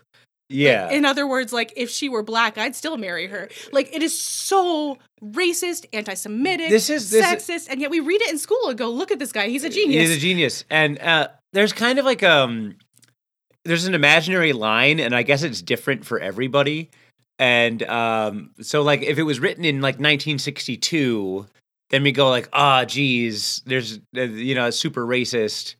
Yeah, 0.52 0.90
In 0.90 1.04
other 1.04 1.28
words, 1.28 1.52
like 1.52 1.72
if 1.76 1.90
she 1.90 2.08
were 2.08 2.24
black, 2.24 2.58
I'd 2.58 2.74
still 2.74 2.96
marry 2.96 3.28
her. 3.28 3.48
Like 3.70 3.94
it 3.94 4.02
is 4.02 4.20
so 4.20 4.98
racist, 5.22 5.86
anti-Semitic, 5.92 6.70
This 6.70 6.90
is- 6.90 7.08
this 7.10 7.24
is- 7.24 7.46
sexist, 7.46 7.68
and 7.70 7.80
yet 7.80 7.88
we 7.88 8.00
read 8.00 8.20
it 8.20 8.30
in 8.30 8.36
school 8.38 8.68
and 8.68 8.76
go, 8.76 8.90
"Look 8.90 9.12
at 9.12 9.20
this 9.20 9.30
guy, 9.30 9.46
he's 9.48 9.62
a 9.62 9.68
genius." 9.68 10.08
He's 10.08 10.16
a 10.16 10.18
genius. 10.20 10.64
And 10.68 10.98
uh, 10.98 11.28
there's 11.52 11.72
kind 11.72 12.00
of 12.00 12.04
like 12.04 12.24
um, 12.24 12.74
there's 13.64 13.86
an 13.86 13.94
imaginary 13.94 14.52
line, 14.52 15.00
and 15.00 15.14
I 15.14 15.22
guess 15.22 15.42
it's 15.42 15.62
different 15.62 16.04
for 16.04 16.18
everybody. 16.18 16.90
And 17.38 17.82
um, 17.84 18.50
so 18.60 18.82
like 18.82 19.02
if 19.02 19.18
it 19.18 19.22
was 19.22 19.40
written 19.40 19.64
in 19.64 19.76
like 19.76 19.94
1962, 19.94 21.46
then 21.88 22.02
we 22.02 22.12
go 22.12 22.28
like, 22.28 22.48
ah, 22.52 22.84
geez, 22.84 23.62
there's 23.66 23.98
uh, 24.16 24.22
you 24.22 24.54
know, 24.54 24.70
super 24.70 25.06
racist. 25.06 25.76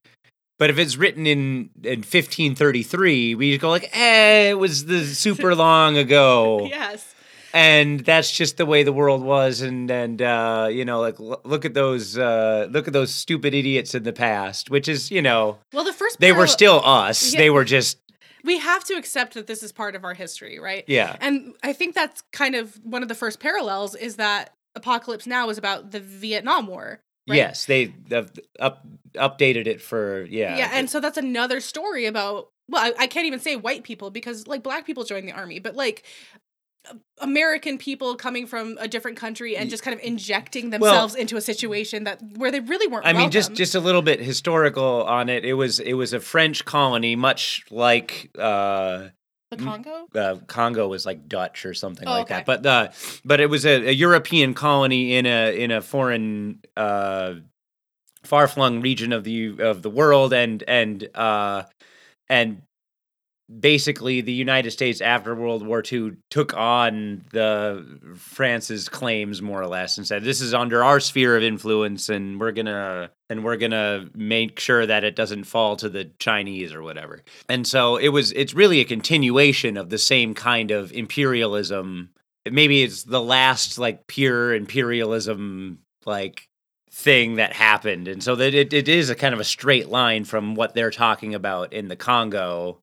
But 0.59 0.71
if 0.71 0.79
it's 0.79 0.97
written 0.97 1.27
in 1.27 1.71
in 1.83 2.01
1533, 2.01 3.35
we 3.35 3.59
go 3.59 3.71
like, 3.71 3.91
eh, 3.93 4.51
it 4.51 4.59
was 4.59 4.87
the 4.87 5.05
super 5.05 5.55
long 5.57 5.97
ago 5.97 6.67
yes. 6.67 7.10
And 7.53 8.01
that's 8.01 8.31
just 8.31 8.57
the 8.57 8.67
way 8.67 8.83
the 8.83 8.93
world 8.93 9.23
was 9.23 9.61
and 9.61 9.91
and 9.91 10.23
uh 10.23 10.69
you 10.71 10.85
know 10.85 11.01
like 11.01 11.19
l- 11.21 11.41
look 11.45 11.65
at 11.65 11.75
those 11.75 12.17
uh 12.19 12.69
look 12.71 12.87
at 12.87 12.93
those 12.93 13.13
stupid 13.15 13.55
idiots 13.55 13.95
in 13.95 14.03
the 14.05 14.13
past 14.13 14.71
which 14.71 14.89
is 14.89 15.11
you 15.11 15.23
know 15.23 15.59
Well, 15.73 15.85
the 15.85 15.93
first 15.93 16.21
they 16.21 16.33
were 16.33 16.47
still 16.47 16.81
us 16.85 17.33
Yeah. 17.33 17.39
they 17.41 17.51
were 17.51 17.65
just 17.65 17.99
we 18.43 18.59
have 18.59 18.85
to 18.85 18.95
accept 18.95 19.35
that 19.35 19.47
this 19.47 19.63
is 19.63 19.71
part 19.71 19.95
of 19.95 20.03
our 20.03 20.15
history, 20.15 20.59
right? 20.59 20.85
yeah 20.87 21.17
And 21.21 21.53
I 21.63 21.75
think 21.75 21.95
that's 21.95 22.23
kind 22.33 22.55
of 22.55 22.75
one 22.85 23.03
of 23.03 23.09
the 23.09 23.15
first 23.15 23.39
parallels 23.39 23.95
is 23.95 24.17
that 24.17 24.55
Apocalypse 24.75 25.27
Now 25.27 25.51
is 25.51 25.59
about 25.59 25.91
the 25.91 26.01
Vietnam 26.01 26.67
War. 26.67 27.01
Right? 27.29 27.37
yes 27.37 27.67
they 27.67 27.93
have 28.11 28.33
up 28.59 28.87
updated 29.15 29.67
it 29.67 29.81
for 29.83 30.25
yeah 30.31 30.57
Yeah, 30.57 30.71
and 30.73 30.89
so 30.89 31.01
that's 31.01 31.19
another 31.19 31.61
story 31.61 32.07
about 32.07 32.49
well, 32.69 32.83
I, 32.85 33.03
I 33.05 33.07
can't 33.09 33.27
even 33.27 33.41
say 33.41 33.57
white 33.57 33.83
people 33.83 34.11
because 34.11 34.47
like 34.47 34.63
black 34.63 34.87
people 34.87 35.03
joined 35.05 35.27
the 35.29 35.33
army, 35.33 35.59
but 35.59 35.75
like 35.75 36.05
American 37.21 37.77
people 37.79 38.17
coming 38.17 38.47
from 38.47 38.77
a 38.81 38.89
different 38.89 39.17
country 39.19 39.57
and 39.57 39.69
just 39.69 39.83
kind 39.83 39.95
of 39.99 40.05
injecting 40.05 40.71
Well- 40.71 40.81
themselves 40.81 41.15
into 41.15 41.37
a 41.37 41.41
situation 41.41 42.05
that 42.05 42.21
where 42.37 42.51
they 42.51 42.61
really 42.61 42.87
weren't. 42.87 43.07
I 43.07 43.13
mean, 43.13 43.31
just 43.31 43.51
welcome. 43.51 43.57
just 43.57 43.75
a 43.75 43.81
little 43.81 44.03
bit 44.03 44.21
historical 44.21 45.05
on 45.05 45.29
it. 45.29 45.45
It 45.45 45.55
was 45.55 45.79
it 45.81 45.93
was 45.95 46.13
a 46.13 46.21
French 46.21 46.65
colony, 46.65 47.17
much 47.17 47.65
like 47.71 48.31
uh, 48.39 49.09
the 49.51 49.57
Congo. 49.59 50.07
uh, 50.15 50.37
Congo 50.47 50.89
was 50.89 51.05
like 51.05 51.29
Dutch 51.29 51.67
or 51.67 51.75
something 51.75 52.09
Oh, 52.09 52.13
like 52.13 52.23
okay. 52.31 52.35
that. 52.37 52.47
But 52.47 52.67
uh, 52.67 52.89
but 53.25 53.41
it 53.41 53.51
was 53.51 53.67
a, 53.67 53.89
a 53.89 53.93
European 53.93 54.55
colony 54.55 55.15
in 55.17 55.27
a 55.27 55.55
in 55.57 55.71
a 55.71 55.83
foreign 55.83 56.61
uh, 56.77 57.35
far 58.25 58.49
flung 58.49 58.81
region 58.81 59.13
of 59.13 59.25
the 59.25 59.61
of 59.61 59.83
the 59.83 59.91
world, 59.91 60.33
and 60.33 60.65
and 60.67 61.07
uh, 61.15 61.65
and 62.29 62.63
basically 63.59 64.21
the 64.21 64.33
United 64.33 64.71
States 64.71 65.01
after 65.01 65.35
World 65.35 65.67
War 65.67 65.83
II 65.91 66.13
took 66.31 66.55
on 66.55 67.25
the 67.33 68.15
France's 68.17 68.89
claims 68.89 69.43
more 69.43 69.61
or 69.61 69.67
less 69.67 69.99
and 69.99 70.07
said 70.07 70.23
this 70.23 70.41
is 70.41 70.55
under 70.55 70.85
our 70.85 71.01
sphere 71.01 71.37
of 71.37 71.43
influence 71.43 72.09
and 72.09 72.39
we're 72.39 72.53
gonna 72.53 73.11
and 73.29 73.45
we're 73.45 73.57
gonna 73.57 74.09
make 74.15 74.61
sure 74.61 74.87
that 74.87 75.05
it 75.05 75.17
doesn't 75.17 75.45
fall 75.45 75.77
to 75.77 75.89
the 75.89 76.11
Chinese 76.19 76.73
or 76.73 76.83
whatever. 76.83 77.23
And 77.49 77.67
so 77.67 77.97
it 77.97 78.09
was 78.09 78.33
it's 78.33 78.55
really 78.55 78.81
a 78.81 78.85
continuation 78.85 79.77
of 79.77 79.91
the 79.91 79.99
same 79.99 80.35
kind 80.35 80.71
of 80.71 80.93
imperialism. 80.93 82.11
Maybe 82.49 82.83
it's 82.83 83.03
the 83.03 83.23
last 83.23 83.79
like 83.79 84.07
pure 84.07 84.55
imperialism 84.55 85.81
like 86.07 86.49
thing 86.93 87.37
that 87.37 87.53
happened. 87.53 88.09
And 88.09 88.23
so 88.23 88.35
that 88.37 88.55
it, 88.55 88.73
it 88.73 88.89
is 88.89 89.11
a 89.11 89.15
kind 89.15 89.35
of 89.35 89.41
a 89.41 89.45
straight 89.45 89.89
line 89.89 90.25
from 90.25 90.55
what 90.55 90.75
they're 90.75 90.91
talking 90.91 91.35
about 91.35 91.73
in 91.73 91.89
the 91.89 91.97
Congo 91.97 92.81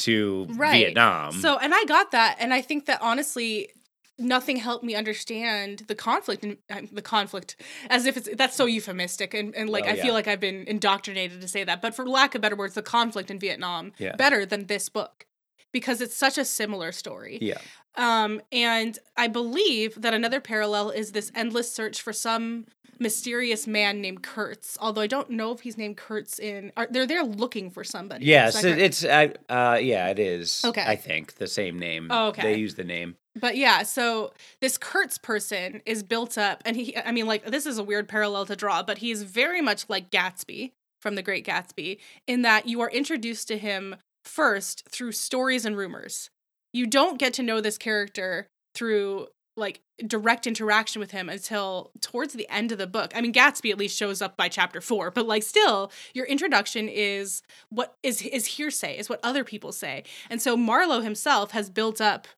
to 0.00 0.46
Right. 0.50 0.86
Vietnam. 0.86 1.32
So, 1.32 1.58
and 1.58 1.72
I 1.74 1.84
got 1.84 2.10
that, 2.12 2.36
and 2.38 2.52
I 2.52 2.60
think 2.60 2.86
that 2.86 3.00
honestly, 3.00 3.70
nothing 4.18 4.56
helped 4.56 4.84
me 4.84 4.94
understand 4.94 5.84
the 5.88 5.94
conflict 5.94 6.44
and 6.44 6.58
uh, 6.70 6.82
the 6.92 7.02
conflict 7.02 7.56
as 7.88 8.04
if 8.04 8.16
it's 8.18 8.28
that's 8.36 8.54
so 8.54 8.66
euphemistic 8.66 9.32
and, 9.32 9.54
and 9.54 9.70
like 9.70 9.84
Well, 9.84 9.94
I 9.94 9.96
yeah. 9.96 10.02
feel 10.02 10.14
like 10.14 10.28
I've 10.28 10.40
been 10.40 10.64
indoctrinated 10.66 11.40
to 11.40 11.48
say 11.48 11.64
that, 11.64 11.80
but 11.80 11.94
for 11.94 12.06
lack 12.06 12.34
of 12.34 12.42
better 12.42 12.56
words, 12.56 12.74
the 12.74 12.82
conflict 12.82 13.30
in 13.30 13.38
Vietnam 13.38 13.92
Yeah. 13.98 14.16
better 14.16 14.44
than 14.44 14.66
this 14.66 14.88
book 14.90 15.26
because 15.72 16.00
it's 16.00 16.16
such 16.16 16.38
a 16.38 16.44
similar 16.44 16.92
story. 16.92 17.38
yeah. 17.40 17.58
Um, 17.96 18.40
and 18.52 18.98
I 19.16 19.26
believe 19.26 20.00
that 20.00 20.14
another 20.14 20.40
parallel 20.40 20.90
is 20.90 21.10
this 21.10 21.32
endless 21.34 21.72
search 21.72 22.00
for 22.00 22.12
some 22.12 22.66
mysterious 23.00 23.66
man 23.66 24.00
named 24.00 24.22
Kurtz. 24.22 24.78
Although 24.80 25.00
I 25.00 25.06
don't 25.06 25.30
know 25.30 25.50
if 25.52 25.60
he's 25.60 25.76
named 25.76 25.96
Kurtz 25.96 26.38
in. 26.38 26.70
Are, 26.76 26.86
they're 26.88 27.06
there 27.06 27.24
looking 27.24 27.70
for 27.70 27.82
somebody. 27.82 28.26
Yes, 28.26 28.62
it, 28.62 28.78
it's 28.78 29.04
I, 29.04 29.32
uh 29.48 29.78
yeah, 29.80 30.08
it 30.08 30.18
is. 30.18 30.62
Okay. 30.64 30.84
I 30.86 30.94
think 30.96 31.34
the 31.34 31.48
same 31.48 31.78
name. 31.78 32.08
Oh, 32.10 32.28
okay. 32.28 32.42
They 32.42 32.58
use 32.58 32.74
the 32.74 32.84
name. 32.84 33.16
But 33.34 33.56
yeah, 33.56 33.82
so 33.82 34.32
this 34.60 34.76
Kurtz 34.76 35.16
person 35.16 35.82
is 35.86 36.02
built 36.02 36.36
up, 36.36 36.62
and 36.64 36.76
he, 36.76 36.96
I 36.96 37.12
mean, 37.12 37.26
like, 37.26 37.46
this 37.46 37.64
is 37.64 37.78
a 37.78 37.84
weird 37.84 38.08
parallel 38.08 38.44
to 38.46 38.56
draw, 38.56 38.82
but 38.82 38.98
he 38.98 39.12
is 39.12 39.22
very 39.22 39.62
much 39.62 39.88
like 39.88 40.10
Gatsby 40.10 40.72
from 41.00 41.14
The 41.14 41.22
Great 41.22 41.46
Gatsby 41.46 41.98
in 42.26 42.42
that 42.42 42.66
you 42.66 42.80
are 42.80 42.90
introduced 42.90 43.46
to 43.48 43.56
him 43.56 43.96
first 44.30 44.88
through 44.88 45.12
stories 45.12 45.64
and 45.64 45.76
rumors. 45.76 46.30
You 46.72 46.86
don't 46.86 47.18
get 47.18 47.34
to 47.34 47.42
know 47.42 47.60
this 47.60 47.76
character 47.76 48.46
through 48.74 49.26
like 49.56 49.80
direct 50.06 50.46
interaction 50.46 51.00
with 51.00 51.10
him 51.10 51.28
until 51.28 51.90
towards 52.00 52.34
the 52.34 52.48
end 52.48 52.72
of 52.72 52.78
the 52.78 52.86
book. 52.86 53.12
I 53.14 53.20
mean, 53.20 53.32
Gatsby 53.32 53.70
at 53.70 53.78
least 53.78 53.96
shows 53.96 54.22
up 54.22 54.36
by 54.36 54.48
chapter 54.48 54.80
four, 54.80 55.10
but 55.10 55.26
like 55.26 55.42
still, 55.42 55.90
your 56.14 56.26
introduction 56.26 56.88
is 56.88 57.42
what 57.68 57.94
is 58.02 58.22
is 58.22 58.46
hearsay, 58.46 58.96
is 58.98 59.08
what 59.08 59.20
other 59.22 59.44
people 59.44 59.72
say. 59.72 60.04
And 60.30 60.40
so 60.40 60.56
Marlowe 60.56 61.00
himself 61.00 61.50
has 61.50 61.68
built 61.68 62.00
up 62.00 62.28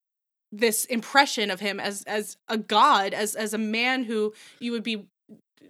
this 0.50 0.84
impression 0.86 1.50
of 1.50 1.60
him 1.60 1.78
as 1.78 2.02
as 2.04 2.36
a 2.48 2.58
god, 2.58 3.14
as 3.14 3.34
as 3.34 3.54
a 3.54 3.58
man 3.58 4.04
who 4.04 4.32
you 4.58 4.72
would 4.72 4.82
be 4.82 5.06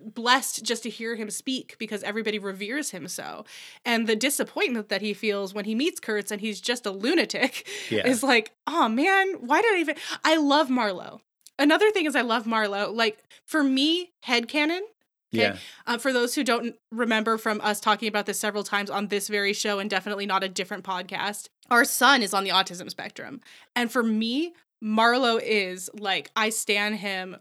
blessed 0.05 0.65
just 0.65 0.83
to 0.85 0.91
hear 0.91 1.15
him 1.17 1.31
speak 1.31 1.77
because 1.79 2.03
everybody 2.03 2.39
reveres 2.39 2.91
him 2.91 3.09
so. 3.09 3.45
And 3.85 4.07
the 4.07 4.17
disappointment 4.17 4.89
that 4.89 5.03
he 5.03 5.15
feels 5.15 5.55
when 5.55 5.65
he 5.65 5.75
meets 5.75 6.01
Kurtz 6.01 6.31
and 6.31 6.41
he's 6.41 6.61
just 6.61 6.87
a 6.87 6.91
lunatic 6.91 7.67
Yeah. 7.91 8.07
is 8.07 8.23
like, 8.23 8.53
oh 8.67 8.89
man, 8.89 9.35
why 9.41 9.63
did 9.63 9.75
I 9.75 9.79
even 9.81 9.97
I 10.25 10.37
love 10.37 10.69
Marlowe. 10.71 11.21
Another 11.59 11.91
thing 11.91 12.07
is 12.07 12.17
I 12.17 12.23
love 12.23 12.47
Marlowe. 12.47 12.91
Like 12.91 13.23
for 13.45 13.63
me, 13.63 14.13
headcanon, 14.27 14.81
okay, 14.81 14.87
Yeah. 15.31 15.57
uh, 15.87 15.99
for 15.99 16.13
those 16.13 16.35
who 16.35 16.43
don't 16.45 16.75
remember 16.91 17.39
from 17.39 17.61
us 17.61 17.79
talking 17.81 18.09
about 18.09 18.27
this 18.27 18.39
several 18.41 18.65
times 18.65 18.91
on 18.91 19.09
this 19.09 19.29
very 19.29 19.53
show 19.53 19.79
and 19.79 19.89
definitely 19.91 20.27
not 20.27 20.43
a 20.43 20.49
different 20.49 20.85
podcast, 20.85 21.49
our 21.71 21.85
son 21.85 22.23
is 22.23 22.35
on 22.35 22.45
the 22.45 22.51
autism 22.51 22.91
spectrum. 22.91 23.41
And 23.77 23.93
for 23.93 24.03
me, 24.03 24.55
Marlowe 24.83 25.39
is 25.39 25.89
like, 25.95 26.31
I 26.35 26.51
stand 26.51 26.97
him 26.97 27.37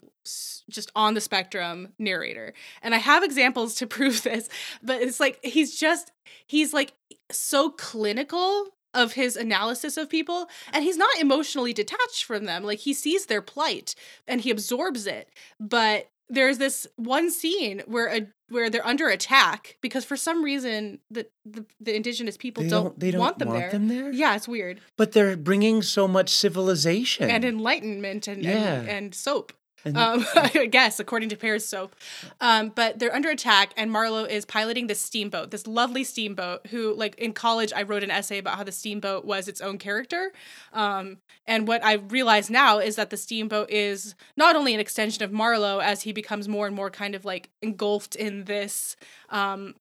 just 0.70 0.92
on 0.96 1.16
the 1.16 1.22
spectrum 1.22 1.90
narrator. 1.98 2.54
And 2.84 2.94
I 2.94 3.00
have 3.00 3.24
examples 3.24 3.76
to 3.76 3.88
prove 3.88 4.22
this, 4.22 4.48
but 4.84 5.02
it's 5.02 5.20
like, 5.20 5.40
he's 5.44 5.78
just, 5.78 6.12
he's 6.46 6.72
like 6.72 6.94
so 7.32 7.72
clinical 7.72 8.68
of 8.94 9.14
his 9.14 9.36
analysis 9.36 9.98
of 9.98 10.10
people 10.10 10.48
and 10.74 10.84
he's 10.84 10.98
not 10.98 11.18
emotionally 11.18 11.72
detached 11.72 12.26
from 12.26 12.44
them 12.44 12.62
like 12.62 12.80
he 12.80 12.94
sees 12.94 13.28
their 13.28 13.42
plight 13.42 13.96
and 14.28 14.42
he 14.42 14.52
absorbs 14.52 15.08
it 15.08 15.30
but 15.62 16.10
there's 16.28 16.58
this 16.58 16.88
one 16.98 17.32
scene 17.32 17.82
where 17.86 18.08
a 18.08 18.28
where 18.52 18.70
they're 18.70 18.86
under 18.86 19.08
attack 19.10 19.78
because 19.82 20.04
for 20.06 20.16
some 20.18 20.44
reason 20.44 21.00
the 21.10 21.26
the, 21.46 21.66
the 21.80 21.96
indigenous 21.96 22.38
people 22.38 22.64
They 22.64 22.70
don't, 22.70 22.84
don't, 22.84 23.00
they 23.00 23.12
don't 23.12 23.20
want 23.22 23.40
them 23.40 23.50
there. 23.50 23.72
them 23.72 23.88
there. 23.88 24.12
Yeah, 24.12 24.36
it's 24.36 24.48
weird. 24.48 24.80
But 24.98 25.14
they're 25.14 25.38
bringing 25.38 25.82
so 25.82 26.08
much 26.08 26.30
civilization. 26.30 27.30
And 27.32 27.44
enlightenment 27.46 28.28
and 28.28 28.44
Yeah. 28.44 28.82
and, 28.82 28.90
and 28.90 29.16
soap. 29.16 29.54
And- 29.84 29.98
Um, 29.98 30.26
I 30.36 30.68
guess 30.70 31.00
according 31.00 31.30
to 31.30 31.36
Pear's 31.36 31.66
soap, 31.66 31.96
um, 32.40 32.70
but 32.70 33.00
they're 33.00 33.14
under 33.16 33.30
attack, 33.30 33.74
and 33.78 33.92
Marlowe 33.92 34.26
is 34.26 34.46
piloting 34.46 34.88
this 34.88 35.02
steamboat, 35.02 35.52
this 35.52 35.66
lovely 35.68 36.04
steamboat. 36.04 36.68
Who, 36.68 36.94
like 36.94 37.16
in 37.16 37.34
college, 37.34 37.74
I 37.74 37.82
wrote 37.84 38.04
an 38.04 38.12
essay 38.12 38.38
about 38.38 38.58
how 38.58 38.64
the 38.64 38.72
steamboat 38.72 39.26
was 39.26 39.48
its 39.48 39.62
own 39.62 39.78
character, 39.80 40.32
um, 40.74 41.18
and 41.48 41.68
what 41.68 41.84
I 41.84 41.94
realize 41.94 42.50
now 42.50 42.80
is 42.80 42.96
that 42.98 43.10
the 43.10 43.18
steamboat 43.18 43.70
is 43.72 44.14
not 44.38 44.56
only 44.56 44.74
an 44.74 44.80
extension 44.80 45.24
of 45.24 45.32
Marlowe 45.32 45.80
as 45.80 46.04
he 46.04 46.12
becomes 46.14 46.48
more 46.48 46.68
and 46.68 46.76
more 46.76 46.90
kind 46.92 47.16
of 47.16 47.26
like 47.26 47.50
engulfed 47.62 48.16
in 48.16 48.44
this, 48.46 48.96
um, 49.30 49.76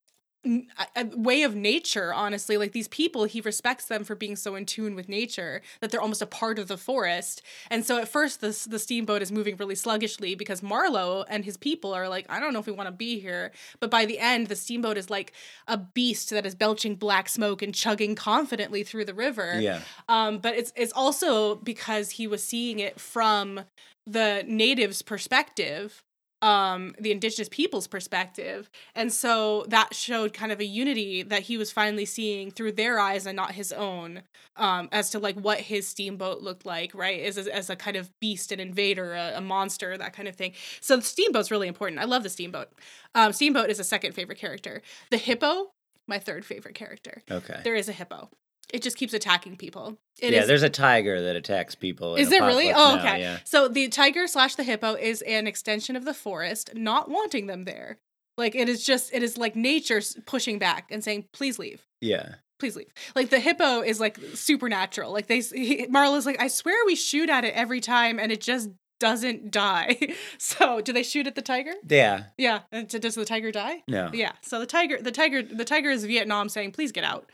way 1.15 1.43
of 1.43 1.53
nature 1.53 2.13
honestly 2.13 2.55
like 2.55 2.71
these 2.71 2.87
people 2.87 3.25
he 3.25 3.41
respects 3.41 3.85
them 3.85 4.05
for 4.05 4.15
being 4.15 4.37
so 4.37 4.55
in 4.55 4.65
tune 4.65 4.95
with 4.95 5.09
nature 5.09 5.61
that 5.81 5.91
they're 5.91 6.01
almost 6.01 6.21
a 6.21 6.25
part 6.25 6.57
of 6.57 6.67
the 6.67 6.77
forest. 6.77 7.41
And 7.69 7.85
so 7.85 7.97
at 7.97 8.07
first 8.07 8.39
the, 8.39 8.57
the 8.69 8.79
steamboat 8.79 9.21
is 9.21 9.31
moving 9.31 9.57
really 9.57 9.75
sluggishly 9.75 10.35
because 10.35 10.63
marlowe 10.63 11.25
and 11.29 11.43
his 11.43 11.57
people 11.57 11.93
are 11.93 12.07
like 12.07 12.25
i 12.29 12.39
don't 12.39 12.53
know 12.53 12.59
if 12.59 12.67
we 12.67 12.71
want 12.71 12.87
to 12.87 12.93
be 12.93 13.19
here. 13.19 13.51
But 13.79 13.91
by 13.91 14.05
the 14.05 14.19
end 14.19 14.47
the 14.47 14.55
steamboat 14.55 14.97
is 14.97 15.09
like 15.09 15.33
a 15.67 15.77
beast 15.77 16.29
that 16.29 16.45
is 16.45 16.55
belching 16.55 16.95
black 16.95 17.27
smoke 17.27 17.61
and 17.61 17.75
chugging 17.75 18.15
confidently 18.15 18.83
through 18.83 19.05
the 19.05 19.13
river. 19.13 19.59
Yeah. 19.59 19.81
um, 20.07 20.39
but 20.39 20.55
it's 20.55 20.71
it's 20.75 20.93
also 20.93 21.55
because 21.55 22.11
he 22.11 22.27
was 22.27 22.43
seeing 22.43 22.79
it 22.79 22.99
from 22.99 23.61
the 24.09 24.43
natives' 24.47 25.01
perspective, 25.01 26.03
um, 26.41 26.95
the 26.99 27.11
indigenous 27.11 27.49
people's 27.49 27.87
perspective, 27.87 28.69
and 28.95 29.11
so 29.11 29.65
that 29.67 29.93
showed 29.93 30.33
kind 30.33 30.51
of 30.51 30.59
a 30.59 30.65
unity 30.65 31.23
that 31.23 31.43
he 31.43 31.57
was 31.57 31.71
finally 31.71 32.05
seeing 32.05 32.51
through 32.51 32.73
their 32.73 32.99
eyes 32.99 33.25
and 33.25 33.35
not 33.35 33.51
his 33.51 33.71
own, 33.71 34.21
um, 34.55 34.89
as 34.91 35.09
to 35.09 35.19
like 35.19 35.35
what 35.39 35.59
his 35.59 35.87
steamboat 35.87 36.41
looked 36.41 36.65
like, 36.65 36.93
right? 36.95 37.21
As 37.21 37.37
as, 37.37 37.47
as 37.47 37.69
a 37.69 37.75
kind 37.75 37.97
of 37.97 38.11
beast, 38.19 38.51
an 38.51 38.59
invader, 38.59 39.13
a, 39.13 39.33
a 39.35 39.41
monster, 39.41 39.97
that 39.97 40.13
kind 40.13 40.27
of 40.27 40.35
thing. 40.35 40.53
So 40.81 40.97
the 40.97 41.03
steamboat's 41.03 41.51
really 41.51 41.67
important. 41.67 42.01
I 42.01 42.05
love 42.05 42.23
the 42.23 42.29
steamboat. 42.29 42.69
Um, 43.15 43.33
steamboat 43.33 43.69
is 43.69 43.79
a 43.79 43.83
second 43.83 44.13
favorite 44.13 44.37
character. 44.37 44.81
The 45.11 45.17
hippo, 45.17 45.71
my 46.07 46.19
third 46.19 46.45
favorite 46.45 46.75
character. 46.75 47.23
Okay. 47.29 47.59
There 47.63 47.75
is 47.75 47.89
a 47.89 47.93
hippo. 47.93 48.29
It 48.73 48.81
just 48.83 48.97
keeps 48.97 49.13
attacking 49.13 49.57
people. 49.57 49.97
It 50.19 50.31
yeah, 50.33 50.41
is- 50.41 50.47
there's 50.47 50.63
a 50.63 50.69
tiger 50.69 51.21
that 51.21 51.35
attacks 51.35 51.75
people. 51.75 52.15
is 52.15 52.29
there 52.29 52.43
really? 52.43 52.71
Oh, 52.71 52.95
Now, 52.95 52.99
okay. 52.99 53.19
Yeah. 53.21 53.39
So 53.45 53.67
the 53.67 53.87
tiger 53.89 54.27
slash 54.27 54.55
the 54.55 54.63
hippo 54.63 54.93
is 54.95 55.21
an 55.23 55.47
extension 55.47 55.95
of 55.95 56.05
the 56.05 56.13
forest, 56.13 56.71
not 56.75 57.09
wanting 57.09 57.47
them 57.47 57.65
there. 57.65 57.97
Like 58.37 58.55
it 58.55 58.69
is 58.69 58.85
just, 58.85 59.13
it 59.13 59.23
is 59.23 59.37
like 59.37 59.55
nature 59.55 60.01
pushing 60.25 60.59
back 60.59 60.87
and 60.91 61.03
saying, 61.03 61.25
"Please 61.33 61.59
leave, 61.59 61.81
Yeah. 61.99 62.35
please 62.59 62.75
leave." 62.75 62.93
Like 63.15 63.29
the 63.31 63.39
hippo 63.39 63.81
is 63.81 63.99
like 63.99 64.17
supernatural. 64.33 65.11
Like 65.11 65.27
they, 65.27 65.41
he, 65.41 65.87
Marlowe's 65.89 66.25
like, 66.25 66.41
"I 66.41 66.47
swear 66.47 66.75
we 66.85 66.95
shoot 66.95 67.29
at 67.29 67.43
it 67.43 67.53
every 67.53 67.81
time, 67.81 68.17
and 68.19 68.31
it 68.31 68.39
just 68.39 68.69
doesn't 68.99 69.51
die." 69.51 70.15
so 70.37 70.79
do 70.79 70.93
they 70.93 71.03
shoot 71.03 71.27
at 71.27 71.35
the 71.35 71.41
tiger? 71.41 71.73
Yeah. 71.87 72.25
Yeah. 72.37 72.61
And 72.71 72.87
does 72.87 73.15
the 73.15 73.25
tiger 73.25 73.51
die? 73.51 73.83
No. 73.89 74.09
Yeah. 74.13 74.31
So 74.41 74.59
the 74.59 74.65
tiger, 74.65 75.01
the 75.01 75.11
tiger, 75.11 75.41
the 75.43 75.65
tiger 75.65 75.89
is 75.89 76.05
Vietnam 76.05 76.47
saying, 76.49 76.71
"Please 76.71 76.91
get 76.93 77.03
out." 77.03 77.29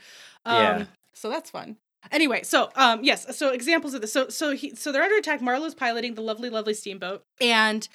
Um, 0.45 0.55
Yeah. 0.55 0.85
So 1.15 1.29
that's 1.29 1.49
fun. 1.49 1.77
Anyway, 2.11 2.43
so 2.43 2.69
um, 2.75 3.03
yes. 3.03 3.35
So 3.35 3.49
examples 3.51 3.93
of 3.93 4.01
this. 4.01 4.13
So 4.13 4.29
so 4.29 4.51
he 4.51 4.75
so 4.75 4.91
they're 4.91 5.01
under 5.03 5.15
attack. 5.15 5.41
Marlowe's 5.41 5.73
piloting 5.73 6.13
the 6.13 6.21
lovely, 6.21 6.49
lovely 6.49 6.73
steamboat, 6.75 7.23
and 7.41 7.87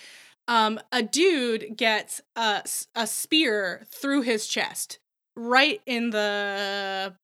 um, 0.49 0.81
a 0.91 1.03
dude 1.03 1.77
gets 1.77 2.21
a, 2.35 2.65
a 2.97 3.07
spear 3.07 3.87
through 3.93 4.23
his 4.23 4.49
chest, 4.49 4.99
right 5.37 5.81
in 5.87 6.11
the, 6.11 7.15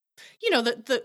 you 0.43 0.51
know, 0.51 0.63
the 0.63 0.83
the. 0.85 1.03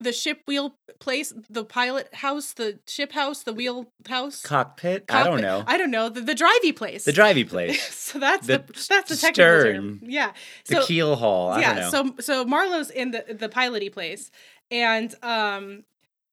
The 0.00 0.12
ship 0.12 0.42
wheel 0.46 0.76
place, 1.00 1.32
the 1.50 1.64
pilot 1.64 2.12
house, 2.14 2.52
the 2.52 2.78
ship 2.86 3.12
house, 3.12 3.42
the 3.42 3.52
wheel 3.52 3.86
house. 4.08 4.42
Cockpit? 4.42 5.04
I 5.08 5.24
don't 5.24 5.40
know. 5.40 5.64
I 5.66 5.76
don't 5.76 5.90
know 5.90 6.08
the 6.08 6.20
the 6.20 6.34
drivey 6.34 6.74
place. 6.74 7.04
the 7.04 7.12
drivey 7.12 7.48
place. 7.48 7.94
so 7.94 8.18
that's 8.18 8.46
The 8.46 8.58
the, 8.58 8.86
that's 8.88 9.08
the 9.10 9.16
technical 9.16 9.60
stern. 9.60 9.74
term. 9.74 10.00
Yeah. 10.04 10.32
The 10.66 10.82
keel 10.82 11.16
haul. 11.16 11.48
I 11.50 11.60
yeah. 11.60 11.74
don't 11.74 11.92
know. 11.92 12.14
So 12.16 12.22
so 12.22 12.44
Marlowe's 12.44 12.90
in 12.90 13.10
the 13.10 13.24
the 13.28 13.48
piloty 13.48 13.92
place, 13.92 14.30
and 14.70 15.14
um, 15.22 15.84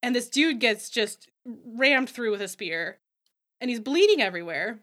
and 0.04 0.16
this 0.16 0.30
dude 0.30 0.60
gets 0.60 0.90
just 0.90 1.28
rammed 1.46 2.10
through 2.10 2.32
with 2.32 2.42
a 2.42 2.48
spear, 2.48 3.00
and 3.62 3.70
he's 3.70 3.80
bleeding 3.80 4.22
everywhere. 4.22 4.80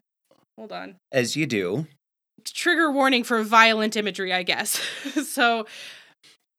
Hold 0.57 0.71
on. 0.71 0.95
As 1.11 1.35
you 1.35 1.45
do. 1.45 1.87
trigger 2.45 2.91
warning 2.91 3.23
for 3.23 3.41
violent 3.43 3.95
imagery, 3.95 4.31
I 4.33 4.43
guess. 4.43 4.79
so 5.25 5.65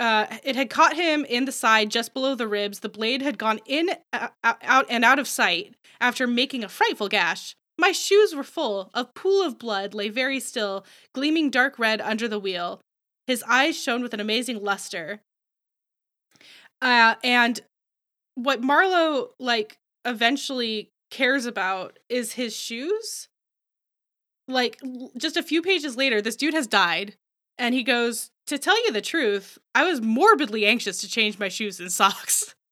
uh, 0.00 0.26
it 0.42 0.56
had 0.56 0.70
caught 0.70 0.96
him 0.96 1.24
in 1.24 1.44
the 1.44 1.52
side 1.52 1.90
just 1.90 2.14
below 2.14 2.34
the 2.34 2.48
ribs. 2.48 2.80
The 2.80 2.88
blade 2.88 3.22
had 3.22 3.38
gone 3.38 3.60
in, 3.66 3.90
uh, 4.12 4.28
out, 4.42 4.86
and 4.88 5.04
out 5.04 5.18
of 5.18 5.28
sight 5.28 5.74
after 6.00 6.26
making 6.26 6.64
a 6.64 6.68
frightful 6.68 7.08
gash. 7.08 7.54
My 7.78 7.92
shoes 7.92 8.34
were 8.34 8.44
full. 8.44 8.90
A 8.94 9.04
pool 9.04 9.42
of 9.42 9.58
blood 9.58 9.94
lay 9.94 10.08
very 10.08 10.40
still, 10.40 10.84
gleaming 11.12 11.50
dark 11.50 11.78
red 11.78 12.00
under 12.00 12.28
the 12.28 12.38
wheel. 12.38 12.80
His 13.26 13.42
eyes 13.48 13.80
shone 13.80 14.02
with 14.02 14.14
an 14.14 14.20
amazing 14.20 14.62
luster. 14.62 15.20
Uh, 16.82 17.14
and 17.22 17.60
what 18.34 18.62
Marlowe 18.62 19.30
like 19.38 19.78
eventually 20.04 20.90
cares 21.10 21.46
about 21.46 21.98
is 22.08 22.32
his 22.32 22.54
shoes 22.54 23.28
like 24.48 24.80
just 25.16 25.36
a 25.36 25.42
few 25.42 25.62
pages 25.62 25.96
later 25.96 26.20
this 26.20 26.36
dude 26.36 26.54
has 26.54 26.66
died 26.66 27.14
and 27.56 27.74
he 27.74 27.82
goes 27.82 28.30
to 28.46 28.58
tell 28.58 28.82
you 28.84 28.92
the 28.92 29.00
truth 29.00 29.58
i 29.74 29.84
was 29.84 30.00
morbidly 30.00 30.66
anxious 30.66 31.00
to 31.00 31.08
change 31.08 31.38
my 31.38 31.48
shoes 31.48 31.80
and 31.80 31.92
socks. 31.92 32.54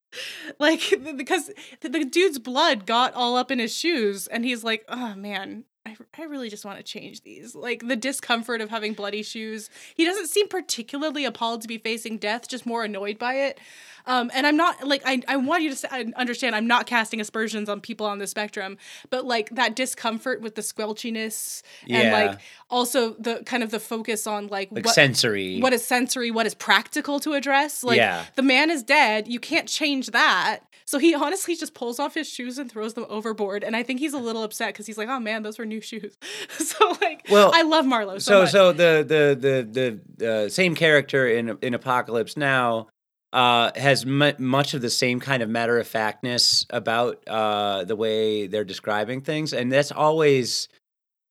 Like 0.58 0.92
because 1.16 1.50
the, 1.80 2.04
dude's 2.04 2.38
blood 2.38 2.84
got 2.84 3.14
all 3.14 3.34
up 3.34 3.50
in 3.50 3.58
his 3.58 3.74
shoes 3.74 4.26
and 4.26 4.44
he's 4.44 4.62
like 4.62 4.84
oh 4.90 5.14
man 5.14 5.64
I, 5.86 5.96
I 6.18 6.24
really 6.24 6.48
just 6.48 6.64
want 6.64 6.78
to 6.78 6.84
change 6.84 7.22
these. 7.22 7.54
Like 7.54 7.86
the 7.86 7.96
discomfort 7.96 8.60
of 8.60 8.70
having 8.70 8.94
bloody 8.94 9.22
shoes. 9.22 9.68
He 9.94 10.04
doesn't 10.04 10.28
seem 10.28 10.48
particularly 10.48 11.24
appalled 11.24 11.62
to 11.62 11.68
be 11.68 11.78
facing 11.78 12.18
death 12.18 12.48
just 12.48 12.66
more 12.66 12.84
annoyed 12.84 13.18
by 13.18 13.34
it 13.34 13.58
um, 14.06 14.30
and 14.34 14.46
I'm 14.46 14.56
not 14.56 14.86
like 14.86 15.02
I, 15.04 15.22
I 15.28 15.36
want 15.36 15.62
you 15.62 15.74
to 15.74 16.12
understand 16.16 16.54
I'm 16.56 16.66
not 16.66 16.86
casting 16.86 17.20
aspersions 17.20 17.68
on 17.68 17.80
people 17.80 18.06
on 18.06 18.18
the 18.18 18.26
spectrum, 18.26 18.76
but 19.10 19.24
like 19.24 19.50
that 19.50 19.76
discomfort 19.76 20.40
with 20.40 20.54
the 20.54 20.62
squelchiness 20.62 21.62
and 21.88 22.12
like 22.12 22.38
also 22.70 23.14
the 23.14 23.42
kind 23.44 23.62
of 23.62 23.70
the 23.70 23.80
focus 23.80 24.26
on 24.26 24.48
like, 24.48 24.70
Like 24.72 24.84
what 24.84 24.94
sensory. 24.94 25.60
what 25.60 25.72
is 25.72 25.84
sensory, 25.84 26.30
what 26.30 26.46
is 26.46 26.54
practical 26.54 27.20
to 27.20 27.34
address. 27.34 27.84
Like 27.84 27.96
Yeah. 27.96 28.24
the 28.34 28.42
man 28.42 28.70
is 28.70 28.82
dead, 28.82 29.28
you 29.28 29.40
can't 29.40 29.68
change 29.68 30.10
that. 30.12 30.60
So 30.84 30.98
he 30.98 31.14
honestly 31.14 31.54
just 31.54 31.72
pulls 31.74 31.98
off 31.98 32.12
his 32.14 32.28
shoes 32.28 32.58
and 32.58 32.70
throws 32.70 32.94
them 32.94 33.06
overboard, 33.08 33.62
and 33.64 33.74
I 33.76 33.82
think 33.82 34.00
he's 34.00 34.12
a 34.12 34.18
little 34.18 34.42
upset 34.42 34.74
because 34.74 34.84
he's 34.86 34.98
like, 34.98 35.08
"Oh 35.08 35.20
man, 35.20 35.42
those 35.42 35.58
were 35.58 35.64
new 35.64 35.80
shoes." 35.80 36.18
so 36.58 36.96
like, 37.00 37.24
Well, 37.30 37.50
I 37.54 37.62
love 37.62 37.86
Marlowe 37.86 38.18
so 38.18 38.32
so 38.32 38.40
much. 38.42 38.50
so 38.50 38.72
the 38.72 39.04
the 39.06 39.38
the 39.70 40.00
the 40.18 40.28
uh, 40.44 40.48
same 40.48 40.74
character 40.74 41.26
in 41.28 41.56
in 41.62 41.72
Apocalypse 41.72 42.36
Now 42.36 42.88
uh, 43.32 43.70
has 43.76 44.04
mu- 44.04 44.32
much 44.38 44.74
of 44.74 44.82
the 44.82 44.90
same 44.90 45.20
kind 45.20 45.42
of 45.42 45.48
matter 45.48 45.78
of 45.78 45.86
factness 45.86 46.66
about 46.70 47.22
uh, 47.26 47.84
the 47.84 47.96
way 47.96 48.46
they're 48.46 48.64
describing 48.64 49.20
things, 49.20 49.52
and 49.52 49.70
that's 49.72 49.92
always. 49.92 50.68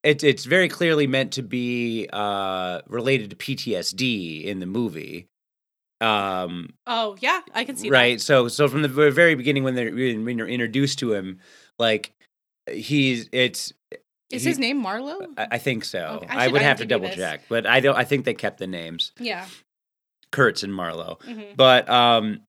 It's 0.04 0.24
it's 0.24 0.46
very 0.46 0.68
clearly 0.68 1.06
meant 1.06 1.34
to 1.34 1.44
be 1.44 2.10
uh, 2.12 2.82
related 2.88 3.30
to 3.30 3.36
PTSD 3.36 4.44
in 4.46 4.60
the 4.60 4.66
movie. 4.66 5.28
Um, 6.00 6.74
oh 6.88 7.16
yeah, 7.20 7.42
I 7.54 7.64
can 7.66 7.76
see 7.76 7.90
right. 7.92 8.20
So 8.20 8.48
so 8.48 8.68
from 8.68 8.82
the 8.82 8.88
ver- 8.88 9.12
very 9.12 9.36
beginning 9.36 9.64
when 9.64 9.76
they're 9.76 9.92
when 9.92 10.38
you're 10.38 10.48
introduced 10.48 10.98
to 11.00 11.14
him, 11.14 11.40
like 11.78 12.14
he's 12.72 13.30
it's 13.32 13.74
that. 13.92 14.02
Is 14.32 14.44
he- 14.44 14.50
his 14.50 14.60
name 14.60 14.78
Marlowe? 14.78 15.28
I, 15.38 15.48
I 15.52 15.58
think 15.60 15.86
so. 15.86 16.22
Okay, 16.24 16.28
I 16.28 16.46
I, 16.46 16.48
would 16.48 16.62
I 16.62 16.64
have 16.64 16.78
to 16.78 16.86
double 16.86 17.10
check, 17.10 17.42
but 17.50 17.68
I 17.68 17.80
don't. 17.80 17.96
I 17.96 18.04
think 18.06 18.26
they 18.26 18.34
kept 18.34 18.58
the 18.58 18.66
names 18.68 19.12
yeah. 19.20 19.46
Kurtz 20.32 20.63
and 20.63 20.74
Marlowe. 20.74 21.17
hmm 21.24 21.41
But 21.56 21.89
um, 21.89 22.41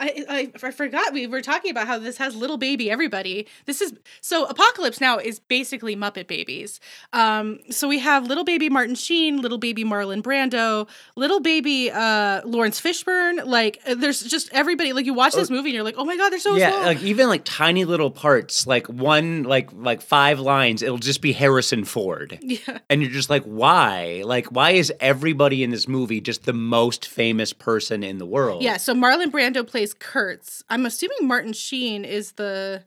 I, 0.00 0.24
I 0.28 0.52
I 0.66 0.70
forgot 0.70 1.12
we 1.12 1.26
were 1.26 1.42
talking 1.42 1.70
about 1.70 1.86
how 1.86 1.98
this 1.98 2.16
has 2.16 2.34
little 2.34 2.56
baby 2.56 2.90
everybody. 2.90 3.46
This 3.66 3.80
is 3.80 3.92
so 4.20 4.46
Apocalypse 4.46 5.00
Now 5.00 5.18
is 5.18 5.38
basically 5.38 5.94
Muppet 5.94 6.26
Babies. 6.26 6.80
Um, 7.12 7.60
so 7.70 7.86
we 7.86 7.98
have 7.98 8.26
little 8.26 8.44
baby 8.44 8.70
Martin 8.70 8.94
Sheen, 8.94 9.42
little 9.42 9.58
baby 9.58 9.84
Marlon 9.84 10.22
Brando, 10.22 10.88
little 11.16 11.40
baby 11.40 11.90
uh 11.90 12.40
Laurence 12.44 12.80
Fishburne. 12.80 13.44
Like 13.44 13.78
uh, 13.86 13.94
there's 13.94 14.22
just 14.22 14.48
everybody. 14.52 14.92
Like 14.92 15.06
you 15.06 15.14
watch 15.14 15.34
this 15.34 15.50
movie 15.50 15.68
and 15.68 15.74
you're 15.74 15.84
like, 15.84 15.96
oh 15.98 16.04
my 16.04 16.16
god, 16.16 16.30
they're 16.30 16.38
so 16.38 16.56
yeah, 16.56 16.70
small. 16.70 16.82
like 16.84 17.02
even 17.02 17.28
like 17.28 17.42
tiny 17.44 17.84
little 17.84 18.10
parts, 18.10 18.66
like 18.66 18.86
one 18.88 19.42
like 19.42 19.70
like 19.74 20.00
five 20.00 20.40
lines, 20.40 20.82
it'll 20.82 20.98
just 20.98 21.20
be 21.20 21.32
Harrison 21.32 21.84
Ford, 21.84 22.38
yeah. 22.42 22.78
and 22.88 23.02
you're 23.02 23.10
just 23.10 23.28
like, 23.28 23.44
why? 23.44 24.22
Like, 24.24 24.46
why 24.46 24.70
is 24.70 24.92
everybody 25.00 25.62
in 25.62 25.70
this 25.70 25.86
movie 25.86 26.20
just 26.20 26.44
the 26.44 26.52
most 26.52 27.06
famous 27.06 27.52
person 27.52 28.02
in 28.02 28.18
the 28.18 28.26
world? 28.26 28.62
Yeah, 28.62 28.78
so 28.78 28.94
Marlon 28.94 29.30
Brando 29.30 29.66
plays 29.66 29.89
Kurtz. 29.94 30.62
I'm 30.68 30.86
assuming 30.86 31.18
Martin 31.22 31.52
Sheen 31.52 32.04
is 32.04 32.32
the 32.32 32.84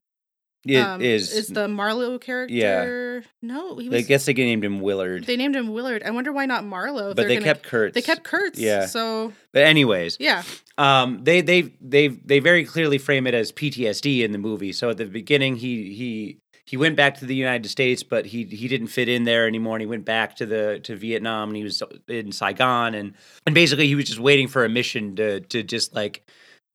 it 0.65 0.77
um, 0.77 1.01
is. 1.01 1.33
is 1.33 1.49
the 1.49 1.67
Marlowe 1.67 2.17
character. 2.17 2.53
Yeah. 2.53 3.21
No, 3.41 3.77
he 3.77 3.89
was. 3.89 3.99
I 3.99 4.01
guess 4.07 4.25
they 4.25 4.33
named 4.33 4.63
him 4.63 4.79
Willard, 4.79 5.25
they 5.25 5.35
named 5.35 5.55
him 5.57 5.73
Willard. 5.73 6.03
I 6.03 6.11
wonder 6.11 6.31
why 6.31 6.45
not 6.45 6.63
Marlowe. 6.63 7.13
but 7.13 7.27
they 7.27 7.35
gonna- 7.35 7.45
kept 7.45 7.63
Kurtz. 7.63 7.93
They 7.93 8.01
kept 8.01 8.23
Kurtz. 8.23 8.57
Yeah. 8.59 8.85
So 8.85 9.33
But 9.51 9.63
anyways, 9.63 10.17
yeah. 10.21 10.43
um 10.77 11.19
they 11.23 11.41
they 11.41 11.73
they 11.81 12.07
they 12.07 12.39
very 12.39 12.63
clearly 12.63 12.97
frame 12.97 13.27
it 13.27 13.33
as 13.33 13.51
PTSD 13.51 14.21
in 14.23 14.31
the 14.31 14.37
movie. 14.37 14.71
So 14.71 14.89
at 14.89 14.97
the 14.97 15.05
beginning 15.05 15.57
he 15.57 15.93
he 15.93 16.37
he 16.65 16.77
went 16.77 16.95
back 16.95 17.17
to 17.17 17.25
the 17.25 17.35
United 17.35 17.67
States, 17.67 18.01
but 18.03 18.25
he 18.25 18.45
he 18.45 18.69
didn't 18.69 18.87
fit 18.87 19.09
in 19.09 19.25
there 19.25 19.47
anymore 19.47 19.75
and 19.75 19.81
he 19.81 19.85
went 19.85 20.05
back 20.05 20.37
to 20.37 20.45
the 20.45 20.79
to 20.83 20.95
Vietnam 20.95 21.49
and 21.49 21.57
he 21.57 21.63
was 21.65 21.83
in 22.07 22.31
Saigon 22.31 22.95
and 22.95 23.15
and 23.45 23.53
basically 23.53 23.87
he 23.87 23.95
was 23.95 24.05
just 24.05 24.19
waiting 24.19 24.47
for 24.47 24.63
a 24.63 24.69
mission 24.69 25.13
to 25.17 25.41
to 25.41 25.61
just 25.61 25.93
like 25.93 26.25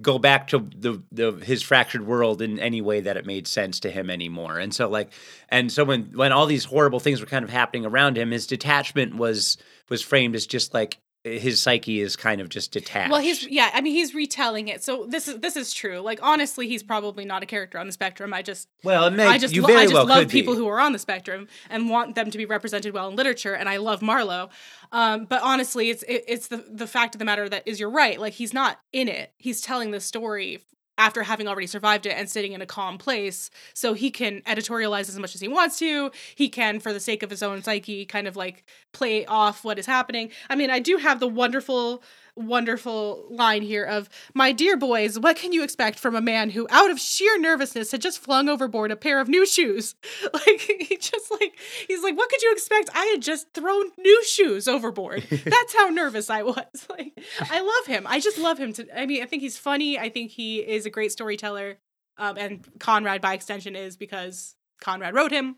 go 0.01 0.19
back 0.19 0.49
to 0.49 0.69
the 0.77 1.03
the 1.11 1.33
his 1.33 1.63
fractured 1.63 2.07
world 2.07 2.41
in 2.41 2.59
any 2.59 2.81
way 2.81 3.01
that 3.01 3.17
it 3.17 3.27
made 3.27 3.47
sense 3.47 3.81
to 3.81 3.91
him 3.91 4.11
anymore. 4.11 4.59
And 4.59 4.73
so 4.73 4.89
like 4.89 5.13
and 5.49 5.71
so 5.73 5.85
when 5.85 6.11
when 6.15 6.33
all 6.33 6.47
these 6.47 6.65
horrible 6.65 7.01
things 7.01 7.21
were 7.21 7.27
kind 7.27 7.45
of 7.45 7.51
happening 7.51 7.85
around 7.85 8.17
him, 8.17 8.31
his 8.31 8.47
detachment 8.47 9.17
was 9.17 9.57
was 9.89 10.03
framed 10.03 10.35
as 10.35 10.47
just 10.47 10.73
like 10.73 10.99
his 11.33 11.61
psyche 11.61 12.01
is 12.01 12.17
kind 12.17 12.41
of 12.41 12.49
just 12.49 12.73
detached. 12.73 13.11
Well, 13.11 13.21
he's 13.21 13.47
yeah. 13.47 13.71
I 13.73 13.81
mean, 13.81 13.95
he's 13.95 14.15
retelling 14.15 14.69
it. 14.69 14.83
So 14.83 15.07
this 15.07 15.29
is 15.29 15.41
this 15.41 15.57
is 15.57 15.73
true. 15.73 16.01
Like 16.01 16.21
honestly, 16.23 16.69
he's 16.69 16.83
probably 16.83 17.25
not 17.25 17.43
a 17.43 17.47
character 17.47 17.79
on 17.79 17.87
the 17.87 17.93
spectrum. 17.93 18.33
I 18.33 18.43
just 18.43 18.69
Well, 18.85 19.07
it 19.07 19.13
may, 19.13 19.27
I 19.27 19.39
just 19.39 19.57
lo- 19.57 19.69
I 19.69 19.83
just 19.85 19.95
well 19.95 20.07
love 20.07 20.29
people 20.29 20.55
be. 20.55 20.59
who 20.59 20.69
are 20.69 20.81
on 20.81 20.93
the 20.93 20.99
spectrum 20.99 21.49
and 21.71 21.91
want 21.91 22.15
them 22.15 22.31
to 22.31 22.39
be 22.39 22.45
represented 22.47 22.95
well 22.95 23.09
in 23.09 23.17
literature. 23.17 23.55
And 23.55 23.69
I 23.69 23.77
love 23.79 24.03
Marlowe. 24.03 24.51
Um, 24.93 25.27
but 25.27 25.43
honestly, 25.43 25.91
it's 25.91 26.03
it, 26.05 26.25
it's 26.27 26.49
the 26.49 26.65
the 26.69 26.87
fact 26.87 27.15
of 27.15 27.19
the 27.19 27.25
matter 27.25 27.49
that 27.49 27.63
is 27.67 27.79
you're 27.81 27.91
right. 27.91 28.21
Like 28.21 28.33
he's 28.35 28.55
not 28.55 28.81
in 28.93 29.09
it. 29.09 29.33
He's 29.39 29.61
telling 29.61 29.91
the 29.91 30.01
story 30.01 30.65
after 30.99 31.23
having 31.23 31.49
already 31.49 31.67
survived 31.67 32.05
it 32.05 32.11
and 32.11 32.29
sitting 32.29 32.53
in 32.53 32.61
a 32.61 32.67
calm 32.67 32.99
place. 32.99 33.51
So 33.73 33.95
he 33.95 34.11
can 34.11 34.43
editorialize 34.43 35.09
as 35.09 35.19
much 35.19 35.35
as 35.35 35.41
he 35.41 35.49
wants 35.49 35.79
to. 35.79 36.11
He 36.35 36.49
can 36.49 36.81
for 36.81 36.93
the 36.93 37.01
sake 37.01 37.23
of 37.23 37.31
his 37.31 37.43
own 37.43 37.63
psyche 37.63 38.05
kind 38.05 38.29
of 38.29 38.37
like 38.37 38.65
play 38.93 39.25
off 39.27 39.65
what 39.65 39.79
is 39.79 39.87
happening. 39.87 40.31
I 40.51 40.57
mean 40.57 40.71
i 40.71 40.79
do 40.81 40.97
have 40.97 41.21
the 41.21 41.29
wonderful 41.29 42.03
wonderful 42.39 43.27
line 43.31 43.63
here 43.63 43.85
of 43.85 44.09
my 44.35 44.53
dear 44.53 44.77
boys 44.77 45.19
what 45.19 45.37
can 45.37 45.53
you 45.53 45.63
expect 45.63 45.99
from 45.99 46.15
a 46.15 46.21
man 46.21 46.51
who 46.51 46.67
out 46.71 46.91
of 46.91 46.99
sheer 46.99 47.39
nervousness 47.39 47.91
had 47.91 48.01
just 48.01 48.19
flung 48.19 48.49
overboard 48.49 48.91
a 48.91 48.97
pair 48.97 49.21
of 49.21 49.29
new 49.29 49.47
shoes? 49.47 49.95
Like 50.33 50.61
he 50.61 50.97
just 50.97 51.31
like 51.31 51.59
he's 51.87 52.03
like 52.03 52.17
what 52.17 52.29
could 52.31 52.43
you 52.43 52.53
expect? 52.53 52.91
I 52.95 53.07
had 53.07 53.23
just 53.23 53.53
thrown 53.55 53.87
new 53.99 54.25
shoes 54.25 54.69
overboard. 54.69 55.25
That's 55.31 55.75
how 55.75 55.89
nervous 55.89 56.31
i 56.31 56.43
was. 56.43 56.65
Like 56.91 57.19
i 57.51 57.61
love 57.61 57.87
him. 57.87 58.07
I 58.07 58.21
just 58.21 58.39
love 58.39 58.59
him 58.59 58.73
to 58.75 58.87
i 58.99 59.07
mean 59.07 59.23
i 59.23 59.27
think 59.27 59.43
he's 59.43 59.59
funny. 59.59 59.99
I 59.99 60.09
think 60.09 60.31
he 60.31 60.59
is 60.59 60.87
a 60.87 60.91
great 60.91 61.13
storyteller 61.13 61.79
um, 62.19 62.37
and 62.37 62.67
conrad 62.79 63.21
by 63.21 63.35
extension 63.35 63.77
is 63.77 63.97
because 63.97 64.57
conrad 64.81 65.15
wrote 65.15 65.33
him. 65.33 65.57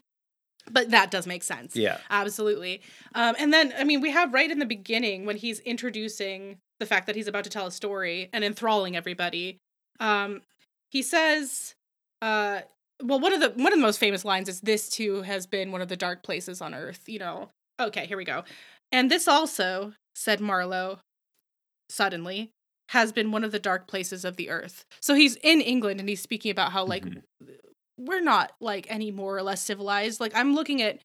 But 0.70 0.90
that 0.90 1.10
does 1.10 1.26
make 1.26 1.42
sense. 1.42 1.74
Yeah. 1.74 1.98
Absolutely. 2.10 2.82
Um, 3.14 3.34
and 3.38 3.52
then, 3.52 3.72
I 3.78 3.84
mean, 3.84 4.00
we 4.02 4.10
have 4.10 4.34
right 4.34 4.50
in 4.50 4.58
the 4.58 4.66
beginning 4.66 5.24
when 5.24 5.36
he's 5.36 5.58
introducing 5.60 6.58
the 6.80 6.86
fact 6.86 7.06
that 7.06 7.14
he's 7.14 7.28
about 7.28 7.44
to 7.44 7.50
tell 7.50 7.66
a 7.66 7.70
story 7.70 8.28
and 8.32 8.42
enthralling 8.42 8.96
everybody. 8.96 9.58
Um, 10.00 10.42
he 10.90 11.02
says, 11.02 11.74
uh, 12.22 12.62
well, 13.02 13.20
one 13.20 13.32
of 13.32 13.40
the 13.40 13.50
one 13.62 13.72
of 13.72 13.78
the 13.78 13.82
most 13.86 13.98
famous 13.98 14.24
lines 14.24 14.48
is, 14.48 14.60
"This 14.60 14.88
too 14.88 15.22
has 15.22 15.46
been 15.46 15.70
one 15.72 15.80
of 15.82 15.88
the 15.88 15.96
dark 15.96 16.22
places 16.22 16.60
on 16.60 16.74
Earth." 16.74 17.08
You 17.08 17.18
know. 17.20 17.50
Okay, 17.78 18.06
here 18.06 18.16
we 18.16 18.24
go. 18.24 18.44
And 18.92 19.10
this 19.10 19.28
also, 19.28 19.94
said 20.14 20.40
Marlowe, 20.40 20.98
suddenly, 21.88 22.50
has 22.90 23.12
been 23.12 23.30
one 23.30 23.44
of 23.44 23.52
the 23.52 23.58
dark 23.58 23.86
places 23.86 24.24
of 24.24 24.36
the 24.36 24.50
Earth. 24.50 24.84
So 25.00 25.14
he's 25.14 25.36
in 25.36 25.60
England 25.60 26.00
and 26.00 26.08
he's 26.08 26.20
speaking 26.22 26.50
about 26.50 26.72
how 26.72 26.84
like 26.84 27.04
Mhm. 27.04 27.22
we're 27.96 28.20
not 28.22 28.52
like 28.60 28.86
any 28.90 29.10
more 29.10 29.36
or 29.36 29.42
less 29.42 29.62
civilized. 29.62 30.20
Like 30.20 30.34
I'm 30.34 30.54
looking 30.54 30.82
at 30.82 31.00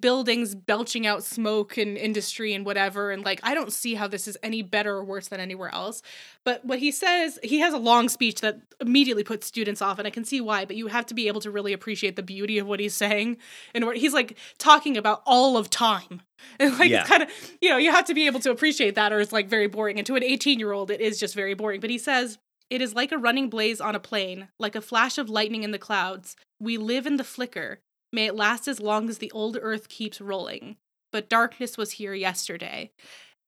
buildings 0.00 0.54
belching 0.54 1.06
out 1.06 1.22
smoke 1.22 1.76
and 1.76 1.96
industry 1.96 2.52
and 2.52 2.66
whatever 2.66 3.12
and 3.12 3.24
like 3.24 3.38
I 3.44 3.54
don't 3.54 3.72
see 3.72 3.94
how 3.94 4.08
this 4.08 4.26
is 4.26 4.36
any 4.42 4.60
better 4.62 4.96
or 4.96 5.04
worse 5.04 5.28
than 5.28 5.38
anywhere 5.38 5.72
else. 5.72 6.02
But 6.44 6.64
what 6.64 6.80
he 6.80 6.90
says, 6.90 7.38
he 7.42 7.60
has 7.60 7.72
a 7.72 7.78
long 7.78 8.08
speech 8.08 8.40
that 8.40 8.58
immediately 8.80 9.22
puts 9.22 9.46
students 9.46 9.80
off 9.80 9.98
and 9.98 10.06
I 10.06 10.10
can 10.10 10.24
see 10.24 10.40
why, 10.40 10.64
but 10.64 10.74
you 10.76 10.88
have 10.88 11.06
to 11.06 11.14
be 11.14 11.28
able 11.28 11.40
to 11.42 11.50
really 11.50 11.72
appreciate 11.72 12.16
the 12.16 12.22
beauty 12.22 12.58
of 12.58 12.66
what 12.66 12.80
he's 12.80 12.94
saying 12.94 13.36
and 13.74 13.86
what 13.86 13.96
he's 13.96 14.12
like 14.12 14.36
talking 14.58 14.96
about 14.96 15.22
all 15.24 15.56
of 15.56 15.70
time. 15.70 16.22
And 16.60 16.78
like 16.78 16.90
Yeah. 16.90 17.00
it's 17.00 17.08
kind 17.08 17.22
of, 17.22 17.30
you 17.62 17.70
know, 17.70 17.76
you 17.78 17.90
have 17.90 18.04
to 18.04 18.14
be 18.14 18.26
able 18.26 18.40
to 18.40 18.50
appreciate 18.50 18.94
that 18.96 19.12
or 19.12 19.20
it's 19.20 19.32
like 19.32 19.48
very 19.48 19.66
boring. 19.68 19.96
And 19.98 20.06
to 20.06 20.16
an 20.16 20.22
18-year-old 20.22 20.90
it 20.90 21.00
is 21.00 21.18
just 21.18 21.34
very 21.34 21.54
boring, 21.54 21.80
but 21.80 21.90
he 21.90 21.98
says 21.98 22.38
it 22.68 22.82
is 22.82 22.94
like 22.94 23.10
a 23.12 23.18
running 23.18 23.48
blaze 23.48 23.80
on 23.80 23.94
a 23.94 24.00
plain, 24.00 24.48
like 24.58 24.74
a 24.74 24.80
flash 24.80 25.16
of 25.18 25.30
lightning 25.30 25.62
in 25.62 25.70
the 25.70 25.78
clouds. 25.78 26.36
We 26.60 26.76
live 26.76 27.06
in 27.06 27.16
the 27.16 27.24
flicker. 27.24 27.78
May 28.12 28.26
it 28.26 28.36
last 28.36 28.68
as 28.68 28.80
long 28.80 29.08
as 29.08 29.18
the 29.18 29.30
old 29.32 29.58
earth 29.60 29.88
keeps 29.88 30.20
rolling. 30.20 30.76
But 31.12 31.28
darkness 31.28 31.76
was 31.76 31.92
here 31.92 32.14
yesterday. 32.14 32.90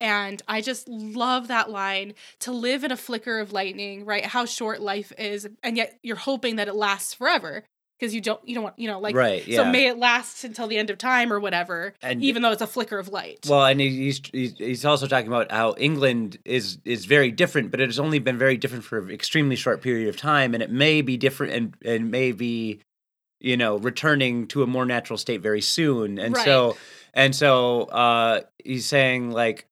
And 0.01 0.41
I 0.47 0.61
just 0.61 0.87
love 0.87 1.49
that 1.49 1.69
line 1.69 2.13
to 2.39 2.51
live 2.51 2.83
in 2.83 2.91
a 2.91 2.97
flicker 2.97 3.39
of 3.39 3.51
lightning, 3.51 4.05
right? 4.05 4.25
How 4.25 4.45
short 4.45 4.79
life 4.81 5.11
is, 5.17 5.47
and 5.61 5.75
yet 5.75 5.99
you're 6.03 6.15
hoping 6.15 6.55
that 6.55 6.69
it 6.69 6.75
lasts 6.75 7.13
forever 7.13 7.65
because 7.99 8.15
you 8.15 8.21
don't, 8.21 8.39
you 8.47 8.55
don't 8.55 8.63
want, 8.63 8.79
you 8.79 8.87
know, 8.87 8.99
like, 8.99 9.13
right. 9.13 9.43
so 9.43 9.65
may 9.65 9.87
it 9.87 9.97
last 9.97 10.45
until 10.45 10.67
the 10.67 10.77
end 10.77 10.89
of 10.89 10.97
time 10.97 11.33
or 11.33 11.39
whatever, 11.39 11.93
and 12.01 12.23
even 12.23 12.41
though 12.41 12.51
it's 12.51 12.61
a 12.61 12.67
flicker 12.67 12.97
of 12.97 13.09
light. 13.09 13.45
Well, 13.49 13.65
and 13.65 13.81
he's 13.81 14.21
he's 14.31 14.57
he's 14.57 14.85
also 14.85 15.05
talking 15.05 15.27
about 15.27 15.51
how 15.51 15.75
England 15.77 16.37
is 16.45 16.77
is 16.85 17.03
very 17.05 17.31
different, 17.31 17.71
but 17.71 17.81
it 17.81 17.89
has 17.89 17.99
only 17.99 18.19
been 18.19 18.37
very 18.37 18.55
different 18.55 18.85
for 18.85 18.99
an 18.99 19.11
extremely 19.11 19.57
short 19.57 19.81
period 19.81 20.07
of 20.07 20.15
time, 20.15 20.53
and 20.53 20.63
it 20.63 20.71
may 20.71 21.01
be 21.01 21.17
different 21.17 21.51
and 21.51 21.75
and 21.83 22.09
may 22.09 22.31
be, 22.31 22.79
you 23.39 23.57
know, 23.57 23.77
returning 23.77 24.47
to 24.47 24.63
a 24.63 24.67
more 24.67 24.85
natural 24.85 25.17
state 25.17 25.41
very 25.41 25.61
soon. 25.61 26.19
And 26.19 26.35
so 26.37 26.77
and 27.13 27.35
so 27.35 27.83
uh 27.83 28.41
he's 28.63 28.85
saying 28.85 29.31
like 29.31 29.67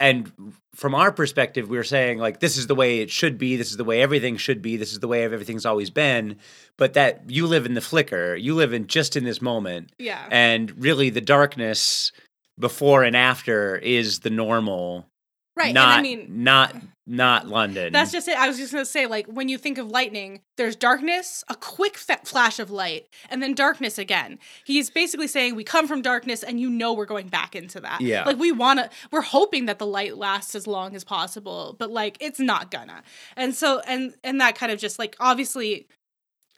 and 0.00 0.32
from 0.74 0.94
our 0.94 1.12
perspective 1.12 1.68
we 1.68 1.76
we're 1.76 1.84
saying 1.84 2.18
like 2.18 2.40
this 2.40 2.56
is 2.56 2.66
the 2.66 2.74
way 2.74 2.98
it 2.98 3.10
should 3.10 3.38
be 3.38 3.56
this 3.56 3.70
is 3.70 3.76
the 3.76 3.84
way 3.84 4.02
everything 4.02 4.36
should 4.36 4.60
be 4.60 4.76
this 4.76 4.92
is 4.92 5.00
the 5.00 5.08
way 5.08 5.22
everything's 5.22 5.66
always 5.66 5.90
been 5.90 6.36
but 6.76 6.94
that 6.94 7.22
you 7.28 7.46
live 7.46 7.66
in 7.66 7.74
the 7.74 7.80
flicker 7.80 8.34
you 8.34 8.54
live 8.54 8.72
in 8.72 8.86
just 8.86 9.16
in 9.16 9.24
this 9.24 9.40
moment 9.40 9.92
yeah. 9.98 10.26
and 10.30 10.82
really 10.82 11.10
the 11.10 11.20
darkness 11.20 12.12
before 12.58 13.02
and 13.02 13.16
after 13.16 13.76
is 13.76 14.20
the 14.20 14.30
normal 14.30 15.08
right. 15.56 15.74
not 15.74 15.98
and 15.98 15.98
I 15.98 16.02
mean, 16.02 16.44
not 16.44 16.74
not 17.06 17.48
london 17.48 17.92
That's 17.92 18.10
just 18.10 18.28
it. 18.28 18.38
I 18.38 18.48
was 18.48 18.56
just 18.56 18.72
gonna 18.72 18.86
say, 18.86 19.06
like, 19.06 19.26
when 19.26 19.48
you 19.48 19.58
think 19.58 19.76
of 19.76 19.88
lightning, 19.90 20.40
there's 20.56 20.74
darkness, 20.74 21.44
a 21.48 21.54
quick 21.54 21.98
fa- 21.98 22.20
flash 22.24 22.58
of 22.58 22.70
light, 22.70 23.08
and 23.28 23.42
then 23.42 23.54
darkness 23.54 23.98
again. 23.98 24.38
He's 24.64 24.88
basically 24.88 25.28
saying 25.28 25.54
we 25.54 25.64
come 25.64 25.86
from 25.86 26.00
darkness, 26.00 26.42
and 26.42 26.58
you 26.58 26.70
know 26.70 26.94
we're 26.94 27.04
going 27.04 27.28
back 27.28 27.54
into 27.54 27.80
that. 27.80 28.00
Yeah. 28.00 28.24
Like 28.24 28.38
we 28.38 28.52
wanna, 28.52 28.88
we're 29.10 29.20
hoping 29.20 29.66
that 29.66 29.78
the 29.78 29.86
light 29.86 30.16
lasts 30.16 30.54
as 30.54 30.66
long 30.66 30.96
as 30.96 31.04
possible, 31.04 31.76
but 31.78 31.90
like 31.90 32.16
it's 32.20 32.40
not 32.40 32.70
gonna. 32.70 33.02
And 33.36 33.54
so, 33.54 33.80
and 33.86 34.14
and 34.24 34.40
that 34.40 34.56
kind 34.56 34.72
of 34.72 34.78
just 34.78 34.98
like 34.98 35.14
obviously, 35.20 35.86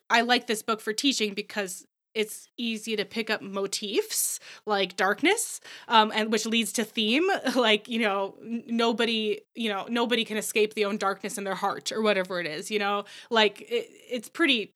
I 0.09 0.21
like 0.21 0.47
this 0.47 0.63
book 0.63 0.81
for 0.81 0.93
teaching 0.93 1.35
because 1.35 1.87
it's 2.17 2.49
easy 2.57 2.97
to 2.97 3.05
pick 3.05 3.31
up 3.31 3.43
motifs 3.43 4.41
like 4.65 4.97
darkness 4.97 5.61
um 5.89 6.11
and 6.15 6.33
which 6.33 6.47
leads 6.47 6.73
to 6.73 6.83
theme 6.85 7.29
like 7.55 7.89
you 7.89 8.01
know 8.01 8.35
nobody 8.67 9.41
you 9.55 9.69
know 9.69 9.87
nobody 9.89 10.25
can 10.25 10.37
escape 10.37 10.75
the 10.75 10.85
own 10.85 10.97
darkness 10.97 11.39
in 11.39 11.45
their 11.45 11.55
heart 11.55 11.93
or 11.93 12.03
whatever 12.03 12.41
it 12.41 12.47
is 12.47 12.71
you 12.71 12.79
know? 12.79 13.05
Like 13.31 13.61
it, 13.63 13.89
it's 14.11 14.29
pretty 14.29 14.73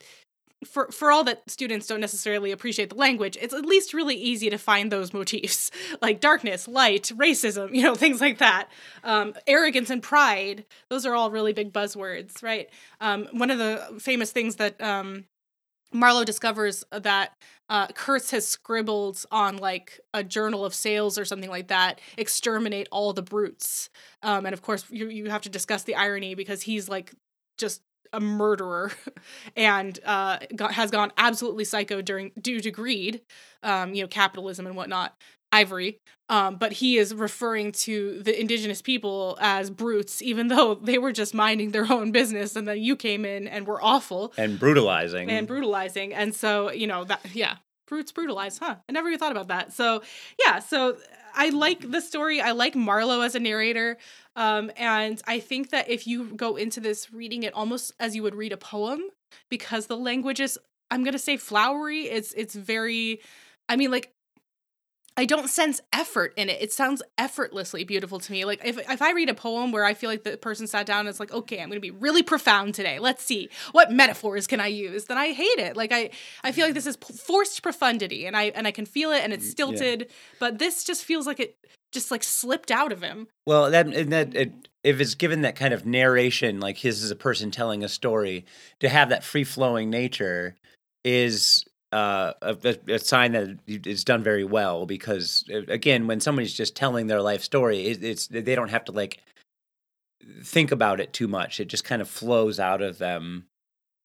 for 0.65 0.91
for 0.93 1.11
all 1.11 1.25
that 1.25 1.49
students 1.49 1.87
don't 1.87 2.01
necessarily 2.01 2.51
appreciate 2.51 2.91
the 2.91 2.95
language 2.95 3.39
it's 3.41 3.55
at 3.55 3.65
least 3.65 3.95
really 3.95 4.15
easy 4.15 4.51
to 4.51 4.59
find 4.59 4.93
those 4.93 5.15
motifs 5.15 5.71
like 6.03 6.21
darkness 6.21 6.69
light 6.69 7.11
racism 7.17 7.75
you 7.75 7.83
know 7.83 7.95
things 8.05 8.21
like 8.21 8.39
that. 8.39 8.69
Um, 9.03 9.35
arrogance 9.47 9.89
and 9.91 10.03
pride 10.03 10.67
those 10.91 11.07
are 11.07 11.15
all 11.15 11.31
really 11.31 11.53
big 11.53 11.73
buzzwords 11.73 12.43
right? 12.43 12.69
Um, 13.01 13.29
one 13.33 13.51
of 13.51 13.59
the 13.59 13.99
famous 13.99 14.33
things 14.33 14.57
that 14.57 14.81
um, 14.83 15.25
Marlowe 15.93 16.25
discovers 16.25 16.85
that 16.91 17.33
uh, 17.69 17.87
Kurtz 17.89 18.31
has 18.33 18.47
scribbled 18.47 19.25
on 19.31 19.57
like 19.57 20.01
a 20.13 20.25
journal 20.25 20.65
of 20.65 20.75
sales 20.75 21.19
or 21.19 21.25
something 21.25 21.51
like 21.51 21.69
that, 21.69 22.01
exterminate 22.17 22.89
all 22.91 23.13
the 23.13 23.23
brutes. 23.23 23.91
Um, 24.23 24.47
and 24.47 24.53
of 24.53 24.63
course, 24.63 24.85
you, 24.91 25.09
you 25.09 25.31
have 25.31 25.43
to 25.43 25.49
discuss 25.49 25.85
the 25.85 25.95
irony 25.95 26.35
because 26.35 26.63
he's 26.63 26.89
like 26.89 27.13
just 27.59 27.83
a 28.13 28.21
murderer 28.21 28.91
and 29.57 29.99
uh, 30.05 30.39
got, 30.57 30.73
has 30.73 30.91
gone 30.91 31.13
absolutely 31.17 31.65
psycho 31.65 32.03
during 32.03 32.33
due 32.41 32.61
to 32.61 32.71
greed, 32.71 33.23
um, 33.63 33.95
you 33.95 34.03
know, 34.03 34.09
capitalism 34.09 34.67
and 34.67 34.77
whatnot. 34.77 35.15
Ivory, 35.53 35.99
um, 36.29 36.57
but 36.57 36.73
he 36.75 36.97
is 36.97 37.13
referring 37.13 37.73
to 37.73 38.23
the 38.23 38.39
indigenous 38.39 38.81
people 38.81 39.37
as 39.41 39.69
brutes, 39.69 40.23
even 40.23 40.47
though 40.47 40.77
they 40.77 40.97
were 40.97 41.11
just 41.11 41.35
minding 41.35 41.73
their 41.73 41.91
own 41.91 42.13
business, 42.13 42.55
and 42.55 42.69
then 42.69 42.81
you 42.81 42.95
came 42.95 43.25
in 43.25 43.49
and 43.49 43.67
were 43.67 43.83
awful 43.83 44.33
and 44.37 44.61
brutalizing 44.61 45.29
and 45.29 45.49
brutalizing. 45.49 46.15
And 46.15 46.33
so, 46.33 46.71
you 46.71 46.87
know, 46.87 47.03
that, 47.03 47.21
yeah, 47.35 47.57
brutes 47.89 48.13
brutalize, 48.13 48.59
huh? 48.59 48.77
I 48.89 48.93
never 48.93 49.09
even 49.09 49.19
thought 49.19 49.33
about 49.33 49.49
that. 49.49 49.73
So, 49.73 50.03
yeah, 50.47 50.61
so 50.61 50.97
I 51.35 51.49
like 51.49 51.91
the 51.91 52.01
story. 52.01 52.41
I 52.41 52.53
like 52.53 52.77
Marlowe 52.77 53.23
as 53.23 53.35
a 53.35 53.41
narrator. 53.41 53.99
Um, 54.37 54.71
and 54.77 55.21
I 55.27 55.41
think 55.41 55.71
that 55.71 55.91
if 55.91 56.07
you 56.07 56.27
go 56.27 56.55
into 56.55 56.79
this 56.79 57.13
reading 57.13 57.43
it 57.43 57.53
almost 57.55 57.93
as 57.99 58.15
you 58.15 58.23
would 58.23 58.37
read 58.37 58.53
a 58.53 58.57
poem, 58.57 59.01
because 59.49 59.87
the 59.87 59.97
language 59.97 60.39
is, 60.39 60.57
I'm 60.93 61.03
going 61.03 61.13
to 61.13 61.19
say 61.19 61.37
flowery. 61.37 62.03
It's, 62.03 62.33
it's 62.35 62.55
very, 62.55 63.21
I 63.69 63.75
mean, 63.75 63.91
like, 63.91 64.13
I 65.17 65.27
don't 65.27 65.51
sense 65.51 65.81
effort 65.93 66.33
in 66.37 66.49
it. 66.49 66.63
It 66.63 66.73
sounds 66.73 67.03
effortlessly 67.19 67.85
beautiful 67.85 68.21
to 68.21 68.33
me. 68.33 68.45
Like 68.45 68.63
if 68.65 68.79
if 68.79 69.03
I 69.03 69.13
read 69.13 69.29
a 69.29 69.35
poem 69.35 69.73
where 69.73 69.85
I 69.85 69.93
feel 69.95 70.09
like 70.09 70.25
the 70.25 70.37
person 70.37 70.67
sat 70.67 70.87
down 70.87 71.01
and 71.01 71.09
is 71.09 71.21
like, 71.21 71.33
okay, 71.33 71.61
I'm 71.61 71.69
gonna 71.69 71.81
be 71.81 71.91
really 71.91 72.23
profound 72.23 72.75
today. 72.75 72.99
Let's 72.99 73.23
see 73.25 73.49
what 73.73 73.93
metaphors 73.93 74.47
can 74.47 74.61
I 74.61 74.69
use. 74.69 75.07
Then 75.07 75.19
I 75.19 75.33
hate 75.33 75.59
it. 75.59 75.77
Like 75.77 75.93
I 75.93 76.11
I 76.43 76.53
feel 76.53 76.65
like 76.67 76.75
this 76.75 76.87
is 76.87 76.97
forced 76.97 77.63
profundity, 77.63 78.27
and 78.27 78.37
I 78.37 78.45
and 78.45 78.67
I 78.67 78.71
can 78.71 78.87
feel 78.87 79.11
it, 79.11 79.23
and 79.23 79.33
it's 79.33 79.45
Y- 79.45 79.47
yeah. 79.47 79.51
stilted. 79.53 80.11
But 80.39 80.59
this 80.59 80.85
just 80.85 81.05
feels 81.05 81.27
like 81.27 81.41
it 81.41 81.57
just 81.93 82.11
like 82.11 82.23
slipped 82.23 82.71
out 82.71 82.93
of 82.93 83.03
him. 83.03 83.27
well 83.47 83.71
that 83.71 83.87
and 83.89 84.13
that 84.13 84.35
it, 84.35 84.53
if 84.85 85.01
it's 85.01 85.17
given 85.17 85.43
that 85.43 85.57
kind 85.57 85.75
of 85.75 85.85
narration 85.85 86.61
like 86.61 86.79
his 86.79 87.03
is 87.03 87.11
a 87.11 87.17
person 87.17 87.51
telling 87.51 87.83
a 87.83 87.89
story 87.89 88.47
to 88.79 88.89
have 88.89 89.09
that 89.09 89.25
free 89.25 89.43
flowing 89.45 89.91
nature 89.91 90.55
is 91.05 91.65
uh, 91.93 92.33
a, 92.43 92.57
a, 92.89 92.99
sign 92.99 93.33
that 93.33 93.59
it's 93.67 94.05
done 94.05 94.23
very 94.23 94.45
well 94.45 94.87
because 94.87 95.45
uh, 95.53 95.63
again 95.69 96.07
when 96.07 96.21
somebody's 96.21 96.55
just 96.55 96.77
telling 96.77 97.07
their 97.09 97.21
life 97.21 97.43
story 97.43 97.87
it, 97.87 98.03
it's 98.05 98.27
they 98.29 98.55
don't 98.55 98.69
have 98.71 98.85
to 98.85 98.93
like 98.93 99.19
think 100.45 100.71
about 100.71 101.01
it 101.01 101.13
too 101.13 101.27
much 101.27 101.59
it 101.61 101.67
just 101.69 101.83
kind 101.85 102.01
of 102.03 102.09
flows 102.09 102.61
out 102.61 102.81
of 102.83 102.99
them 102.99 103.47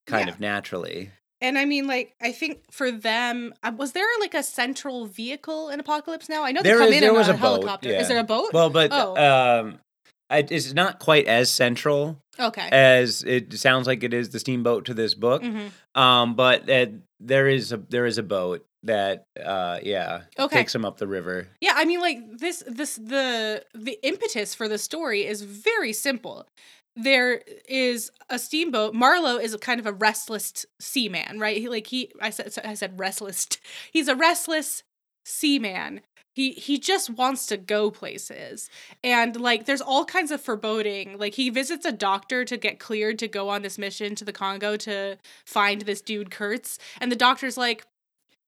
kind 0.07 0.27
Yeah. 0.27 0.33
of 0.33 0.39
naturally 0.39 1.11
And 1.41 1.57
I 1.57 1.65
mean, 1.65 1.85
like, 1.85 2.15
I 2.21 2.31
think 2.31 2.71
for 2.71 2.89
them, 2.91 3.53
uh, 3.61 3.71
was 3.77 3.91
there 3.91 4.07
like 4.21 4.33
a 4.33 4.41
central 4.41 5.05
vehicle 5.05 5.69
in 5.69 5.79
Apocalypse 5.81 6.29
Now? 6.29 6.43
I 6.43 6.53
know 6.53 6.63
they 6.63 6.69
There 6.69 6.79
come 6.79 6.87
is- 6.89 6.95
in 6.95 7.01
there 7.01 7.13
was 7.13 7.27
a, 7.27 7.31
a 7.31 7.33
boat, 7.33 7.41
helicopter. 7.41 7.89
yeah. 7.89 7.99
Is 8.01 8.07
there 8.07 8.19
a 8.19 8.23
boat? 8.23 8.51
well 8.53 8.69
but 8.69 8.89
Oh. 8.93 9.15
um 9.17 9.79
it's 10.29 10.73
not 10.73 10.99
quite 10.99 11.27
as 11.27 11.51
central 11.51 12.17
okay. 12.39 12.67
as 12.71 13.23
it 13.23 13.53
sounds 13.53 13.87
like 13.87 14.03
it 14.03 14.13
is 14.13 14.29
the 14.29 14.39
steamboat 14.39 14.85
to 14.85 14.93
this 14.93 15.13
book 15.13 15.43
hmm 15.43 15.67
Um, 15.93 16.35
but 16.35 16.69
uh, 16.69 16.87
there 17.19 17.47
is 17.47 17.71
a 17.71 17.77
there 17.77 18.05
is 18.05 18.17
a 18.17 18.23
boat 18.23 18.65
that 18.83 19.25
uh 19.43 19.79
yeah 19.81 20.21
Okay. 20.37 20.57
takes 20.57 20.75
him 20.75 20.85
up 20.85 20.97
the 20.97 21.07
river. 21.07 21.47
Yeah, 21.61 21.73
I 21.75 21.85
mean 21.85 22.01
like 22.01 22.19
this 22.37 22.63
this 22.67 22.95
the 22.95 23.63
the 23.73 23.97
impetus 24.03 24.53
for 24.53 24.67
the 24.67 24.77
story 24.77 25.25
is 25.25 25.41
very 25.41 25.93
simple. 25.93 26.45
There 26.97 27.41
is 27.67 28.11
a 28.29 28.37
steamboat. 28.39 28.93
Marlowe 28.93 29.37
is 29.37 29.53
a 29.53 29.57
kind 29.57 29.79
of 29.79 29.85
a 29.85 29.91
restless 29.91 30.65
seaman, 30.79 31.39
right? 31.39 31.57
He 31.57 31.67
like 31.67 31.87
he 31.87 32.11
I 32.21 32.29
said 32.29 32.53
I 32.63 32.73
said 32.75 32.99
restless. 32.99 33.47
He's 33.91 34.07
a 34.07 34.15
restless 34.15 34.83
seaman. 35.25 36.01
He 36.35 36.51
he 36.51 36.77
just 36.77 37.09
wants 37.09 37.45
to 37.47 37.57
go 37.57 37.89
places. 37.89 38.69
And 39.03 39.39
like 39.39 39.65
there's 39.65 39.81
all 39.81 40.03
kinds 40.03 40.31
of 40.31 40.41
foreboding. 40.41 41.17
Like 41.17 41.35
he 41.35 41.49
visits 41.49 41.85
a 41.85 41.93
doctor 41.93 42.43
to 42.43 42.57
get 42.57 42.77
cleared 42.77 43.17
to 43.19 43.27
go 43.27 43.47
on 43.47 43.61
this 43.61 43.77
mission 43.77 44.15
to 44.15 44.25
the 44.25 44.33
Congo 44.33 44.75
to 44.77 45.17
find 45.45 45.81
this 45.81 46.01
dude 46.01 46.31
Kurtz. 46.31 46.77
And 46.99 47.09
the 47.09 47.15
doctor's 47.15 47.57
like, 47.57 47.85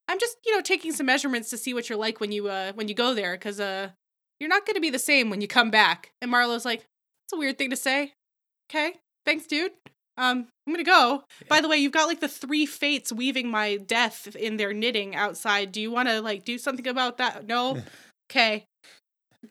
I'm 0.09 0.19
just, 0.19 0.37
you 0.45 0.53
know, 0.53 0.61
taking 0.61 0.91
some 0.91 1.05
measurements 1.05 1.49
to 1.51 1.57
see 1.57 1.73
what 1.73 1.87
you're 1.89 1.97
like 1.97 2.19
when 2.19 2.33
you 2.33 2.49
uh 2.49 2.73
when 2.73 2.89
you 2.89 2.93
go 2.93 3.13
there 3.13 3.37
cuz 3.37 3.59
uh 3.59 3.91
you're 4.39 4.49
not 4.49 4.65
going 4.65 4.75
to 4.75 4.81
be 4.81 4.91
the 4.91 4.99
same 4.99 5.29
when 5.29 5.41
you 5.41 5.47
come 5.47 5.71
back. 5.71 6.11
And 6.21 6.29
Marlowe's 6.29 6.65
like, 6.65 6.81
"That's 6.81 7.33
a 7.33 7.37
weird 7.37 7.57
thing 7.57 7.71
to 7.71 7.75
say." 7.75 8.13
Okay. 8.69 8.95
Thanks, 9.25 9.47
dude. 9.47 9.71
Um 10.17 10.47
I'm 10.67 10.75
to 10.75 10.83
go. 10.83 11.23
By 11.47 11.61
the 11.61 11.69
way, 11.69 11.77
you've 11.77 11.93
got 11.93 12.07
like 12.07 12.19
the 12.19 12.27
three 12.27 12.65
fates 12.65 13.11
weaving 13.13 13.49
my 13.49 13.77
death 13.77 14.35
in 14.35 14.57
their 14.57 14.73
knitting 14.73 15.15
outside. 15.15 15.71
Do 15.71 15.79
you 15.81 15.91
want 15.91 16.09
to 16.09 16.21
like 16.21 16.43
do 16.43 16.57
something 16.57 16.87
about 16.87 17.17
that? 17.19 17.47
No. 17.47 17.81
Okay. 18.29 18.65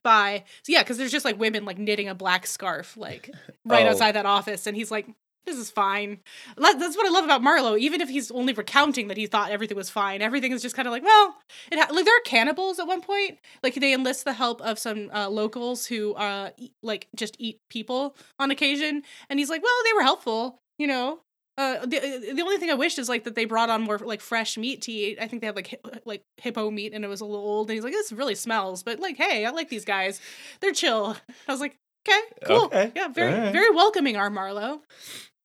Bye. 0.02 0.44
So 0.64 0.72
yeah, 0.72 0.83
cuz 0.83 0.98
there's 0.98 1.12
just 1.12 1.24
like 1.24 1.38
women 1.38 1.64
like 1.64 1.79
knitting 1.79 2.09
a 2.09 2.14
black 2.14 2.46
scarf 2.46 2.96
like 2.96 3.31
right 3.64 3.87
Oh. 3.87 3.90
outside 3.90 4.12
that 4.12 4.26
office 4.26 4.66
and 4.66 4.76
he's 4.76 4.90
like 4.90 5.07
this 5.46 5.56
is 5.56 5.70
fine. 5.70 6.18
That's 6.59 6.96
what 6.96 7.06
I 7.06 7.11
love 7.11 7.24
about 7.24 7.42
Marlowe. 7.42 7.76
Even 7.76 8.00
if 8.00 8.09
he's 8.09 8.30
only 8.30 8.52
recounting 8.52 9.09
that 9.09 9.16
he 9.16 9.26
thought 9.26 9.50
everything 9.50 9.76
was 9.76 9.88
fine, 9.88 10.20
everything 10.20 10.52
is 10.52 10.61
just 10.62 10.76
kind 10.76 10.87
of 10.87 10.92
like, 10.92 11.02
well, 11.04 11.37
it 11.72 11.78
ha- 11.78 11.92
like 11.92 12.04
there 12.04 12.16
are 12.16 12.20
cannibals 12.24 12.78
at 12.78 12.87
one 12.87 13.00
point. 13.00 13.38
Like 13.62 13.74
they 13.74 13.92
enlist 13.94 14.24
the 14.24 14.32
help 14.35 14.61
of 14.61 14.78
some 14.78 15.11
uh, 15.14 15.28
locals 15.30 15.87
who 15.87 16.14
uh 16.14 16.50
eat, 16.59 16.72
like 16.82 17.09
just 17.16 17.37
eat 17.38 17.61
people 17.70 18.16
on 18.38 18.50
occasion, 18.50 19.02
and 19.30 19.38
he's 19.38 19.48
like, 19.50 19.62
well, 19.62 19.72
they 19.85 19.92
were 19.94 20.02
helpful, 20.02 20.59
you 20.78 20.87
know. 20.87 21.20
Uh, 21.59 21.87
the 21.87 21.96
uh, 21.96 22.35
the 22.35 22.42
only 22.42 22.59
thing 22.59 22.70
I 22.70 22.74
wished 22.74 22.98
is 22.98 23.09
like 23.09 23.24
that 23.24 23.35
they 23.35 23.46
brought 23.46 23.70
on 23.70 23.80
more 23.80 23.96
like 23.98 24.20
fresh 24.20 24.59
meat 24.59 24.82
to 24.82 24.92
eat. 24.92 25.18
I 25.18 25.26
think 25.26 25.40
they 25.40 25.46
had 25.46 25.56
like 25.56 25.68
hi- 25.70 26.00
like 26.04 26.22
hippo 26.37 26.70
meat 26.70 26.92
and 26.92 27.02
it 27.02 27.09
was 27.09 27.22
a 27.22 27.24
little 27.24 27.46
old. 27.46 27.70
And 27.70 27.74
he's 27.76 27.82
like, 27.85 27.94
this 27.94 28.12
really 28.12 28.35
smells, 28.35 28.82
but 28.82 29.00
like, 29.00 29.16
hey, 29.16 29.46
I 29.46 29.50
like 29.50 29.70
these 29.70 29.87
guys. 29.87 30.20
They're 30.61 30.72
chill. 30.74 31.16
I 31.48 31.52
was 31.52 31.62
like, 31.62 31.74
okay, 32.06 32.20
cool, 32.44 32.64
Okay, 32.66 32.92
yeah, 32.94 33.09
very 33.09 33.32
alright. 33.32 33.52
very 33.54 33.70
welcoming, 33.74 34.18
our 34.18 34.28
Marlowe. 34.28 34.82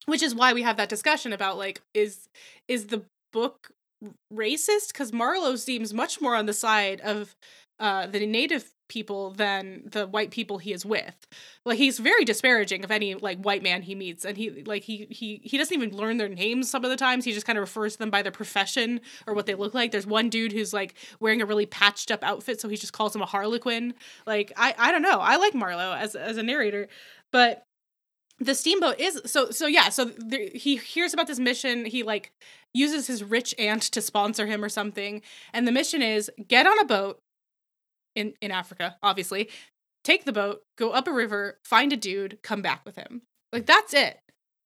Which 0.05 0.23
is 0.23 0.33
why 0.35 0.53
we 0.53 0.63
have 0.63 0.77
that 0.77 0.89
discussion 0.89 1.33
about 1.33 1.57
like, 1.57 1.81
is 1.93 2.27
is 2.67 2.87
the 2.87 3.03
book 3.31 3.71
racist? 4.33 4.89
Because 4.89 5.13
Marlowe 5.13 5.55
seems 5.55 5.93
much 5.93 6.21
more 6.21 6.35
on 6.35 6.45
the 6.47 6.53
side 6.53 7.01
of 7.01 7.35
uh, 7.79 8.07
the 8.07 8.25
native 8.25 8.71
people 8.91 9.31
than 9.31 9.81
the 9.85 10.05
white 10.05 10.31
people 10.31 10.57
he 10.57 10.73
is 10.73 10.85
with. 10.85 11.15
Like 11.65 11.77
he's 11.77 11.97
very 11.97 12.25
disparaging 12.25 12.83
of 12.83 12.91
any 12.91 13.15
like 13.15 13.39
white 13.41 13.63
man 13.63 13.81
he 13.83 13.95
meets, 13.95 14.25
and 14.25 14.37
he 14.37 14.63
like 14.63 14.83
he 14.83 15.07
he 15.09 15.39
he 15.43 15.57
doesn't 15.57 15.75
even 15.75 15.95
learn 15.95 16.17
their 16.17 16.29
names 16.29 16.69
some 16.69 16.83
of 16.83 16.91
the 16.91 16.97
times. 16.97 17.23
He 17.23 17.31
just 17.31 17.45
kind 17.45 17.57
of 17.57 17.61
refers 17.61 17.93
to 17.93 17.99
them 17.99 18.09
by 18.09 18.21
their 18.21 18.31
profession 18.31 18.99
or 19.25 19.33
what 19.33 19.45
they 19.45 19.55
look 19.55 19.73
like. 19.73 19.91
There's 19.91 20.05
one 20.05 20.29
dude 20.29 20.51
who's 20.51 20.73
like 20.73 20.95
wearing 21.19 21.41
a 21.41 21.45
really 21.45 21.65
patched 21.65 22.11
up 22.11 22.23
outfit, 22.23 22.59
so 22.59 22.67
he 22.67 22.75
just 22.75 22.93
calls 22.93 23.15
him 23.15 23.21
a 23.21 23.25
harlequin. 23.25 23.93
Like 24.27 24.51
I 24.57 24.75
I 24.77 24.91
don't 24.91 25.01
know. 25.01 25.19
I 25.19 25.37
like 25.37 25.55
Marlowe 25.55 25.93
as 25.93 26.13
as 26.15 26.37
a 26.37 26.43
narrator, 26.43 26.89
but 27.31 27.65
the 28.41 28.55
steamboat 28.55 28.99
is 28.99 29.21
so 29.25 29.51
so 29.51 29.67
yeah 29.67 29.89
so 29.89 30.05
there, 30.17 30.49
he 30.53 30.75
hears 30.75 31.13
about 31.13 31.27
this 31.27 31.39
mission 31.39 31.85
he 31.85 32.03
like 32.03 32.31
uses 32.73 33.07
his 33.07 33.23
rich 33.23 33.53
aunt 33.59 33.83
to 33.83 34.01
sponsor 34.01 34.47
him 34.47 34.63
or 34.63 34.69
something 34.69 35.21
and 35.53 35.67
the 35.67 35.71
mission 35.71 36.01
is 36.01 36.29
get 36.47 36.65
on 36.65 36.79
a 36.79 36.85
boat 36.85 37.19
in 38.15 38.33
in 38.41 38.51
africa 38.51 38.97
obviously 39.03 39.47
take 40.03 40.25
the 40.25 40.33
boat 40.33 40.63
go 40.77 40.91
up 40.91 41.07
a 41.07 41.13
river 41.13 41.59
find 41.63 41.93
a 41.93 41.97
dude 41.97 42.39
come 42.41 42.61
back 42.61 42.81
with 42.85 42.95
him. 42.95 43.21
Like 43.53 43.65
that's 43.65 43.93
it 43.93 44.19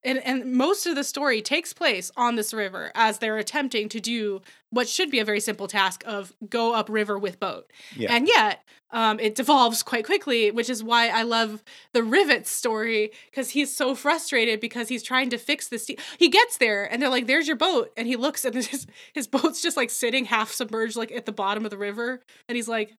and 0.06 0.20
and 0.26 0.54
most 0.54 0.86
of 0.86 0.96
the 0.96 1.04
story 1.04 1.42
takes 1.42 1.74
place 1.74 2.12
on 2.16 2.36
this 2.36 2.54
river 2.54 2.92
as 2.96 3.20
they're 3.20 3.38
attempting 3.38 3.90
to 3.90 4.00
do 4.00 4.42
what 4.70 4.88
should 4.88 5.10
be 5.10 5.20
a 5.20 5.26
very 5.26 5.40
simple 5.40 5.68
task 5.68 6.04
of 6.06 6.34
go 6.50 6.74
up 6.74 6.90
river 6.90 7.18
with 7.18 7.40
boat. 7.40 7.72
Yeah. 7.96 8.14
and 8.14 8.28
yet 8.28 8.62
um, 8.92 9.20
it 9.20 9.36
devolves 9.36 9.84
quite 9.84 10.06
quickly 10.06 10.52
which 10.52 10.70
is 10.70 10.84
why 10.84 11.10
i 11.10 11.24
love 11.24 11.64
the 11.94 12.04
Rivet 12.04 12.48
story 12.48 13.12
because 13.30 13.50
he's 13.50 13.76
so 13.76 13.96
frustrated 13.96 14.60
because 14.60 14.88
he's 14.88 15.04
trying 15.04 15.30
to 15.30 15.38
fix 15.38 15.68
this 15.68 15.90
he 16.18 16.30
gets 16.30 16.58
there 16.58 16.86
and 16.92 17.02
they're 17.02 17.10
like 17.10 17.28
there's 17.28 17.48
your 17.48 17.58
boat. 17.58 17.92
And 17.98 18.08
he 18.08 18.16
looks 18.16 18.46
and 18.46 18.56
his, 18.56 18.88
his 19.14 19.28
boat's 19.28 19.62
just 19.62 19.78
like 19.78 19.90
sitting 19.90 20.26
half 20.26 20.52
submerged 20.52 20.96
like 20.96 21.12
at 21.12 21.26
the 21.26 21.32
bottom 21.32 21.66
of 21.66 21.72
the 21.72 21.78
river. 21.78 22.22
And 22.48 22.56
he's 22.56 22.68
like 22.68 22.94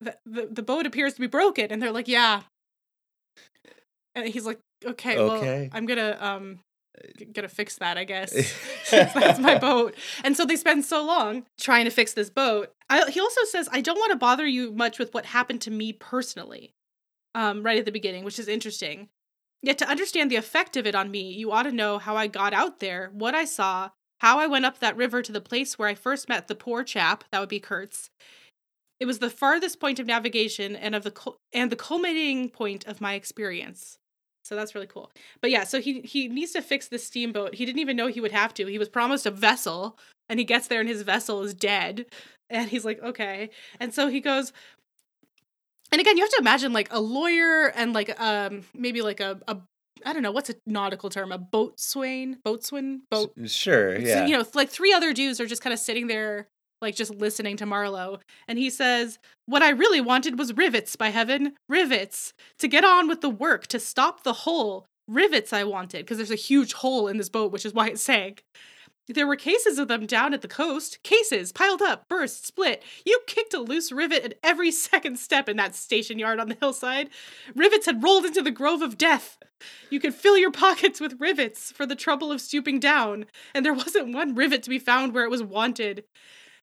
the, 0.00 0.16
the, 0.26 0.48
the 0.50 0.62
boat 0.62 0.86
appears 0.86 1.14
to 1.14 1.20
be 1.20 1.26
broken. 1.26 1.70
And 1.70 1.82
they're 1.82 1.92
like 1.92 2.08
yeah. 2.08 2.42
And 4.14 4.28
he's 4.28 4.46
like 4.46 4.58
okay, 4.86 5.16
well 5.16 5.36
Okay. 5.36 5.68
i'm 5.72 5.86
gonna 5.86 6.16
um 6.20 6.58
gonna 7.34 7.48
fix 7.48 7.76
that 7.76 7.98
i 7.98 8.04
guess 8.12 8.32
that's 8.90 9.38
my 9.38 9.58
boat. 9.58 9.94
And 10.24 10.36
so 10.36 10.44
they 10.46 10.56
spend 10.56 10.84
so 10.84 11.04
long 11.04 11.44
trying 11.60 11.84
to 11.84 11.90
fix 11.90 12.14
this 12.14 12.30
boat. 12.30 12.72
I, 12.88 13.10
he 13.10 13.20
also 13.20 13.42
says 13.44 13.68
i 13.72 13.80
don't 13.80 13.98
want 13.98 14.12
to 14.12 14.18
bother 14.18 14.46
you 14.46 14.72
much 14.72 14.98
with 14.98 15.12
what 15.12 15.26
happened 15.26 15.60
to 15.62 15.70
me 15.70 15.92
personally 15.92 16.72
um, 17.34 17.62
right 17.62 17.78
at 17.78 17.84
the 17.84 17.92
beginning 17.92 18.24
which 18.24 18.38
is 18.38 18.48
interesting. 18.48 19.08
Yet 19.62 19.78
to 19.78 19.88
understand 19.88 20.30
the 20.30 20.36
effect 20.36 20.76
of 20.76 20.86
it 20.86 20.94
on 20.94 21.10
me 21.10 21.32
you 21.32 21.50
ought 21.52 21.64
to 21.64 21.72
know 21.72 21.98
how 21.98 22.16
i 22.16 22.26
got 22.28 22.52
out 22.54 22.80
there 22.80 23.10
what 23.12 23.34
i 23.34 23.44
saw 23.44 23.90
how 24.20 24.38
i 24.38 24.46
went 24.46 24.64
up 24.64 24.78
that 24.78 24.96
river 24.96 25.20
to 25.22 25.32
the 25.32 25.40
place 25.40 25.78
where 25.78 25.88
i 25.88 25.94
first 25.94 26.28
met 26.28 26.46
the 26.48 26.54
poor 26.54 26.84
chap 26.84 27.24
that 27.30 27.40
would 27.40 27.48
be 27.48 27.60
kurtz. 27.60 28.08
It 29.00 29.04
was 29.06 29.18
the 29.18 29.28
farthest 29.28 29.78
point 29.80 29.98
of 29.98 30.06
navigation 30.06 30.74
and 30.74 30.94
of 30.94 31.02
the 31.02 31.10
cul- 31.10 31.36
and 31.52 31.70
the 31.70 31.76
culminating 31.76 32.48
point 32.48 32.86
of 32.86 33.00
my 33.02 33.12
experience 33.14 33.98
so 34.46 34.54
that's 34.56 34.74
really 34.74 34.86
cool. 34.86 35.10
But 35.40 35.50
yeah 35.50 35.64
so 35.64 35.80
he 35.80 36.00
he 36.02 36.28
needs 36.28 36.52
to 36.52 36.62
fix 36.62 36.88
this 36.88 37.04
steamboat. 37.06 37.54
He 37.54 37.64
didn't 37.66 37.80
even 37.80 37.96
know 37.96 38.06
he 38.06 38.20
would 38.20 38.32
have 38.32 38.54
to. 38.54 38.66
He 38.66 38.78
was 38.78 38.88
promised 38.88 39.26
a 39.26 39.30
vessel 39.30 39.98
and 40.28 40.38
he 40.38 40.44
gets 40.44 40.68
there 40.68 40.80
and 40.80 40.88
his 40.88 41.02
vessel 41.02 41.42
is 41.42 41.54
dead. 41.54 42.06
And 42.48 42.68
he's 42.70 42.84
like 42.84 43.02
okay. 43.02 43.50
And 43.80 43.92
so 43.92 44.08
he 44.08 44.20
goes 44.20 44.52
and 45.92 46.00
again 46.00 46.16
you 46.16 46.22
have 46.22 46.30
to 46.30 46.38
imagine 46.40 46.72
like 46.72 46.88
a 46.92 47.00
lawyer 47.00 47.68
and 47.74 47.92
like 47.92 48.18
um 48.20 48.62
maybe 48.74 49.02
like 49.02 49.20
a, 49.20 49.40
a 49.48 49.56
i 50.04 50.12
don't 50.12 50.22
know 50.22 50.30
what's 50.32 50.50
a 50.50 50.54
nautical 50.66 51.10
term? 51.10 51.32
A 51.32 51.38
boatswain? 51.38 52.38
Boatswain? 52.44 53.02
Boat? 53.10 53.32
Sure. 53.46 53.96
so, 53.96 54.06
Yeah. 54.06 54.26
you 54.26 54.36
know, 54.36 54.44
like 54.54 54.68
three 54.68 54.92
other 54.92 55.12
dudes 55.12 55.40
are 55.40 55.46
just 55.46 55.62
kind 55.62 55.72
of 55.74 55.80
sitting 55.80 56.06
there, 56.06 56.48
like 56.80 56.94
just 56.94 57.14
listening 57.14 57.56
to 57.58 57.66
Marlowe. 57.66 58.20
And 58.48 58.58
he 58.58 58.70
says, 58.70 59.18
What 59.46 59.62
I 59.62 59.70
really 59.70 60.00
wanted 60.00 60.38
was 60.38 60.56
rivets, 60.56 60.96
by 60.96 61.10
heaven, 61.10 61.54
rivets, 61.68 62.32
to 62.58 62.68
get 62.68 62.84
on 62.84 63.08
with 63.08 63.20
the 63.20 63.30
work, 63.30 63.66
to 63.68 63.80
stop 63.80 64.22
the 64.22 64.32
hole. 64.32 64.86
Rivets 65.08 65.52
I 65.52 65.62
wanted, 65.62 65.98
because 66.04 66.16
there's 66.16 66.32
a 66.32 66.36
huge 66.36 66.72
hole 66.72 67.06
in 67.06 67.16
this 67.16 67.28
boat, 67.28 67.52
which 67.52 67.64
is 67.64 67.72
why 67.72 67.88
it 67.88 67.98
sank. 67.98 68.42
There 69.08 69.26
were 69.26 69.36
cases 69.36 69.78
of 69.78 69.86
them 69.86 70.04
down 70.04 70.34
at 70.34 70.42
the 70.42 70.48
coast. 70.48 71.00
Cases 71.04 71.52
piled 71.52 71.80
up, 71.80 72.08
burst, 72.08 72.44
split. 72.44 72.82
You 73.04 73.20
kicked 73.28 73.54
a 73.54 73.60
loose 73.60 73.92
rivet 73.92 74.24
at 74.24 74.38
every 74.42 74.70
second 74.72 75.18
step 75.18 75.48
in 75.48 75.56
that 75.58 75.76
station 75.76 76.18
yard 76.18 76.40
on 76.40 76.48
the 76.48 76.56
hillside. 76.58 77.10
Rivets 77.54 77.86
had 77.86 78.02
rolled 78.02 78.24
into 78.24 78.42
the 78.42 78.50
grove 78.50 78.82
of 78.82 78.98
death. 78.98 79.38
You 79.90 80.00
could 80.00 80.14
fill 80.14 80.36
your 80.36 80.50
pockets 80.50 81.00
with 81.00 81.20
rivets 81.20 81.70
for 81.70 81.86
the 81.86 81.94
trouble 81.94 82.32
of 82.32 82.40
stooping 82.40 82.80
down, 82.80 83.26
and 83.54 83.64
there 83.64 83.72
wasn't 83.72 84.12
one 84.12 84.34
rivet 84.34 84.64
to 84.64 84.70
be 84.70 84.78
found 84.80 85.14
where 85.14 85.24
it 85.24 85.30
was 85.30 85.42
wanted. 85.42 86.04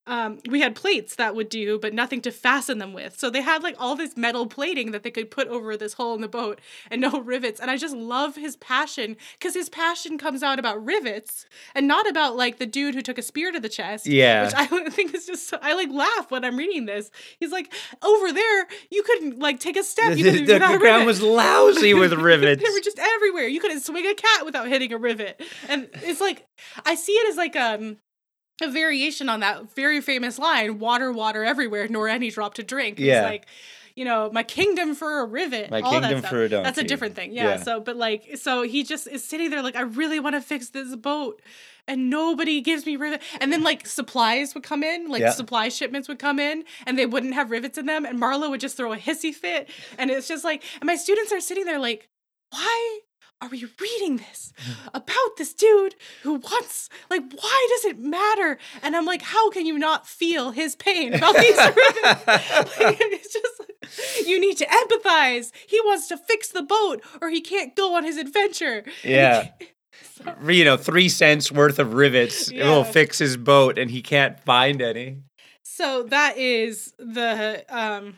Um, 0.06 0.40
we 0.50 0.60
had 0.60 0.76
plates 0.76 1.16
that 1.16 1.34
would 1.34 1.48
do, 1.48 1.80
but 1.80 1.94
nothing 1.94 2.22
to 2.22 2.32
fasten 2.32 2.78
them 2.78 2.92
with. 2.92 3.18
So 3.18 3.30
they 3.30 3.42
had 3.42 3.64
like 3.64 3.76
all 3.80 3.96
this 3.96 4.18
metal 4.18 4.48
plating 4.48 4.92
that 4.92 5.04
they 5.04 5.12
could 5.12 5.32
put 5.32 5.48
over 5.48 5.78
this 5.78 5.94
hole 5.94 6.14
in 6.14 6.22
the 6.22 6.28
boat 6.28 6.60
and 6.92 7.00
no 7.00 7.22
rivets. 7.22 7.60
And 7.62 7.72
I 7.72 7.78
just 7.78 7.96
love 7.96 8.36
his 8.36 8.58
passion 8.58 9.16
because 9.40 9.54
his 9.54 9.70
passion 9.70 10.18
comes 10.18 10.44
out 10.44 10.60
about 10.60 10.84
rivets 10.84 11.46
and 11.74 11.88
not 11.88 12.10
about 12.10 12.36
like 12.36 12.58
the 12.60 12.66
dude 12.66 12.96
who 12.96 13.02
took 13.02 13.18
a 13.18 13.22
spear 13.22 13.52
to 13.54 13.62
the 13.62 13.70
chest. 13.70 14.06
Yeah. 14.06 14.46
Which 14.46 14.54
I 14.56 14.66
think 14.90 15.14
is 15.14 15.26
just, 15.26 15.48
so, 15.48 15.58
I 15.62 15.74
like 15.74 15.90
laugh 15.90 16.30
when 16.32 16.44
I'm 16.44 16.58
reading 16.58 16.86
this. 16.86 17.10
He's 17.40 17.52
like, 17.52 17.74
over 18.02 18.34
there, 18.34 18.68
you 18.92 19.04
couldn't 19.04 19.40
like 19.40 19.60
take 19.62 19.78
a 19.78 19.84
step. 19.84 20.12
the 20.14 20.20
You 20.20 20.46
couldn't 20.46 20.72
the 20.72 20.78
ground 20.80 21.06
was 21.06 21.22
lousy 21.22 21.94
with 21.94 22.12
rivets. 22.14 22.62
they 22.64 22.70
were 22.70 22.82
just 22.82 23.00
everywhere. 23.00 23.48
You 23.48 23.62
couldn't 23.62 23.82
swing 23.82 24.06
a 24.06 24.14
cat 24.16 24.46
without 24.46 24.68
hitting 24.68 24.92
a 24.92 24.98
rivet. 24.98 25.42
And 25.70 25.90
it's 25.94 26.20
like 26.20 26.46
I 26.86 26.96
see 26.96 27.14
it 27.14 27.30
as 27.30 27.38
like 27.38 27.56
um 27.56 27.98
a 28.64 28.72
variation 28.72 29.30
on 29.30 29.40
that 29.42 29.74
very 29.76 30.02
famous 30.02 30.40
line, 30.40 30.80
water, 30.80 31.12
water 31.12 31.44
everywhere, 31.44 31.88
nor 31.88 32.08
any 32.08 32.30
drop 32.30 32.54
to 32.56 32.64
drink. 32.64 33.00
It's 33.00 33.06
Yeah. 33.06 33.24
like, 33.24 33.46
you 33.96 34.06
know, 34.06 34.32
my 34.34 34.44
kingdom 34.44 34.96
for 34.96 35.20
a 35.20 35.26
rivet. 35.26 35.70
My 35.70 35.82
all 35.82 35.92
that 35.92 36.02
kingdom 36.02 36.20
stuff. 36.20 36.32
for 36.32 36.46
a 36.46 36.50
That's 36.50 36.80
a 36.80 36.84
different 36.84 37.16
thing. 37.16 37.32
Yeah, 37.32 37.44
Yeah. 37.44 37.58
So 37.58 37.80
but 37.80 37.96
like 37.96 38.38
so 38.38 38.64
he 38.64 38.84
just 38.84 39.08
is 39.08 39.24
sitting 39.24 39.50
there 39.52 39.62
like, 39.62 39.76
I 39.76 39.82
really 39.82 40.20
want 40.20 40.36
to 40.36 40.42
fix 40.42 40.70
this 40.70 40.96
boat. 40.96 41.42
And 41.86 42.10
nobody 42.10 42.62
gives 42.62 42.86
me 42.86 42.96
rivet. 42.96 43.22
And 43.42 43.52
then 43.52 43.62
like 43.62 43.86
supplies 43.86 44.54
would 44.56 44.64
come 44.64 44.84
in, 44.84 45.10
like 45.10 45.20
Yeah. 45.22 45.32
supply 45.32 45.68
shipments 45.68 46.08
would 46.08 46.18
come 46.18 46.40
in, 46.40 46.64
and 46.88 46.98
they 46.98 47.06
wouldn't 47.06 47.34
have 47.34 47.52
rivets 47.52 47.78
in 47.78 47.86
them. 47.88 48.06
And 48.06 48.18
Marlowe 48.18 48.50
would 48.52 48.62
just 48.62 48.78
throw 48.78 48.94
a 48.94 48.98
hissy 48.98 49.34
fit. 49.36 49.70
And 49.98 50.10
it's 50.10 50.28
just 50.30 50.46
like, 50.46 50.64
and 50.80 50.88
my 50.88 50.96
students 50.96 51.34
are 51.34 51.42
sitting 51.42 51.66
there 51.66 51.80
like, 51.80 52.08
why 52.52 53.00
are 53.44 53.50
we 53.50 53.66
reading 53.82 54.18
this 54.18 54.54
about 54.94 55.38
this 55.38 55.54
dude 55.54 55.96
who 56.24 56.36
wants 56.36 56.90
like 57.10 57.22
why 57.34 57.68
does 57.72 57.86
it 57.92 58.00
matter 58.00 58.58
and 58.82 58.96
i'm 58.96 59.06
like 59.06 59.22
how 59.22 59.50
can 59.50 59.66
you 59.66 59.78
not 59.78 60.08
feel 60.08 60.52
his 60.52 60.76
pain 60.78 61.14
about 61.14 61.36
these 61.36 61.58
rivets 61.58 62.26
like, 62.26 62.98
it's 63.02 63.34
just 63.34 63.60
like, 63.60 64.26
you 64.28 64.40
need 64.40 64.56
to 64.58 64.66
empathize 64.66 65.52
he 65.68 65.80
wants 65.82 66.08
to 66.08 66.16
fix 66.18 66.48
the 66.50 66.62
boat 66.64 67.02
or 67.22 67.30
he 67.30 67.42
can't 67.42 67.76
go 67.76 67.96
on 67.96 68.04
his 68.06 68.18
adventure 68.18 68.84
Yeah. 69.04 69.50
you 70.48 70.64
know, 70.64 70.78
three 70.78 71.10
cents 71.10 71.52
worth 71.52 71.80
of 71.80 71.94
rivets. 71.94 72.50
It 72.50 72.64
will 72.64 72.84
fix 72.86 73.20
his 73.20 73.36
boat, 73.36 73.78
and 73.78 73.92
he 73.92 74.02
can't 74.02 74.40
find 74.40 74.82
any. 74.82 75.18
so 75.64 76.04
that 76.04 76.38
is 76.38 76.94
the 76.98 77.66
um 77.70 78.16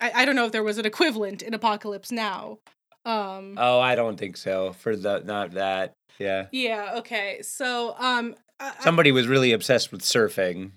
I, 0.00 0.22
I 0.22 0.24
don't 0.24 0.36
know 0.36 0.46
if 0.46 0.52
there 0.52 0.62
was 0.62 0.78
an 0.78 0.86
equivalent 0.86 1.42
in 1.42 1.52
apocalypse 1.54 2.10
now 2.12 2.58
um 3.04 3.54
Oh, 3.58 3.80
I 3.80 3.94
don't 3.94 4.16
think 4.18 4.36
so. 4.36 4.72
For 4.74 4.96
the 4.96 5.20
not 5.24 5.52
that. 5.52 5.92
Yeah. 6.18 6.46
yeah 6.52 6.92
okay 6.98 7.40
so 7.42 7.94
um 7.98 8.34
I- 8.60 8.74
I- 8.78 8.82
Somebody 8.84 9.10
was 9.12 9.26
really 9.26 9.52
obsessed 9.52 9.90
with 9.90 10.02
surfing 10.02 10.72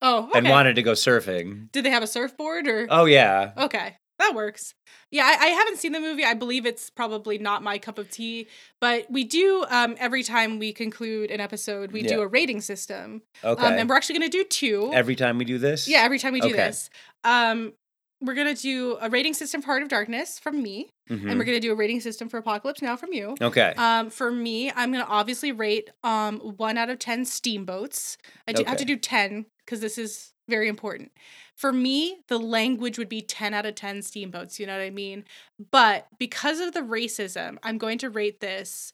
oh 0.00 0.28
okay. 0.28 0.38
and 0.38 0.48
wanted 0.48 0.76
to 0.76 0.82
go 0.82 0.92
surfing. 0.92 1.70
did 1.72 1.84
they 1.84 1.90
have 1.90 2.02
a 2.02 2.06
surfboard 2.06 2.66
or 2.68 2.86
Oh 2.88 3.04
yeah. 3.04 3.52
Okay, 3.58 3.96
that 4.18 4.32
works. 4.34 4.72
Yeah, 5.10 5.24
I, 5.24 5.44
I 5.44 5.48
haven't 5.48 5.78
seen 5.78 5.92
the 5.92 6.00
movie. 6.00 6.24
I 6.24 6.34
believe 6.34 6.66
it's 6.66 6.88
probably 6.90 7.38
not 7.38 7.62
my 7.62 7.78
cup 7.78 7.98
of 7.98 8.10
tea, 8.10 8.48
but 8.80 9.06
we 9.10 9.24
do 9.24 9.64
um, 9.70 9.94
every 9.98 10.22
time 10.22 10.58
we 10.58 10.72
conclude 10.72 11.30
an 11.30 11.40
episode, 11.40 11.92
we 11.92 12.02
do 12.02 12.22
a 12.22 12.26
rating 12.26 12.60
system, 12.60 13.22
Okay. 13.44 13.64
um, 13.64 13.74
and 13.74 13.88
we're 13.88 13.94
actually 13.96 14.18
going 14.18 14.30
to 14.30 14.36
do 14.38 14.44
two. 14.44 14.90
Every 14.94 15.14
time 15.16 15.38
we 15.38 15.44
do 15.44 15.58
this. 15.58 15.86
yeah, 15.88 15.98
every 16.00 16.18
time 16.18 16.32
we 16.32 16.40
do 16.40 16.48
Okay. 16.48 16.56
this, 16.56 16.90
um, 17.24 17.72
we're 18.20 18.34
going 18.34 18.52
to 18.54 18.60
do 18.60 18.98
a 19.00 19.08
rating 19.10 19.32
system 19.34 19.60
for 19.62 19.66
Heart 19.66 19.82
of 19.82 19.88
Darkness 19.88 20.38
from 20.40 20.60
me, 20.62 20.88
and 21.08 21.20
Mhm. 21.20 21.38
we're 21.38 21.44
gonna 21.44 21.60
do 21.60 21.72
a 21.72 21.76
rating 21.76 22.00
system 22.00 22.28
for 22.28 22.38
Apocalypse 22.38 22.82
Now 22.82 22.96
from 22.96 23.12
you. 23.12 23.34
Okay. 23.40 23.74
Um, 23.76 24.10
for 24.10 24.30
me, 24.30 24.70
I'm 24.72 24.92
gonna 24.92 25.04
obviously 25.08 25.52
rate 25.52 25.90
um 26.02 26.40
one 26.40 26.76
out 26.78 26.90
of 26.90 26.98
ten 26.98 27.24
steamboats. 27.24 28.16
I 28.48 28.52
do 28.52 28.64
have 28.64 28.76
to 28.78 28.84
do 28.84 28.96
ten 28.96 29.46
because 29.64 29.80
this 29.80 29.98
is 29.98 30.32
very 30.48 30.68
important. 30.68 31.10
For 31.56 31.72
me, 31.72 32.18
the 32.28 32.38
language 32.38 32.98
would 32.98 33.08
be 33.08 33.22
ten 33.22 33.54
out 33.54 33.66
of 33.66 33.74
ten 33.74 34.02
steamboats. 34.02 34.58
You 34.60 34.66
know 34.66 34.76
what 34.76 34.84
I 34.84 34.90
mean? 34.90 35.24
But 35.70 36.06
because 36.18 36.60
of 36.60 36.72
the 36.72 36.80
racism, 36.80 37.58
I'm 37.62 37.78
going 37.78 37.98
to 37.98 38.10
rate 38.10 38.40
this 38.40 38.92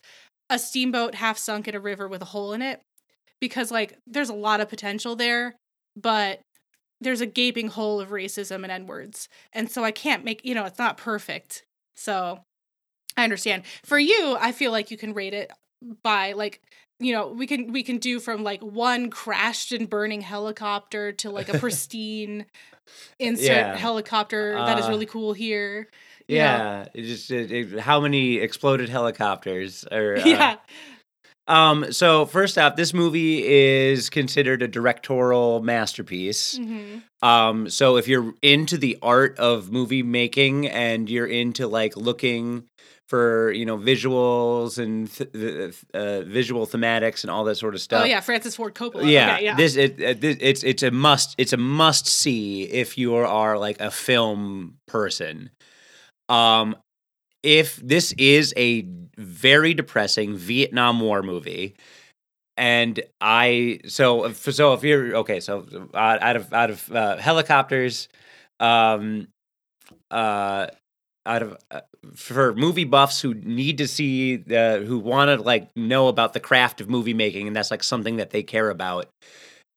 a 0.51 0.59
steamboat 0.59 1.15
half 1.15 1.39
sunk 1.39 1.67
in 1.69 1.75
a 1.75 1.81
river 1.81 2.09
with 2.09 2.21
a 2.23 2.27
hole 2.27 2.53
in 2.53 2.61
it 2.63 2.83
because 3.41 3.71
like 3.71 3.99
there's 4.07 4.29
a 4.31 4.35
lot 4.35 4.61
of 4.61 4.69
potential 4.69 5.17
there, 5.17 5.57
but 5.97 6.41
there's 7.01 7.21
a 7.21 7.27
gaping 7.27 7.69
hole 7.69 8.01
of 8.01 8.11
racism 8.11 8.63
and 8.63 8.71
n 8.71 8.87
words, 8.87 9.29
and 9.53 9.71
so 9.71 9.83
I 9.85 9.91
can't 9.93 10.25
make 10.25 10.45
you 10.45 10.55
know 10.55 10.65
it's 10.65 10.79
not 10.79 10.97
perfect. 10.97 11.65
So 11.97 12.41
I 13.17 13.25
understand. 13.25 13.65
For 13.85 13.99
you, 13.99 14.37
I 14.41 14.53
feel 14.53 14.73
like 14.73 14.91
you 14.91 14.97
can 14.97 15.13
rate 15.15 15.35
it 15.35 15.53
by 16.03 16.33
like 16.33 16.61
you 17.01 17.13
know 17.13 17.29
we 17.29 17.47
can 17.47 17.73
we 17.73 17.83
can 17.83 17.99
do 17.99 18.21
from 18.21 18.45
like 18.45 18.63
one 18.63 19.11
crashed 19.11 19.73
and 19.73 19.89
burning 19.91 20.21
helicopter 20.21 21.13
to 21.13 21.31
like 21.31 21.49
a 21.49 21.59
pristine 21.59 22.47
insert 23.19 23.45
Yeah. 23.49 23.77
helicopter 23.77 24.55
that 24.65 24.79
is 24.79 24.87
Uh, 24.87 24.91
really 24.91 25.07
cool 25.07 25.33
here. 25.33 25.89
know? 26.29 26.35
yeah. 26.37 26.87
It 26.95 27.03
just 27.03 27.31
it, 27.31 27.51
it- 27.51 27.81
how 27.81 28.01
many 28.01 28.37
exploded 28.37 28.89
helicopters 28.89 29.85
are 29.85 30.17
uh, 30.21 30.27
yeah. 30.27 30.57
Um, 31.49 31.93
so 31.93 32.25
first 32.27 32.57
off, 32.57 32.77
this 32.77 32.95
movie 32.95 33.45
is 33.47 34.09
considered 34.11 34.63
a 34.63 34.69
directorial 34.69 35.61
masterpiece. 35.63 36.57
hmm 36.59 36.99
Um, 37.23 37.69
so 37.69 37.97
if 37.97 38.09
you're 38.09 38.33
into 38.43 38.77
the 38.79 38.99
art 39.03 39.39
of 39.39 39.71
movie 39.71 40.03
making 40.03 40.69
and 40.69 41.09
you're 41.11 41.27
into 41.27 41.67
like 41.69 41.97
looking 41.97 42.65
for 43.09 43.53
you 43.53 43.67
know 43.67 43.77
visuals 43.77 44.79
and 44.79 45.11
th- 45.13 45.75
uh, 45.93 46.23
visual 46.23 46.67
thematics 46.67 47.23
and 47.25 47.31
all 47.31 47.45
that 47.45 47.57
sort 47.57 47.75
of 47.75 47.81
stuff. 47.81 48.03
Oh 48.03 48.07
yeah, 48.07 48.21
Francis 48.21 48.57
Ford 48.57 48.75
Coppola. 48.75 49.11
Yeah, 49.11 49.35
Okay, 49.35 49.45
yeah. 49.45 49.55
this 49.57 49.77
it, 49.77 50.01
it 50.01 50.21
this, 50.21 50.37
it's 50.41 50.63
it's 50.65 50.83
a 50.83 50.91
must 50.91 51.35
it's 51.39 51.53
a 51.53 51.57
must 51.59 52.07
see 52.07 52.63
if 52.65 52.97
you 52.97 53.15
are 53.17 53.59
like 53.59 53.81
a 53.81 53.91
film 53.91 54.79
person. 54.89 55.51
Um, 56.29 56.77
if 57.43 57.77
this 57.77 58.13
is 58.13 58.55
a 58.57 58.87
very 59.17 59.75
depressing 59.75 60.37
Vietnam 60.37 61.01
War 61.01 61.23
movie, 61.23 61.75
and 62.57 63.01
I 63.21 63.81
so 63.87 64.33
so 64.33 64.75
if 64.75 64.85
you're 64.85 65.17
okay, 65.17 65.41
so 65.41 65.67
out, 65.95 66.37
of 66.37 66.53
out 66.53 66.71
of 66.71 66.93
uh, 66.93 67.17
helicopters, 67.17 68.09
um, 68.61 69.29
uh, 70.11 70.67
out 71.27 71.43
of 71.43 71.57
uh, 71.71 71.81
for 72.15 72.55
movie 72.55 72.85
buffs 72.85 73.21
who 73.21 73.35
need 73.35 73.79
to 73.79 73.89
see 73.89 74.43
uh, 74.55 74.79
who 74.79 74.99
want 74.99 75.29
to 75.29 75.43
like 75.43 75.69
know 75.77 76.09
about 76.09 76.33
the 76.33 76.41
craft 76.41 76.81
of 76.81 76.89
movie 76.91 77.15
making, 77.15 77.47
and 77.47 77.57
that's 77.57 77.71
like 77.71 77.83
something 77.83 78.17
that 78.17 78.31
they 78.31 78.43
care 78.43 78.71
about. 78.71 79.09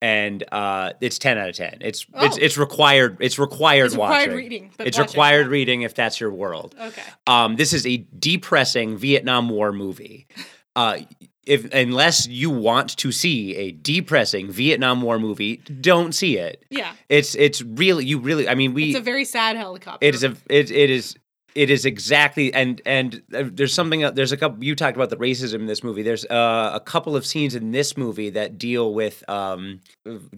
And 0.01 0.43
uh, 0.51 0.93
it's 1.01 1.17
ten 1.17 1.37
out 1.37 1.49
of 1.49 1.55
ten. 1.55 1.77
It's 1.81 2.05
it's 2.15 2.35
Oh. 2.37 2.39
it's 2.41 2.57
required. 2.57 3.17
It's 3.21 3.39
required 3.39 3.85
it's 3.85 3.95
required 3.95 4.19
watching. 4.29 4.35
reading. 4.35 4.71
It's 4.79 4.97
watching. 4.97 5.11
required 5.13 5.47
reading 5.47 5.81
if 5.83 5.95
that's 5.95 6.19
your 6.19 6.31
world. 6.31 6.75
Okay. 6.79 7.01
Um, 7.27 7.55
this 7.55 7.73
is 7.73 7.85
a 7.87 8.05
depressing 8.19 8.97
Vietnam 8.97 9.49
War 9.49 9.71
movie. 9.71 10.27
Uh, 10.77 10.97
if 11.45 11.73
unless 11.73 12.27
you 12.27 12.49
want 12.49 12.97
to 12.97 13.09
see 13.09 13.55
a 13.55 13.71
depressing 13.71 14.51
Vietnam 14.51 15.01
War 15.01 15.17
movie, 15.17 15.55
don't 15.79 16.13
see 16.13 16.37
it. 16.37 16.65
Yeah. 16.69 16.91
It's 17.07 17.33
it's 17.33 17.61
really 17.61 18.03
you 18.03 18.19
really. 18.19 18.49
I 18.49 18.55
mean, 18.55 18.73
we 18.73 18.89
it's 18.89 18.99
a 18.99 19.01
very 19.01 19.23
sad 19.23 19.55
helicopter. 19.55 20.05
it 20.05 20.13
is 20.15 20.25
a 20.25 20.35
it, 20.49 20.69
it 20.71 20.89
is 20.89 21.15
it 21.55 21.69
is 21.69 21.85
exactly 21.85 22.53
and 22.53 22.81
and 22.85 23.23
uh, 23.33 23.43
there's 23.45 23.73
something 23.73 24.03
uh, 24.03 24.11
there's 24.11 24.31
a 24.33 24.37
couple 24.37 24.63
you 24.63 24.75
talked 24.75 24.95
about 24.97 25.09
the 25.09 25.15
racism 25.17 25.55
in 25.55 25.65
this 25.65 25.83
movie 25.83 26.03
there's 26.03 26.25
uh, 26.25 26.71
a 26.73 26.79
couple 26.81 27.15
of 27.15 27.25
scenes 27.25 27.55
in 27.55 27.71
this 27.71 27.95
movie 27.97 28.29
that 28.29 28.57
deal 28.57 28.93
with 28.93 29.23
um 29.29 29.79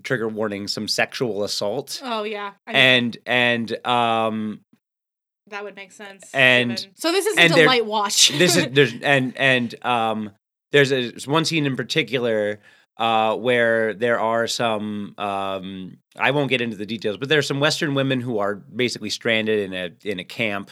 trigger 0.03 0.27
warning 0.29 0.67
some 0.67 0.87
sexual 0.87 1.43
assault 1.43 1.99
Oh 2.03 2.23
yeah. 2.23 2.53
I 2.67 2.71
and 2.71 3.17
and 3.25 3.85
um 3.87 4.61
that 5.49 5.63
would 5.63 5.75
make 5.75 5.91
sense. 5.91 6.29
and- 6.33 6.75
given- 6.77 6.91
so 6.95 7.11
this 7.11 7.25
isn't 7.25 7.51
a 7.57 7.65
light 7.65 7.85
watch. 7.85 8.29
this 8.37 8.55
is 8.55 8.67
there's 8.71 8.93
and 9.01 9.35
and 9.37 9.75
um 9.85 10.31
there's 10.71 10.91
a 10.91 11.09
there's 11.11 11.27
one 11.27 11.45
scene 11.45 11.65
in 11.65 11.75
particular 11.75 12.59
uh 12.97 13.35
where 13.35 13.93
there 13.93 14.19
are 14.19 14.45
some 14.47 15.15
um 15.17 15.97
I 16.19 16.31
won't 16.31 16.49
get 16.49 16.61
into 16.61 16.75
the 16.77 16.85
details 16.85 17.17
but 17.17 17.29
there 17.29 17.39
are 17.39 17.43
some 17.43 17.59
western 17.59 17.95
women 17.95 18.21
who 18.21 18.39
are 18.39 18.55
basically 18.55 19.09
stranded 19.09 19.59
in 19.59 19.73
a 19.73 19.91
in 20.03 20.19
a 20.19 20.23
camp 20.23 20.69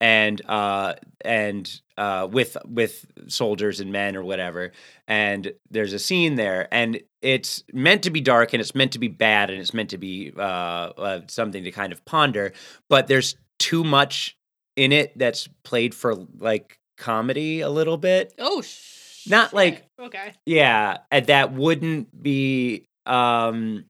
and 0.00 0.40
uh 0.48 0.94
and 1.24 1.80
uh 1.98 2.26
with 2.30 2.56
with 2.66 3.06
soldiers 3.28 3.80
and 3.80 3.92
men 3.92 4.16
or 4.16 4.22
whatever 4.22 4.72
and 5.06 5.52
there's 5.70 5.92
a 5.92 5.98
scene 5.98 6.36
there 6.36 6.66
and 6.72 7.00
it's 7.22 7.62
meant 7.72 8.02
to 8.02 8.10
be 8.10 8.20
dark 8.20 8.52
and 8.54 8.60
it's 8.60 8.74
meant 8.74 8.92
to 8.92 8.98
be 8.98 9.08
bad 9.08 9.50
and 9.50 9.60
it's 9.60 9.74
meant 9.74 9.90
to 9.90 9.98
be 9.98 10.32
uh, 10.36 10.40
uh 10.40 11.20
something 11.28 11.64
to 11.64 11.70
kind 11.70 11.92
of 11.92 12.04
ponder 12.04 12.52
but 12.88 13.06
there's 13.08 13.36
too 13.58 13.84
much 13.84 14.36
in 14.76 14.92
it 14.92 15.16
that's 15.18 15.48
played 15.64 15.94
for 15.94 16.14
like 16.38 16.78
comedy 16.96 17.60
a 17.60 17.68
little 17.68 17.96
bit. 17.98 18.32
oh. 18.38 18.62
Sh- 18.62 19.26
Not 19.28 19.52
like- 19.52 19.84
Okay. 19.98 20.32
Yeah, 20.46 20.98
and 21.10 21.26
that 21.26 21.52
wouldn't 21.52 22.22
be 22.22 22.84
um 23.04 23.84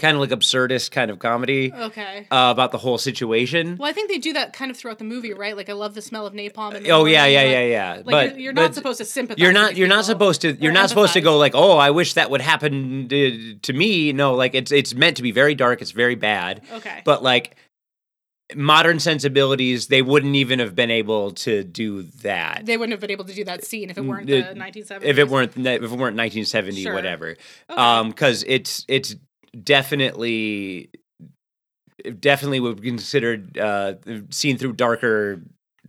kind 0.00 0.14
of 0.16 0.20
like 0.20 0.30
absurdist 0.30 0.90
kind 0.90 1.10
of 1.10 1.18
comedy 1.18 1.72
Okay. 1.72 2.26
uh, 2.30 2.48
about 2.52 2.72
the 2.72 2.78
whole 2.78 2.98
situation. 2.98 3.76
Well, 3.76 3.88
I 3.88 3.92
think 3.92 4.10
they 4.10 4.18
do 4.18 4.32
that 4.34 4.52
kind 4.52 4.70
of 4.70 4.76
throughout 4.76 4.98
the 4.98 5.04
movie, 5.04 5.32
right? 5.32 5.56
Like, 5.56 5.68
I 5.68 5.72
love 5.74 5.94
the 5.94 6.02
smell 6.02 6.26
of 6.26 6.34
napalm. 6.34 6.72
The 6.82 6.90
Oh 6.90 7.04
yeah, 7.04 7.26
yeah, 7.26 7.42
yeah, 7.44 7.64
yeah. 7.66 7.92
Like, 7.96 8.04
but 8.06 8.30
you're, 8.32 8.38
you're 8.40 8.52
but 8.54 8.62
not 8.62 8.74
supposed 8.74 8.98
to 8.98 9.04
sympathize. 9.04 9.42
you're 9.42 9.52
not 9.52 9.76
you're 9.76 9.88
not 9.88 10.04
supposed 10.04 10.40
to 10.42 10.52
you're 10.54 10.72
not 10.72 10.88
supposed 10.88 11.12
to 11.14 11.20
go 11.20 11.36
like, 11.38 11.54
"Oh, 11.54 11.76
I 11.76 11.90
wish 11.90 12.14
that 12.14 12.30
would 12.30 12.40
happen 12.40 13.08
to, 13.08 13.54
to 13.56 13.72
me." 13.72 14.12
No, 14.12 14.34
like 14.34 14.54
it's 14.54 14.72
it's 14.72 14.94
meant 14.94 15.16
to 15.18 15.22
be 15.22 15.32
very 15.32 15.54
dark, 15.54 15.82
it's 15.82 15.90
very 15.92 16.14
bad. 16.14 16.62
Okay. 16.72 17.02
But 17.04 17.22
like 17.22 17.56
modern 18.54 18.98
sensibilities, 18.98 19.88
they 19.88 20.00
wouldn't 20.00 20.34
even 20.34 20.58
have 20.58 20.74
been 20.74 20.90
able 20.90 21.32
to 21.32 21.62
do 21.62 22.04
that. 22.22 22.64
they 22.64 22.78
wouldn't 22.78 22.92
have 22.92 23.00
been 23.00 23.10
able 23.10 23.26
to 23.26 23.34
do 23.34 23.44
that 23.44 23.62
scene 23.62 23.90
if 23.90 23.98
it 23.98 24.04
weren't 24.04 24.26
the- 24.26 24.40
the 24.40 24.54
1970s. 24.54 25.02
if 25.04 25.18
it 25.18 25.28
weren't 25.28 25.50
if 25.54 25.66
it 25.66 25.90
weren't 25.90 26.16
1970 26.16 26.82
Sure. 26.82 26.94
whatever 26.94 27.36
Okay. 27.68 27.78
um 27.80 28.08
because 28.08 28.44
it's 28.48 28.86
it's 28.88 29.14
definitely 29.64 30.90
definitely 32.20 32.60
would 32.60 32.80
be 32.80 32.88
considered 32.88 33.58
uh 33.58 33.94
seen 34.30 34.56
through 34.56 34.72
darker 34.72 35.42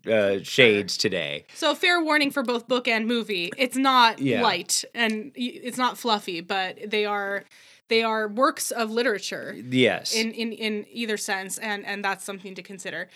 uh 0.09 0.39
shades 0.41 0.97
today 0.97 1.45
So 1.53 1.75
fair 1.75 2.01
warning 2.03 2.31
for 2.31 2.41
both 2.41 2.67
book 2.67 2.87
and 2.87 3.05
movie. 3.05 3.51
It's 3.57 3.75
not 3.75 4.19
Yeah. 4.19 4.41
light 4.41 4.85
and 4.95 5.31
it's 5.35 5.77
not 5.77 5.97
fluffy, 5.97 6.41
but 6.41 6.89
they 6.89 7.05
are 7.05 7.43
they 7.89 8.01
are 8.03 8.27
works 8.27 8.71
of 8.71 8.89
literature 8.91 9.55
yes 9.69 10.15
in 10.15 10.31
in 10.31 10.53
in 10.53 10.85
either 10.91 11.17
sense, 11.17 11.57
and 11.57 11.85
and 11.85 12.03
that's 12.03 12.23
something 12.23 12.55
to 12.55 12.61
consider. 12.63 13.09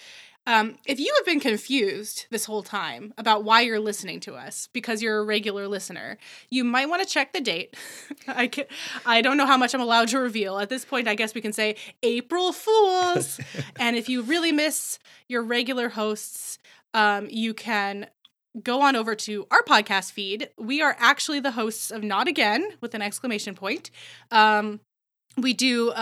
Um, 0.46 0.76
if 0.86 1.00
you 1.00 1.14
have 1.18 1.26
been 1.26 1.40
confused 1.40 2.26
this 2.30 2.46
whole 2.46 2.64
time 2.64 3.14
about 3.18 3.44
why 3.44 3.62
you're 3.62 3.80
listening 3.80 4.20
to 4.22 4.36
us 4.36 4.68
because 4.74 5.02
you're 5.02 5.20
a 5.20 5.24
regular 5.24 5.68
listener, 5.68 6.18
you 6.50 6.64
might 6.64 6.90
want 6.90 7.02
to 7.02 7.08
check 7.08 7.32
the 7.32 7.40
date. 7.40 7.76
I 8.28 8.48
can, 8.48 8.66
I 9.06 9.22
don't 9.22 9.38
know 9.38 9.46
how 9.46 9.58
much 9.58 9.74
I'm 9.74 9.82
allowed 9.82 10.10
to 10.10 10.20
reveal 10.20 10.60
at 10.60 10.70
this 10.70 10.84
point. 10.84 11.08
I 11.08 11.16
guess 11.16 11.34
we 11.34 11.42
can 11.42 11.54
say 11.54 11.76
April 12.04 12.52
Fools. 12.52 13.40
and 13.80 13.96
if 13.96 14.10
you 14.10 14.22
really 14.22 14.52
miss 14.52 15.00
your 15.30 15.44
regular 15.44 15.90
hosts, 15.90 16.58
um, 16.94 17.28
you 17.30 17.54
can 17.54 18.08
go 18.62 18.82
on 18.82 18.96
over 18.96 19.16
to 19.16 19.48
our 19.50 19.64
podcast 19.64 20.12
feed. 20.12 20.50
We 20.58 20.82
are 20.82 20.96
actually 21.00 21.40
the 21.40 21.52
hosts 21.52 21.90
of 21.90 22.04
Not 22.04 22.28
Again 22.28 22.68
with 22.82 22.94
an 22.94 23.02
exclamation 23.02 23.56
point. 23.56 23.90
Um, 24.30 24.82
we 25.38 25.54
do 25.54 25.90
a, 25.92 25.94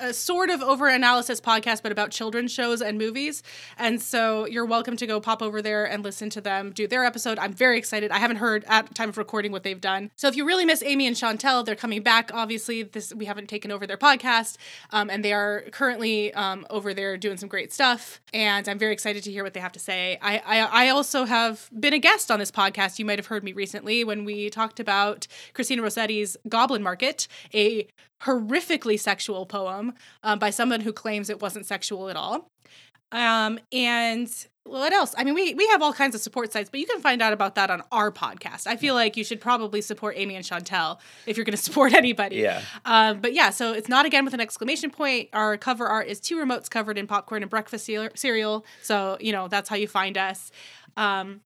a, 0.00 0.06
a 0.08 0.12
sort 0.12 0.50
of 0.50 0.62
over 0.62 0.88
analysis 0.88 1.40
podcast, 1.40 1.82
but 1.82 1.92
about 1.92 2.10
children's 2.10 2.52
shows 2.52 2.82
and 2.82 2.98
movies. 2.98 3.42
And 3.78 4.02
so 4.02 4.46
you're 4.46 4.64
welcome 4.66 4.96
to 4.96 5.06
go 5.06 5.20
pop 5.20 5.42
over 5.42 5.62
there 5.62 5.84
and 5.84 6.02
listen 6.02 6.28
to 6.30 6.40
them 6.40 6.72
do 6.72 6.88
their 6.88 7.04
episode. 7.04 7.38
I'm 7.38 7.52
very 7.52 7.78
excited. 7.78 8.10
I 8.10 8.18
haven't 8.18 8.38
heard 8.38 8.64
at 8.66 8.94
time 8.94 9.08
of 9.08 9.16
recording 9.16 9.52
what 9.52 9.62
they've 9.62 9.80
done. 9.80 10.10
So 10.16 10.26
if 10.26 10.36
you 10.36 10.44
really 10.44 10.64
miss 10.64 10.82
Amy 10.82 11.06
and 11.06 11.14
Chantel, 11.14 11.64
they're 11.64 11.76
coming 11.76 12.02
back. 12.02 12.30
Obviously, 12.34 12.82
this 12.82 13.14
we 13.14 13.26
haven't 13.26 13.48
taken 13.48 13.70
over 13.70 13.86
their 13.86 13.96
podcast, 13.96 14.56
um, 14.90 15.08
and 15.08 15.24
they 15.24 15.32
are 15.32 15.62
currently 15.70 16.34
um, 16.34 16.66
over 16.70 16.92
there 16.94 17.16
doing 17.16 17.36
some 17.36 17.48
great 17.48 17.72
stuff. 17.72 18.20
And 18.34 18.68
I'm 18.68 18.78
very 18.78 18.92
excited 18.92 19.22
to 19.24 19.30
hear 19.30 19.44
what 19.44 19.54
they 19.54 19.60
have 19.60 19.72
to 19.72 19.80
say. 19.80 20.18
I, 20.20 20.42
I 20.44 20.86
I 20.86 20.88
also 20.88 21.24
have 21.24 21.70
been 21.78 21.94
a 21.94 21.98
guest 21.98 22.30
on 22.30 22.40
this 22.40 22.50
podcast. 22.50 22.98
You 22.98 23.04
might 23.04 23.18
have 23.18 23.26
heard 23.26 23.44
me 23.44 23.52
recently 23.52 24.02
when 24.02 24.24
we 24.24 24.50
talked 24.50 24.80
about 24.80 25.28
Christina 25.54 25.82
Rossetti's 25.82 26.36
Goblin 26.48 26.82
Market, 26.82 27.28
a 27.54 27.86
horrifically 28.24 28.98
sexual 28.98 29.46
poem 29.46 29.94
um, 30.22 30.38
by 30.38 30.50
someone 30.50 30.80
who 30.80 30.92
claims 30.92 31.30
it 31.30 31.40
wasn't 31.40 31.66
sexual 31.66 32.08
at 32.08 32.16
all. 32.16 32.48
Um, 33.10 33.58
and 33.72 34.28
what 34.64 34.92
else? 34.92 35.14
I 35.18 35.24
mean, 35.24 35.34
we 35.34 35.54
we 35.54 35.66
have 35.68 35.82
all 35.82 35.92
kinds 35.92 36.14
of 36.14 36.20
support 36.20 36.52
sites, 36.52 36.70
but 36.70 36.80
you 36.80 36.86
can 36.86 37.00
find 37.00 37.20
out 37.20 37.32
about 37.32 37.56
that 37.56 37.70
on 37.70 37.82
our 37.90 38.10
podcast. 38.10 38.66
I 38.66 38.76
feel 38.76 38.94
like 38.94 39.16
you 39.16 39.24
should 39.24 39.40
probably 39.40 39.80
support 39.80 40.14
Amy 40.16 40.36
and 40.36 40.44
Chantel 40.44 40.98
if 41.26 41.36
you're 41.36 41.44
going 41.44 41.56
to 41.56 41.62
support 41.62 41.92
anybody. 41.92 42.36
Yeah. 42.36 42.62
Um, 42.84 43.20
but 43.20 43.34
yeah, 43.34 43.50
so 43.50 43.72
it's 43.72 43.88
not 43.88 44.06
again 44.06 44.24
with 44.24 44.34
an 44.34 44.40
exclamation 44.40 44.90
point. 44.90 45.28
Our 45.32 45.56
cover 45.56 45.86
art 45.86 46.06
is 46.06 46.20
two 46.20 46.36
remotes 46.36 46.70
covered 46.70 46.96
in 46.96 47.06
popcorn 47.06 47.42
and 47.42 47.50
breakfast 47.50 47.90
cereal. 48.14 48.64
So 48.82 49.18
you 49.20 49.32
know 49.32 49.48
that's 49.48 49.68
how 49.68 49.76
you 49.76 49.88
find 49.88 50.16
us. 50.16 50.50
Um, 50.96 51.40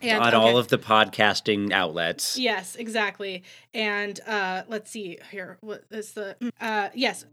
and, 0.00 0.22
on 0.22 0.28
okay. 0.28 0.36
all 0.36 0.58
of 0.58 0.68
the 0.68 0.78
podcasting 0.78 1.72
outlets. 1.72 2.38
Yes, 2.38 2.76
exactly. 2.76 3.42
And 3.72 4.18
uh, 4.26 4.62
let's 4.68 4.90
see 4.90 5.18
here. 5.30 5.58
What 5.60 5.84
is 5.90 6.12
the? 6.12 6.36
Uh, 6.60 6.88
yes, 6.94 7.24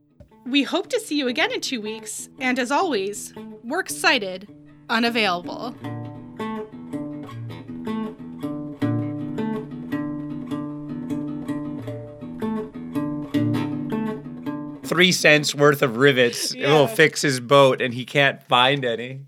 we 0.46 0.64
hope 0.64 0.88
to 0.90 1.00
see 1.00 1.18
you 1.18 1.28
again 1.28 1.52
in 1.52 1.62
two 1.62 1.82
weeks. 1.82 2.30
And 2.40 2.60
as 2.60 2.72
always, 2.72 3.34
works 3.64 3.96
cited, 3.96 4.48
unavailable. 4.90 5.76
Three 14.84 15.12
cents 15.12 15.56
worth 15.56 15.82
of 15.82 15.98
rivets. 15.98 16.54
Yeah. 16.54 16.68
It 16.68 16.72
will 16.74 16.88
fix 16.88 17.22
his 17.22 17.40
boat, 17.40 17.80
and 17.82 17.94
he 17.94 18.06
can't 18.06 18.42
find 18.44 18.84
any. 18.84 19.18